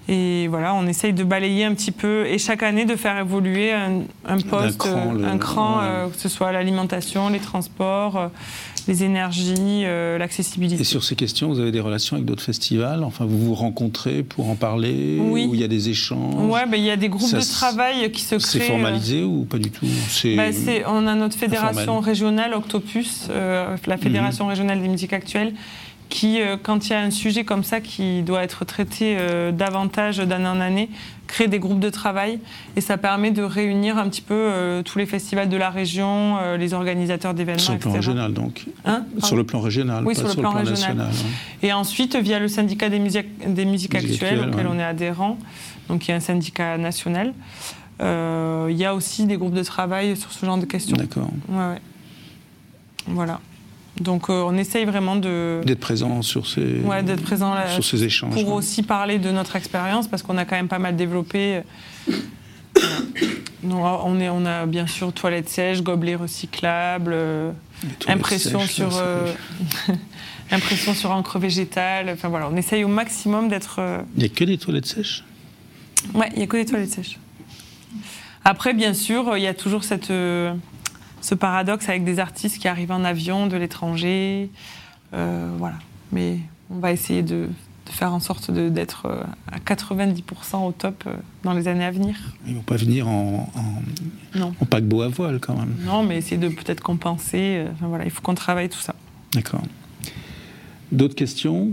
Et 0.08 0.48
voilà, 0.48 0.74
on 0.74 0.86
essaye 0.88 1.12
de 1.12 1.24
balayer 1.24 1.66
un 1.66 1.74
petit 1.74 1.92
peu 1.92 2.28
et 2.28 2.38
chaque 2.38 2.64
année 2.64 2.86
de 2.86 2.96
faire 2.96 3.18
évoluer 3.18 3.74
un, 3.74 4.04
poste, 4.50 4.86
un 4.86 5.38
cran, 5.38 5.82
que 6.14 6.18
ce 6.18 6.30
soit 6.30 6.54
l'alimentation, 6.54 7.28
les 7.28 7.40
transports, 7.40 8.32
les 8.88 9.04
énergies, 9.04 9.84
euh, 9.86 10.18
l'accessibilité. 10.18 10.82
Et 10.82 10.86
sur 10.86 11.04
ces 11.04 11.16
questions, 11.16 11.50
vous 11.50 11.60
avez 11.60 11.72
des 11.72 11.80
relations 11.80 12.16
avec 12.16 12.26
d'autres 12.26 12.44
festivals? 12.44 13.04
Enfin, 13.04 13.26
vous 13.26 13.38
vous 13.38 13.56
rencontrez 13.56 14.24
pour 14.24 14.50
en 14.50 14.56
parler 14.56 15.18
Oui. 15.20 15.48
Ou 15.50 15.56
il 15.56 15.62
y 15.62 15.64
a 15.64 15.68
des 15.68 15.90
échanges? 15.90 16.36
Oui, 16.38 16.60
ben, 16.70 16.78
il 16.78 16.84
y 16.84 16.92
a 16.92 16.98
des 16.98 17.10
groupes 17.10 17.34
de 17.34 17.52
travail 17.52 18.12
qui 18.12 18.22
se 18.22 18.36
créent. 18.36 18.40
C'est 18.40 18.60
formalisé 18.60 19.22
euh, 19.22 19.26
ou 19.26 19.46
pas 19.46 19.58
du 19.58 19.72
tout? 19.72 19.86
Ben, 20.24 20.54
On 20.88 21.08
a 21.08 21.16
notre 21.16 21.38
fédération 21.38 22.00
régionale, 22.00 22.54
Octopus, 22.54 23.28
euh, 23.30 23.76
la 23.86 23.98
fédération 23.98 24.46
mhm. 24.46 24.50
régionale 24.50 24.82
des 24.82 24.88
musiques 24.88 25.14
actuelles, 25.14 25.54
qui, 26.10 26.40
quand 26.64 26.88
il 26.88 26.92
y 26.92 26.94
a 26.94 27.02
un 27.02 27.12
sujet 27.12 27.44
comme 27.44 27.64
ça 27.64 27.82
qui 27.82 28.22
doit 28.22 28.44
être 28.44 28.64
traité 28.64 29.18
euh, 29.20 29.52
davantage 29.52 30.18
d'année 30.18 30.48
en 30.48 30.62
année, 30.62 30.90
crée 31.28 31.48
des 31.48 31.60
groupes 31.60 31.80
de 31.80 31.90
travail 31.90 32.40
et 32.76 32.82
ça 32.82 32.98
permet 32.98 33.32
de 33.32 33.44
réunir 33.44 33.98
un 33.98 34.10
petit 34.10 34.22
peu 34.22 34.34
euh, 34.34 34.84
tous 34.84 34.98
les 34.98 35.06
festivals 35.06 35.50
de 35.50 35.58
la 35.58 35.70
région, 35.70 36.38
les 36.58 36.74
organisateurs 36.74 37.34
d'événements. 37.34 37.60
Sur 37.60 37.74
le 37.74 37.80
plan 37.80 37.92
régional 37.92 38.34
donc 38.34 38.66
hein 38.86 39.06
Sur 39.24 39.36
le 39.36 39.44
plan 39.44 39.60
régional, 39.60 40.04
oui, 40.06 40.14
pas 40.14 40.20
sur 40.22 40.30
le 40.30 40.34
plan, 40.36 40.52
plan 40.52 40.60
régional. 40.60 40.96
National, 40.98 41.08
hein. 41.08 41.58
Et 41.64 41.74
ensuite, 41.74 42.16
via 42.16 42.40
le 42.40 42.48
syndicat 42.48 42.90
des 42.90 43.00
musiques, 43.00 43.54
des 43.54 43.66
musiques 43.66 43.96
actuelles, 43.96 44.50
auquel 44.50 44.68
on 44.68 44.78
est 44.78 44.84
adhérent, 44.84 45.38
donc 45.90 46.08
il 46.08 46.12
y 46.12 46.14
a 46.14 46.18
un 46.18 46.22
syndicat 46.22 46.78
national. 46.78 47.34
Il 48.00 48.76
y 48.76 48.86
a 48.86 48.94
aussi 48.94 49.26
des 49.26 49.38
groupes 49.38 49.54
de 49.54 49.64
travail 49.64 50.16
sur 50.18 50.32
ce 50.32 50.46
genre 50.46 50.58
de 50.58 50.66
questions. 50.66 50.98
D'accord. 50.98 51.30
Ouais, 51.50 51.58
ouais. 51.58 51.82
Voilà. 53.08 53.40
Donc 54.00 54.30
on 54.30 54.58
essaye 54.58 54.84
vraiment 54.84 55.16
de 55.16 55.62
d'être 55.66 55.80
présent 55.80 56.22
sur 56.22 56.48
ces 56.48 56.82
ouais, 56.82 57.02
d'être 57.02 57.24
présent 57.24 57.54
là, 57.54 57.70
sur 57.70 57.84
ces 57.84 58.04
échanges 58.04 58.34
pour 58.34 58.52
aussi 58.52 58.84
parler 58.84 59.20
de 59.20 59.32
notre 59.32 59.56
expérience 59.56 60.10
parce 60.10 60.22
qu'on 60.22 60.38
a 60.38 60.44
quand 60.44 60.56
même 60.56 60.68
pas 60.68 60.80
mal 60.80 60.98
développé. 60.98 61.62
on, 63.64 64.20
est, 64.20 64.30
on 64.30 64.46
a 64.46 64.66
bien 64.66 64.86
sûr 64.86 65.14
toilettes 65.14 65.48
sèches, 65.48 65.82
gobelets 65.82 66.16
recyclables, 66.16 67.16
impression 68.08 68.60
sur 68.62 68.90
impression 70.52 70.94
sur 70.94 71.12
encre 71.12 71.40
végétale. 71.40 72.10
Enfin 72.10 72.28
voilà, 72.28 72.50
on 72.52 72.56
essaye 72.58 72.84
au 72.84 72.90
maximum 72.90 73.48
d'être. 73.48 73.80
Il 74.16 74.20
n'y 74.20 74.26
a 74.26 74.30
que 74.30 74.44
des 74.44 74.58
toilettes 74.58 74.88
sèches? 74.88 75.24
Ouais, 76.14 76.30
il 76.34 76.40
n'y 76.40 76.44
a 76.44 76.48
que 76.48 76.58
des 76.58 76.66
toilettes 76.66 76.92
sèches. 76.92 77.18
Après, 78.44 78.74
bien 78.74 78.94
sûr, 78.94 79.38
il 79.38 79.44
y 79.44 79.48
a 79.48 79.54
toujours 79.54 79.86
cette 79.86 80.12
ce 81.26 81.34
paradoxe 81.34 81.90
avec 81.90 82.04
des 82.04 82.20
artistes 82.20 82.60
qui 82.60 82.68
arrivent 82.68 82.92
en 82.92 83.04
avion 83.04 83.48
de 83.48 83.58
l'étranger. 83.58 84.52
Euh, 85.16 85.50
voilà. 85.58 85.78
Mais 86.12 86.38
on 86.70 86.78
va 86.78 86.92
essayer 86.92 87.24
de, 87.24 87.50
faire 87.90 88.14
en 88.14 88.20
sorte 88.20 88.52
d'être 88.52 89.08
euh, 89.08 89.24
à 89.52 89.58
90% 89.58 90.68
au 90.68 90.72
top 90.72 91.04
euh, 91.08 91.16
dans 91.44 91.54
les 91.54 91.68
années 91.68 91.84
à 91.84 91.90
venir. 91.90 92.16
Ils 92.46 92.52
ne 92.52 92.58
vont 92.58 92.64
pas 92.64 92.76
venir 92.76 93.08
en, 93.08 93.52
en, 94.40 94.66
paquebot 94.66 95.02
à 95.02 95.08
voile 95.08 95.40
quand 95.40 95.58
même. 95.58 95.76
Non, 95.84 96.04
mais 96.04 96.18
essayer 96.18 96.38
de 96.38 96.50
peut-être 96.50 96.82
compenser. 96.82 97.66
voilà, 97.82 98.06
il 98.06 98.12
faut 98.12 98.22
qu'on 98.22 98.36
travaille 98.36 98.70
tout 98.70 98.80
ça. 98.80 98.94
D'accord. 99.34 99.64
D'autres 100.92 101.16
questions? 101.16 101.72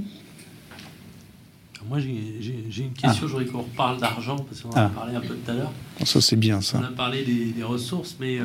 Moi, 1.89 1.99
j'ai 1.99 2.85
une 2.85 2.93
question. 2.93 3.11
Ah. 3.11 3.17
Je 3.21 3.27
voudrais 3.27 3.45
qu'on 3.45 3.63
reparle 3.63 4.01
d'argent, 4.01 4.37
parce 4.37 4.63
qu'on 4.63 4.71
en 4.71 4.77
a 4.77 4.85
ah. 4.85 4.91
parlé 4.95 5.15
un 5.15 5.21
peu 5.21 5.35
tout 5.35 5.51
à 5.51 5.55
l'heure. 5.55 5.73
Ça, 6.05 6.23
c'est 6.23 6.37
bien, 6.37 6.63
ça. 6.63 6.79
On 6.81 6.85
a 6.85 6.97
parlé 6.97 7.23
des, 7.23 7.63
ressources, 7.63 8.17
mais 8.19 8.39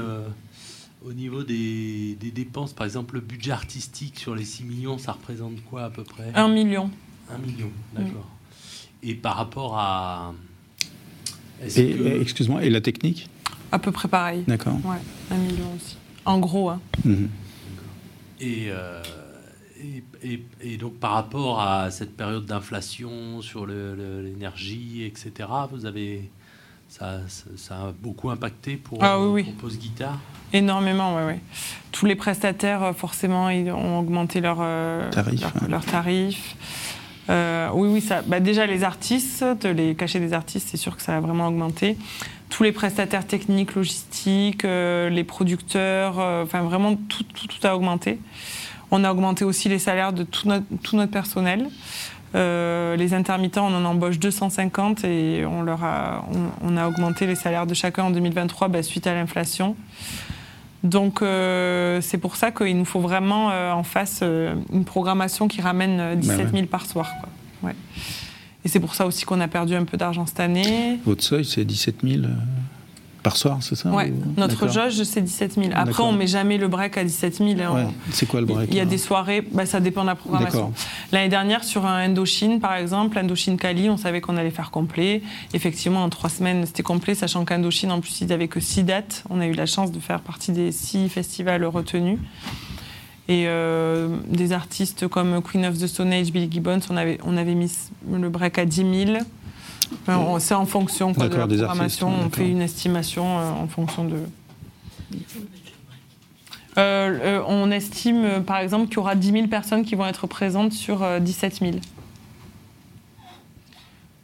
au 1.06 1.14
niveau 1.14 1.44
des, 1.44 2.18
dépenses, 2.34 2.74
par 2.74 2.86
exemple, 2.86 3.16
le 3.16 3.22
budget 3.22 3.52
artistique 3.52 4.18
sur 4.20 4.36
les 4.36 4.46
6 4.46 4.64
millions, 4.64 4.98
ça 4.98 5.14
représente 5.14 5.64
quoi 5.66 5.86
à 5.86 5.90
peu 5.90 6.04
près? 6.04 6.32
1 6.34 6.48
million. 6.50 6.90
1 7.30 7.38
million, 7.40 7.72
d'accord. 7.94 8.30
Et 9.04 9.14
par 9.16 9.36
rapport 9.36 9.78
à. 9.78 10.34
Excuse-moi, 11.62 12.64
et 12.64 12.70
la 12.70 12.82
technique? 12.82 13.30
À 13.72 13.80
peu 13.80 13.92
près 13.92 14.08
pareil. 14.08 14.44
D'accord. 14.48 14.76
Ouais, 14.86 14.98
1 15.32 15.38
million 15.38 15.74
aussi. 15.76 15.98
En 16.26 16.40
gros. 16.40 16.70
Hein. 16.70 16.82
Mhm. 17.06 17.30
Euh, 18.42 19.04
et, 20.24 20.44
et, 20.62 20.78
donc 20.78 20.96
par 20.96 21.12
rapport 21.12 21.62
à 21.62 21.92
cette 21.92 22.16
période 22.16 22.46
d'inflation 22.46 23.42
sur 23.42 23.66
l'énergie, 23.66 25.04
etc., 25.04 25.50
vous 25.72 25.86
avez 25.86 26.30
ça, 26.90 27.20
ça, 27.56 27.76
a 27.76 27.92
beaucoup 27.92 28.30
impacté 28.30 28.78
pour, 28.78 29.04
ah, 29.04 29.20
oui, 29.20 29.44
Pose 29.60 29.78
Guitare 29.78 30.20
Énormément, 30.54 31.18
oui. 31.18 31.24
Ouais. 31.24 31.40
Tous 31.92 32.06
les 32.06 32.16
prestataires, 32.16 32.84
euh, 32.84 32.94
forcément, 32.94 33.50
ils 33.50 33.70
ont 33.72 34.00
augmenté 34.00 34.40
leurs 34.40 34.60
euh, 34.62 35.10
leur, 35.68 35.86
tarifs. 35.86 36.56
Euh, 37.30 37.70
oui, 37.74 37.90
oui, 37.92 38.02
ça, 38.02 38.22
bah 38.22 38.40
déjà 38.40 38.66
les 38.66 38.84
artistes, 38.84 39.44
les 39.66 39.96
cachets 39.96 40.22
des 40.22 40.32
artistes, 40.32 40.70
c'est 40.72 40.78
sûr 40.78 40.96
que 40.96 41.02
ça 41.02 41.18
a 41.18 41.20
vraiment 41.20 41.48
augmenté. 41.48 41.98
Tous 42.50 42.64
les 42.64 42.72
prestataires 42.72 43.28
techniques, 43.28 43.76
logistiques, 43.76 44.64
les 44.64 45.24
producteurs, 45.26 46.18
enfin 46.18 46.62
vraiment 46.62 46.96
tout, 46.96 47.24
tout, 47.24 47.48
tout, 47.48 47.68
a 47.68 47.76
augmenté. 47.76 48.20
On 48.92 49.04
a 49.04 49.12
augmenté 49.12 49.44
aussi 49.44 49.68
les 49.68 49.80
salaires 49.80 50.14
de 50.14 50.24
tout 50.24 50.48
notre, 50.48 50.66
tout 50.82 50.96
notre 50.96 51.12
personnel. 51.12 51.68
Euh, 52.36 52.96
les 52.96 53.14
intermittents, 53.14 53.68
on 53.68 53.76
en 53.76 53.86
embauche 53.86 54.20
250 54.20 55.04
et 55.06 55.46
on, 55.46 55.62
leur 55.62 55.84
a, 55.84 56.26
on, 56.62 56.78
a 56.78 56.88
augmenté 56.88 57.26
les 57.26 57.36
salaires 57.36 57.66
de 57.66 57.74
chacun 57.74 58.04
en 58.04 58.12
2023 58.12 58.68
bah, 58.68 58.84
suite 58.84 59.08
à 59.08 59.14
l'inflation. 59.14 59.76
Donc 60.84 61.22
euh, 61.22 62.02
c'est 62.02 62.18
pour 62.18 62.36
ça 62.36 62.52
qu'il 62.52 62.78
nous 62.78 62.86
faut 62.86 63.00
vraiment 63.00 63.50
euh, 63.52 63.72
en 63.72 63.84
face 63.84 64.22
une 64.22 64.86
programmation 64.86 65.48
qui 65.48 65.62
ramène 65.62 66.20
17 66.20 66.52
000 66.52 66.66
par 66.68 66.86
soir. 66.86 67.12
Ouais. 67.64 67.76
Et 68.64 68.70
c'est 68.70 68.80
pour 68.80 68.96
ça 68.96 69.06
aussi 69.06 69.26
qu'on 69.26 69.40
a 69.40 69.48
perdu 69.48 69.76
un 69.76 69.86
peu 69.86 69.98
d'argent 69.98 70.26
cette 70.26 70.40
année. 70.40 71.00
Votre 71.06 71.24
seuil, 71.24 71.46
c'est 71.46 71.64
17 71.64 71.98
000 72.04 72.24
par 73.28 73.36
soir, 73.36 73.58
c'est 73.60 73.76
ça 73.76 73.90
Oui, 73.92 74.14
notre 74.38 74.70
jauge, 74.72 75.04
c'est 75.04 75.22
17 75.22 75.56
000. 75.56 75.68
Après, 75.74 76.02
on 76.02 76.14
met 76.14 76.28
jamais 76.28 76.58
le 76.58 76.70
break 76.70 76.98
à 76.98 77.04
17 77.04 77.40
000. 77.40 77.50
Hein. 77.60 77.92
C'est 78.12 78.26
quoi 78.26 78.40
le 78.40 78.46
break 78.46 78.70
Il 78.72 78.78
y 78.78 78.80
a 78.80 78.86
des 78.86 78.98
soirées, 78.98 79.42
bah, 79.42 79.66
ça 79.66 79.82
dépend 79.82 80.04
de 80.04 80.08
la 80.08 80.16
programmation. 80.16 80.72
L'année 81.12 81.28
dernière, 81.28 81.66
sur 81.66 81.86
un 81.86 81.98
Indochine, 81.98 82.62
par 82.62 82.76
exemple, 82.76 83.18
Indochine 83.18 83.58
Cali, 83.58 83.90
on 83.90 83.98
savait 83.98 84.22
qu'on 84.22 84.38
allait 84.38 84.50
faire 84.50 84.72
complet. 84.72 85.22
Effectivement, 85.54 86.04
en 86.04 86.10
trois 86.10 86.30
semaines, 86.30 86.66
c'était 86.66 86.84
complet, 86.84 87.16
sachant 87.16 87.44
qu'Indochine, 87.44 87.92
en 87.92 88.00
plus, 88.00 88.22
il 88.22 88.28
n'y 88.28 88.34
avait 88.34 88.48
que 88.48 88.62
six 88.62 88.84
dates. 88.84 89.26
On 89.30 89.42
a 89.42 89.48
eu 89.48 89.54
la 89.54 89.66
chance 89.66 89.92
de 89.92 90.00
faire 90.00 90.22
partie 90.22 90.54
des 90.54 90.72
six 90.72 91.10
festivals 91.10 91.66
retenus. 91.66 92.20
Et 93.30 93.44
euh, 93.48 94.08
des 94.30 94.54
artistes 94.54 95.10
comme 95.10 95.42
Queen 95.42 95.66
of 95.66 95.78
the 95.78 95.88
Stone 95.88 96.14
Age, 96.14 96.32
Billy 96.32 96.48
Gibbons, 96.50 96.80
on 96.90 96.96
avait, 96.96 97.18
on 97.26 97.36
avait 97.36 97.56
mis 97.56 97.70
le 98.10 98.30
break 98.30 98.58
à 98.58 98.64
10 98.64 99.06
000. 99.06 99.18
C'est 100.40 100.54
en 100.54 100.66
fonction 100.66 101.12
de 101.12 101.20
la 101.20 101.30
programmation. 101.30 102.10
on 102.10 102.30
fait 102.30 102.50
une 102.50 102.62
estimation 102.62 103.40
euh, 103.40 103.50
en 103.52 103.68
fonction 103.68 104.06
de. 104.06 104.18
Euh, 106.78 106.78
euh, 106.78 107.44
on 107.48 107.72
estime, 107.72 108.44
par 108.46 108.58
exemple, 108.58 108.88
qu'il 108.88 108.96
y 108.96 109.00
aura 109.00 109.16
10 109.16 109.32
000 109.32 109.48
personnes 109.48 109.84
qui 109.84 109.96
vont 109.96 110.06
être 110.06 110.28
présentes 110.28 110.74
sur 110.74 111.06
17 111.20 111.60
000. 111.60 111.72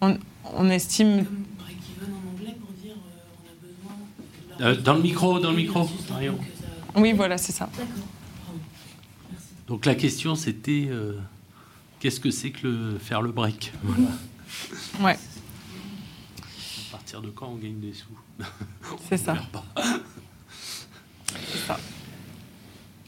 On, 0.01 0.69
estime. 0.69 1.25
dans 4.83 4.93
le 4.93 5.01
micro, 5.01 5.39
dans 5.39 5.51
le 5.51 5.57
micro. 5.57 5.89
Oui, 6.95 7.13
voilà, 7.13 7.37
c'est 7.37 7.53
ça. 7.53 7.69
Donc 9.67 9.85
la 9.85 9.95
question, 9.95 10.35
c'était 10.35 10.89
qu'est-ce 11.99 12.19
que 12.19 12.29
c'est 12.29 12.51
que 12.51 12.67
le, 12.67 12.97
faire 12.99 13.21
le 13.21 13.31
break? 13.31 13.73
Voilà. 13.83 14.09
Ouais 15.01 15.17
de 17.21 17.29
quand 17.29 17.47
on 17.47 17.55
gagne 17.55 17.79
des 17.79 17.93
sous 17.93 18.07
C'est 19.09 19.17
ça. 19.17 19.35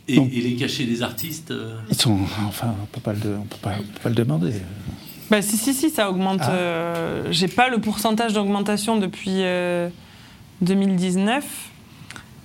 Et, 0.07 0.19
les 0.19 0.55
cachets 0.55 0.85
des 0.85 1.01
artistes 1.01 1.49
euh, 1.51 1.79
Ils 1.89 1.99
sont. 1.99 2.19
Enfin, 2.47 2.75
on 2.77 2.81
ne 2.81 2.87
peut, 2.87 3.01
pas 3.01 3.13
le, 3.13 3.37
on 3.37 3.45
peut, 3.45 3.57
pas, 3.61 3.75
le 4.09 4.15
demander. 4.15 4.53
Bah, 5.31 5.41
si, 5.41 5.57
si, 5.57 5.73
si, 5.73 5.89
ça 5.89 6.09
augmente. 6.09 6.41
Ah. 6.43 6.51
Euh, 6.51 7.27
j'ai 7.31 7.47
pas 7.47 7.69
le 7.69 7.79
pourcentage 7.79 8.33
d'augmentation 8.33 8.97
depuis 8.97 9.41
2019. 10.61 11.43
Euh, 11.43 11.49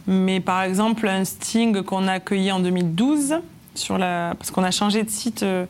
mais 0.06 0.40
par 0.40 0.62
exemple, 0.62 1.06
un 1.06 1.24
Sting 1.24 1.82
qu'on 1.82 2.08
a 2.08 2.12
accueilli 2.14 2.50
en 2.50 2.60
2012, 2.60 3.34
sur 3.74 3.98
la... 3.98 4.34
parce 4.38 4.50
qu'on 4.50 4.62
a 4.62 4.70
changé 4.70 5.02
de 5.02 5.10
site 5.10 5.42
euh, 5.42 5.66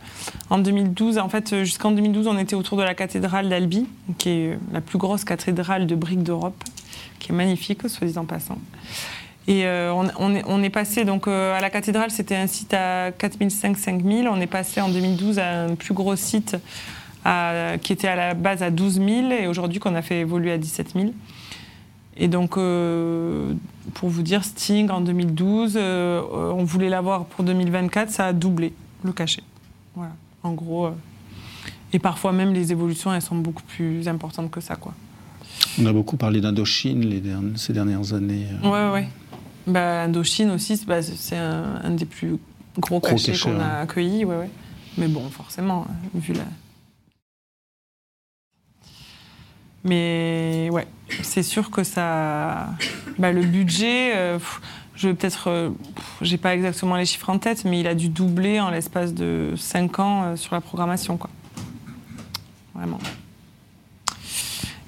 en 0.48 0.58
2012. 0.58 1.18
En 1.18 1.28
fait, 1.28 1.52
euh, 1.52 1.64
jusqu'en 1.64 1.92
2012, 1.92 2.26
on 2.26 2.38
était 2.38 2.56
autour 2.56 2.76
de 2.78 2.82
la 2.82 2.94
cathédrale 2.94 3.48
d'Albi, 3.48 3.86
qui 4.18 4.30
est 4.30 4.58
la 4.72 4.80
plus 4.80 4.98
grosse 4.98 5.24
cathédrale 5.24 5.86
de 5.86 5.94
briques 5.94 6.22
d'Europe, 6.22 6.62
qui 7.18 7.32
est 7.32 7.34
magnifique, 7.34 7.88
soit 7.88 8.06
disant 8.06 8.24
passant. 8.24 8.58
Et 9.48 9.66
euh, 9.66 9.92
on, 9.92 10.34
est, 10.34 10.42
on, 10.46 10.62
est, 10.62 10.70
passé 10.70 11.04
donc 11.04 11.26
à 11.26 11.60
la 11.60 11.70
cathédrale, 11.70 12.10
c'était 12.10 12.36
un 12.36 12.46
site 12.46 12.74
à 12.74 13.10
4500-5000. 13.10 14.28
On 14.28 14.40
est 14.40 14.46
passé 14.46 14.80
en 14.80 14.88
2012 14.88 15.38
à 15.38 15.62
un 15.62 15.74
plus 15.74 15.94
gros 15.94 16.16
site 16.16 16.56
qui 17.82 17.92
était 17.92 18.08
à 18.08 18.16
la 18.16 18.32
base 18.32 18.62
à 18.62 18.70
12 18.70 18.94
000 18.94 19.08
et 19.32 19.46
aujourd'hui 19.46 19.78
qu'on 19.78 19.94
a 19.94 20.02
fait 20.02 20.20
évoluer 20.20 20.52
à 20.52 20.58
17 20.58 20.92
000. 20.94 21.10
Et 22.16 22.28
donc, 22.28 22.56
euh, 22.56 23.52
pour 23.94 24.08
vous 24.08 24.22
dire, 24.22 24.44
Sting 24.44 24.90
en 24.90 25.00
2012, 25.00 25.74
euh, 25.76 26.22
on 26.54 26.64
voulait 26.64 26.88
l'avoir 26.88 27.24
pour 27.24 27.44
2024, 27.44 28.10
ça 28.10 28.26
a 28.26 28.32
doublé 28.32 28.72
le 29.04 29.12
cachet. 29.12 29.42
Voilà, 29.94 30.12
en 30.42 30.52
gros. 30.52 30.86
Euh, 30.86 30.90
et 31.92 31.98
parfois 31.98 32.32
même 32.32 32.52
les 32.52 32.72
évolutions, 32.72 33.12
elles 33.12 33.22
sont 33.22 33.36
beaucoup 33.36 33.62
plus 33.62 34.06
importantes 34.08 34.50
que 34.50 34.60
ça, 34.60 34.76
quoi. 34.76 34.94
On 35.80 35.86
a 35.86 35.92
beaucoup 35.92 36.16
parlé 36.16 36.40
d'Indochine 36.40 37.56
ces 37.56 37.72
dernières 37.72 38.12
années. 38.12 38.46
Ouais, 38.62 38.90
ouais. 38.90 39.08
Bah, 39.66 40.02
Indochine 40.04 40.50
aussi, 40.50 40.76
c'est 40.76 40.86
bah, 40.86 41.00
un, 41.82 41.90
des 41.90 42.04
plus 42.04 42.36
gros, 42.78 43.00
cachets 43.00 43.36
qu'on 43.36 43.58
a 43.60 43.80
accueillis, 43.80 44.24
ouais, 44.24 44.36
ouais. 44.36 44.50
Mais 44.98 45.08
bon, 45.08 45.28
forcément, 45.30 45.86
vu 46.14 46.32
la, 46.32 46.44
Mais 49.84 50.68
ouais, 50.72 50.86
c'est 51.22 51.42
sûr 51.42 51.70
que 51.70 51.84
ça. 51.84 52.68
Bah, 53.18 53.32
le 53.32 53.42
budget, 53.42 54.14
euh, 54.14 54.38
je 54.94 55.08
vais 55.08 55.14
peut-être. 55.14 55.48
Euh, 55.48 55.70
j'ai 56.20 56.36
pas 56.36 56.54
exactement 56.54 56.96
les 56.96 57.06
chiffres 57.06 57.30
en 57.30 57.38
tête, 57.38 57.64
mais 57.64 57.80
il 57.80 57.86
a 57.86 57.94
dû 57.94 58.08
doubler 58.08 58.60
en 58.60 58.70
l'espace 58.70 59.14
de 59.14 59.54
5 59.56 59.98
ans 59.98 60.22
euh, 60.22 60.36
sur 60.36 60.54
la 60.54 60.60
programmation, 60.60 61.16
quoi. 61.16 61.30
Vraiment. 62.74 62.98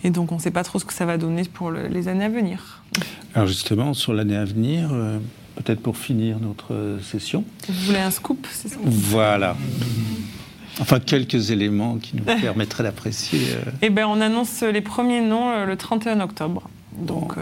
Et 0.05 0.11
donc, 0.11 0.32
on 0.32 0.36
ne 0.36 0.40
sait 0.40 0.51
pas 0.51 0.64
trop 0.64 0.78
ce 0.78 0.84
que 0.84 0.93
ça 0.93 1.07
va 1.07 1.16
donner 1.16 1.45
pour 1.45 1.70
les 1.70 2.09
années 2.09 2.24
à 2.24 2.28
venir. 2.28 2.82
Alors, 3.34 3.47
justement, 3.47 3.95
sur 3.95 4.12
l'année 4.12 4.36
à 4.36 4.45
venir, 4.45 4.88
peut-être 5.55 5.80
pour 5.80 5.97
finir 5.97 6.40
notre 6.40 6.99
session. 7.03 7.45
Vous 7.68 7.86
voulez 7.86 8.01
un 8.01 8.11
scoop, 8.11 8.45
c'est 8.51 8.68
ça? 8.68 8.78
Voilà. 8.84 9.57
Enfin, 10.81 11.01
quelques 11.01 11.51
éléments 11.51 11.97
qui 11.97 12.16
nous 12.16 12.25
permettraient 12.41 12.83
d'apprécier. 12.83 13.41
Euh. 13.51 13.70
Eh 13.83 13.91
bien, 13.91 14.09
on 14.09 14.20
annonce 14.20 14.62
les 14.62 14.81
premiers 14.81 15.20
noms 15.20 15.51
euh, 15.51 15.66
le 15.66 15.77
31 15.77 16.20
octobre. 16.20 16.68
Donc, 16.99 17.35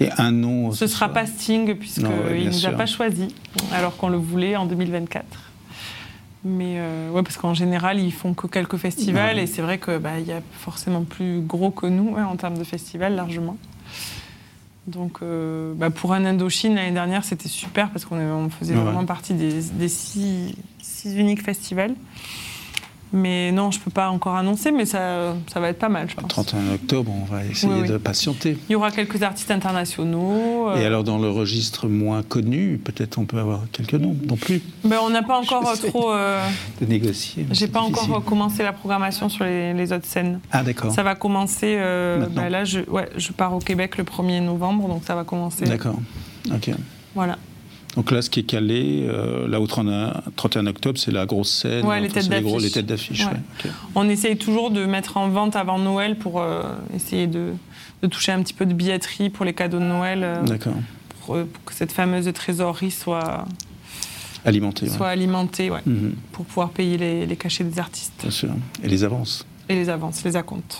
et 0.00 0.08
un 0.16 0.32
nom. 0.32 0.72
Ce 0.72 0.84
ne 0.84 0.88
sera 0.88 1.10
pas 1.10 1.26
Sting, 1.26 1.74
puisqu'il 1.74 2.04
ne 2.04 2.48
nous 2.48 2.66
a 2.66 2.70
pas 2.70 2.86
choisi, 2.86 3.28
alors 3.72 3.96
qu'on 3.96 4.08
le 4.08 4.16
voulait 4.16 4.56
en 4.56 4.64
2024. 4.64 5.24
Mais 6.42 6.76
euh, 6.78 7.10
ouais, 7.10 7.22
parce 7.22 7.36
qu'en 7.36 7.52
général, 7.52 8.00
ils 8.00 8.12
font 8.12 8.32
que 8.32 8.46
quelques 8.46 8.78
festivals, 8.78 9.38
et 9.38 9.46
c'est 9.46 9.60
vrai 9.60 9.78
qu'il 9.78 9.98
bah, 9.98 10.18
y 10.18 10.32
a 10.32 10.40
forcément 10.52 11.04
plus 11.04 11.40
gros 11.42 11.70
que 11.70 11.86
nous 11.86 12.16
en 12.16 12.36
termes 12.36 12.56
de 12.56 12.64
festivals, 12.64 13.14
largement. 13.14 13.58
Donc, 14.86 15.18
euh, 15.22 15.74
bah, 15.76 15.90
pour 15.90 16.14
un 16.14 16.24
Indochine, 16.24 16.74
l'année 16.76 16.92
dernière, 16.92 17.24
c'était 17.24 17.48
super 17.48 17.90
parce 17.90 18.06
qu'on 18.06 18.48
faisait 18.48 18.74
vraiment 18.74 19.04
partie 19.04 19.34
des, 19.34 19.60
des 19.60 19.88
six, 19.88 20.54
six, 20.80 21.14
uniques 21.14 21.42
festivals. 21.42 21.94
Mais 23.12 23.50
non, 23.50 23.70
je 23.70 23.78
ne 23.78 23.84
peux 23.84 23.90
pas 23.90 24.08
encore 24.08 24.36
annoncer, 24.36 24.70
mais 24.70 24.84
ça, 24.84 25.34
ça 25.52 25.58
va 25.58 25.68
être 25.68 25.78
pas 25.78 25.88
mal, 25.88 26.08
je 26.08 26.14
pense. 26.14 26.28
31 26.28 26.74
octobre, 26.74 27.12
on 27.12 27.24
va 27.24 27.44
essayer 27.44 27.82
de 27.82 27.96
patienter. 27.96 28.56
Il 28.68 28.72
y 28.72 28.74
aura 28.76 28.90
quelques 28.90 29.22
artistes 29.22 29.50
internationaux. 29.50 30.68
Euh. 30.68 30.76
Et 30.76 30.86
alors, 30.86 31.02
dans 31.02 31.18
le 31.18 31.28
registre 31.28 31.88
moins 31.88 32.22
connu, 32.22 32.80
peut-être 32.82 33.18
on 33.18 33.24
peut 33.24 33.38
avoir 33.38 33.62
quelques 33.72 33.94
noms 33.94 34.16
non 34.28 34.36
plus 34.36 34.62
ben, 34.84 34.98
On 35.02 35.10
n'a 35.10 35.22
pas 35.22 35.38
encore 35.38 35.76
trop. 35.78 36.12
Euh... 36.12 36.40
De 36.80 36.86
négocier. 36.86 37.46
J'ai 37.50 37.68
pas 37.68 37.80
encore 37.80 38.24
commencé 38.24 38.62
la 38.62 38.72
programmation 38.72 39.28
sur 39.28 39.44
les, 39.44 39.92
autres 39.92 40.06
scènes. 40.06 40.40
Ah, 40.52 40.62
d'accord. 40.62 40.92
Ça 40.92 41.02
va 41.02 41.14
commencer. 41.14 41.76
Euh, 41.78 42.26
ben 42.26 42.48
là, 42.48 42.64
je, 42.64 42.80
ouais, 42.88 43.08
je 43.16 43.32
pars 43.32 43.54
au 43.54 43.58
Québec 43.58 43.98
le 43.98 44.04
1er 44.04 44.40
novembre, 44.40 44.88
donc 44.88 45.02
ça 45.04 45.14
va 45.14 45.24
commencer. 45.24 45.64
D'accord. 45.64 45.98
Ok. 46.52 46.70
Voilà. 47.14 47.38
Donc 47.96 48.12
là, 48.12 48.22
ce 48.22 48.30
qui 48.30 48.40
est 48.40 48.44
calé, 48.44 49.06
euh, 49.08 49.48
là 49.48 49.60
au 49.60 49.66
31 49.66 50.66
octobre, 50.66 50.98
c'est 50.98 51.10
la 51.10 51.26
grosse 51.26 51.50
scène. 51.50 51.84
Ouais, 51.84 52.00
les 52.00 52.08
têtes 52.08 52.86
d'affiche. 52.86 53.26
On 53.94 54.08
essaye 54.08 54.36
toujours 54.36 54.70
de 54.70 54.84
mettre 54.86 55.16
en 55.16 55.28
vente 55.28 55.56
avant 55.56 55.78
Noël 55.78 56.16
pour 56.16 56.40
euh, 56.40 56.62
essayer 56.94 57.26
de, 57.26 57.52
toucher 58.08 58.32
un 58.32 58.42
petit 58.42 58.54
peu 58.54 58.66
de 58.66 58.74
billetterie 58.74 59.28
pour 59.28 59.44
les 59.44 59.54
cadeaux 59.54 59.80
de 59.80 59.84
Noël. 59.84 60.20
Euh, 60.22 60.42
D'accord. 60.42 60.74
Pour, 61.24 61.36
que 61.64 61.74
cette 61.74 61.92
fameuse 61.92 62.32
trésorerie 62.32 62.92
soit 62.92 63.44
alimentée. 64.44 64.88
Soit 64.88 65.08
alimentée, 65.08 65.70
ouais, 65.70 65.82
mhm. 65.84 66.14
pour 66.32 66.44
pouvoir 66.44 66.70
payer 66.70 66.96
les, 66.96 67.26
les, 67.26 67.36
cachets 67.36 67.64
des 67.64 67.78
artistes. 67.78 68.14
Bien 68.22 68.30
sûr. 68.30 68.50
Et 68.82 68.88
les 68.88 69.04
avances. 69.04 69.44
Et 69.68 69.74
les 69.74 69.88
avances, 69.88 70.24
les 70.24 70.36
acomptes. 70.36 70.78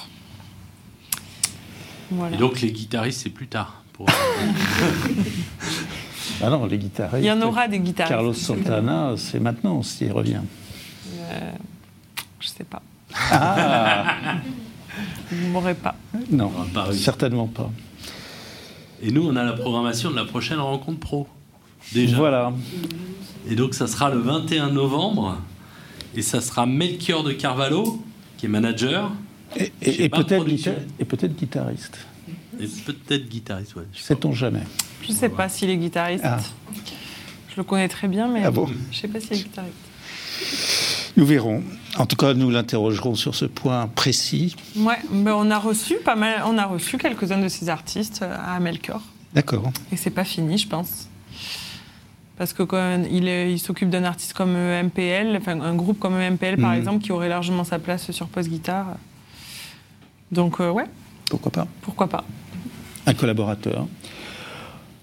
Voilà. 2.10 2.36
Et 2.36 2.38
donc 2.38 2.60
les 2.60 2.72
guitaristes, 2.72 3.20
c'est 3.22 3.30
plus 3.30 3.48
tard. 3.48 3.82
Pour... 3.92 4.06
Ah 6.42 6.50
non, 6.50 6.66
les 6.66 6.78
guitaristes. 6.78 7.24
Il 7.24 7.26
y 7.26 7.30
en 7.30 7.42
aura 7.42 7.68
des 7.68 7.78
guitaristes. 7.78 8.14
Carlos 8.14 8.32
Santana, 8.34 9.14
c'est 9.16 9.40
maintenant 9.40 9.82
s'il 9.82 10.12
revient. 10.12 10.40
Euh, 11.30 11.50
je 12.40 12.48
sais 12.48 12.64
pas. 12.64 12.82
Ah 13.14 14.36
Vous 15.30 15.46
ne 15.46 15.52
m'aurez 15.52 15.74
pas. 15.74 15.94
Non, 16.30 16.52
certainement 16.92 17.46
pas. 17.46 17.70
Et 19.02 19.10
nous, 19.10 19.26
on 19.26 19.36
a 19.36 19.44
la 19.44 19.52
programmation 19.52 20.10
de 20.10 20.16
la 20.16 20.24
prochaine 20.24 20.58
rencontre 20.58 20.98
pro. 20.98 21.28
Déjà. 21.92 22.16
Voilà. 22.16 22.52
Et 23.48 23.54
donc, 23.54 23.74
ça 23.74 23.86
sera 23.86 24.10
le 24.10 24.18
21 24.18 24.70
novembre. 24.70 25.38
Et 26.14 26.22
ça 26.22 26.40
sera 26.40 26.66
Melchior 26.66 27.22
de 27.22 27.32
Carvalho, 27.32 28.02
qui 28.36 28.46
est 28.46 28.48
manager. 28.48 29.12
Et, 29.56 29.72
et 29.82 30.08
peut-être 30.08 30.44
peut 30.44 30.50
guitariste. 30.50 31.98
Et 32.58 32.66
peut-être 32.66 33.28
guitariste, 33.28 33.76
ouais. 33.76 33.84
Sait-on 33.94 34.32
jamais 34.32 34.62
je 35.02 35.08
ne 35.08 35.16
sais 35.16 35.28
pas 35.28 35.48
s'il 35.48 35.70
est 35.70 35.76
guitariste. 35.76 36.24
Ah. 36.26 36.38
Je 37.48 37.56
le 37.56 37.64
connais 37.64 37.88
très 37.88 38.08
bien, 38.08 38.28
mais 38.28 38.44
ah 38.44 38.50
je 38.54 38.60
ne 38.60 38.92
sais 38.92 39.08
pas 39.08 39.20
s'il 39.20 39.34
est 39.34 39.42
guitariste. 39.42 39.74
Nous 41.16 41.26
verrons. 41.26 41.62
En 41.96 42.06
tout 42.06 42.16
cas, 42.16 42.34
nous 42.34 42.50
l'interrogerons 42.50 43.14
sur 43.14 43.34
ce 43.34 43.44
point 43.44 43.88
précis. 43.88 44.56
Ouais, 44.76 44.98
mais 45.10 45.32
on 45.32 45.50
a 45.50 45.58
reçu 45.58 45.96
pas 45.96 46.14
mal, 46.14 46.42
on 46.46 46.56
a 46.56 46.66
reçu 46.66 46.98
quelques-uns 46.98 47.40
de 47.40 47.48
ces 47.48 47.68
artistes 47.68 48.22
à 48.22 48.58
Melchior. 48.60 49.02
D'accord. 49.34 49.72
Et 49.92 49.96
c'est 49.96 50.10
pas 50.10 50.24
fini, 50.24 50.58
je 50.58 50.68
pense. 50.68 51.08
Parce 52.38 52.52
que 52.52 52.62
quand 52.62 53.02
il, 53.10 53.28
il 53.28 53.58
s'occupe 53.58 53.90
d'un 53.90 54.04
artiste 54.04 54.32
comme 54.32 54.54
MPL, 54.54 55.36
enfin 55.36 55.60
un 55.60 55.74
groupe 55.74 55.98
comme 55.98 56.14
MPL 56.14 56.56
par 56.56 56.70
hmm. 56.70 56.78
exemple, 56.78 57.04
qui 57.04 57.12
aurait 57.12 57.28
largement 57.28 57.64
sa 57.64 57.78
place 57.78 58.10
sur 58.12 58.28
post 58.28 58.48
guitare. 58.48 58.96
Donc 60.32 60.60
euh, 60.60 60.70
ouais. 60.70 60.86
Pourquoi 61.28 61.52
pas? 61.52 61.66
Pourquoi 61.82 62.08
pas. 62.08 62.24
Un 63.06 63.14
collaborateur. 63.14 63.86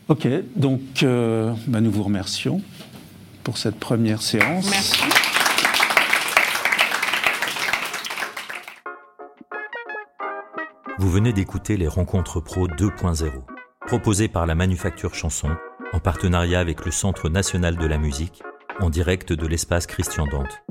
Ok, 0.09 0.25
donc 0.55 1.03
euh, 1.03 1.53
bah, 1.67 1.81
nous 1.81 1.91
vous 1.91 2.03
remercions 2.03 2.61
pour 3.43 3.57
cette 3.57 3.77
première 3.77 4.21
séance. 4.21 4.69
Merci. 4.69 5.03
Vous 10.97 11.09
venez 11.09 11.33
d'écouter 11.33 11.75
les 11.75 11.89
Rencontres 11.89 12.39
Pro 12.39 12.69
2.0, 12.69 13.31
proposées 13.85 14.29
par 14.29 14.45
la 14.45 14.55
Manufacture 14.55 15.13
Chanson 15.13 15.49
en 15.91 15.99
partenariat 15.99 16.61
avec 16.61 16.85
le 16.85 16.91
Centre 16.91 17.27
national 17.27 17.75
de 17.75 17.85
la 17.85 17.97
musique, 17.97 18.41
en 18.79 18.89
direct 18.89 19.33
de 19.33 19.45
l'espace 19.45 19.87
Christian 19.87 20.25
Dante. 20.25 20.63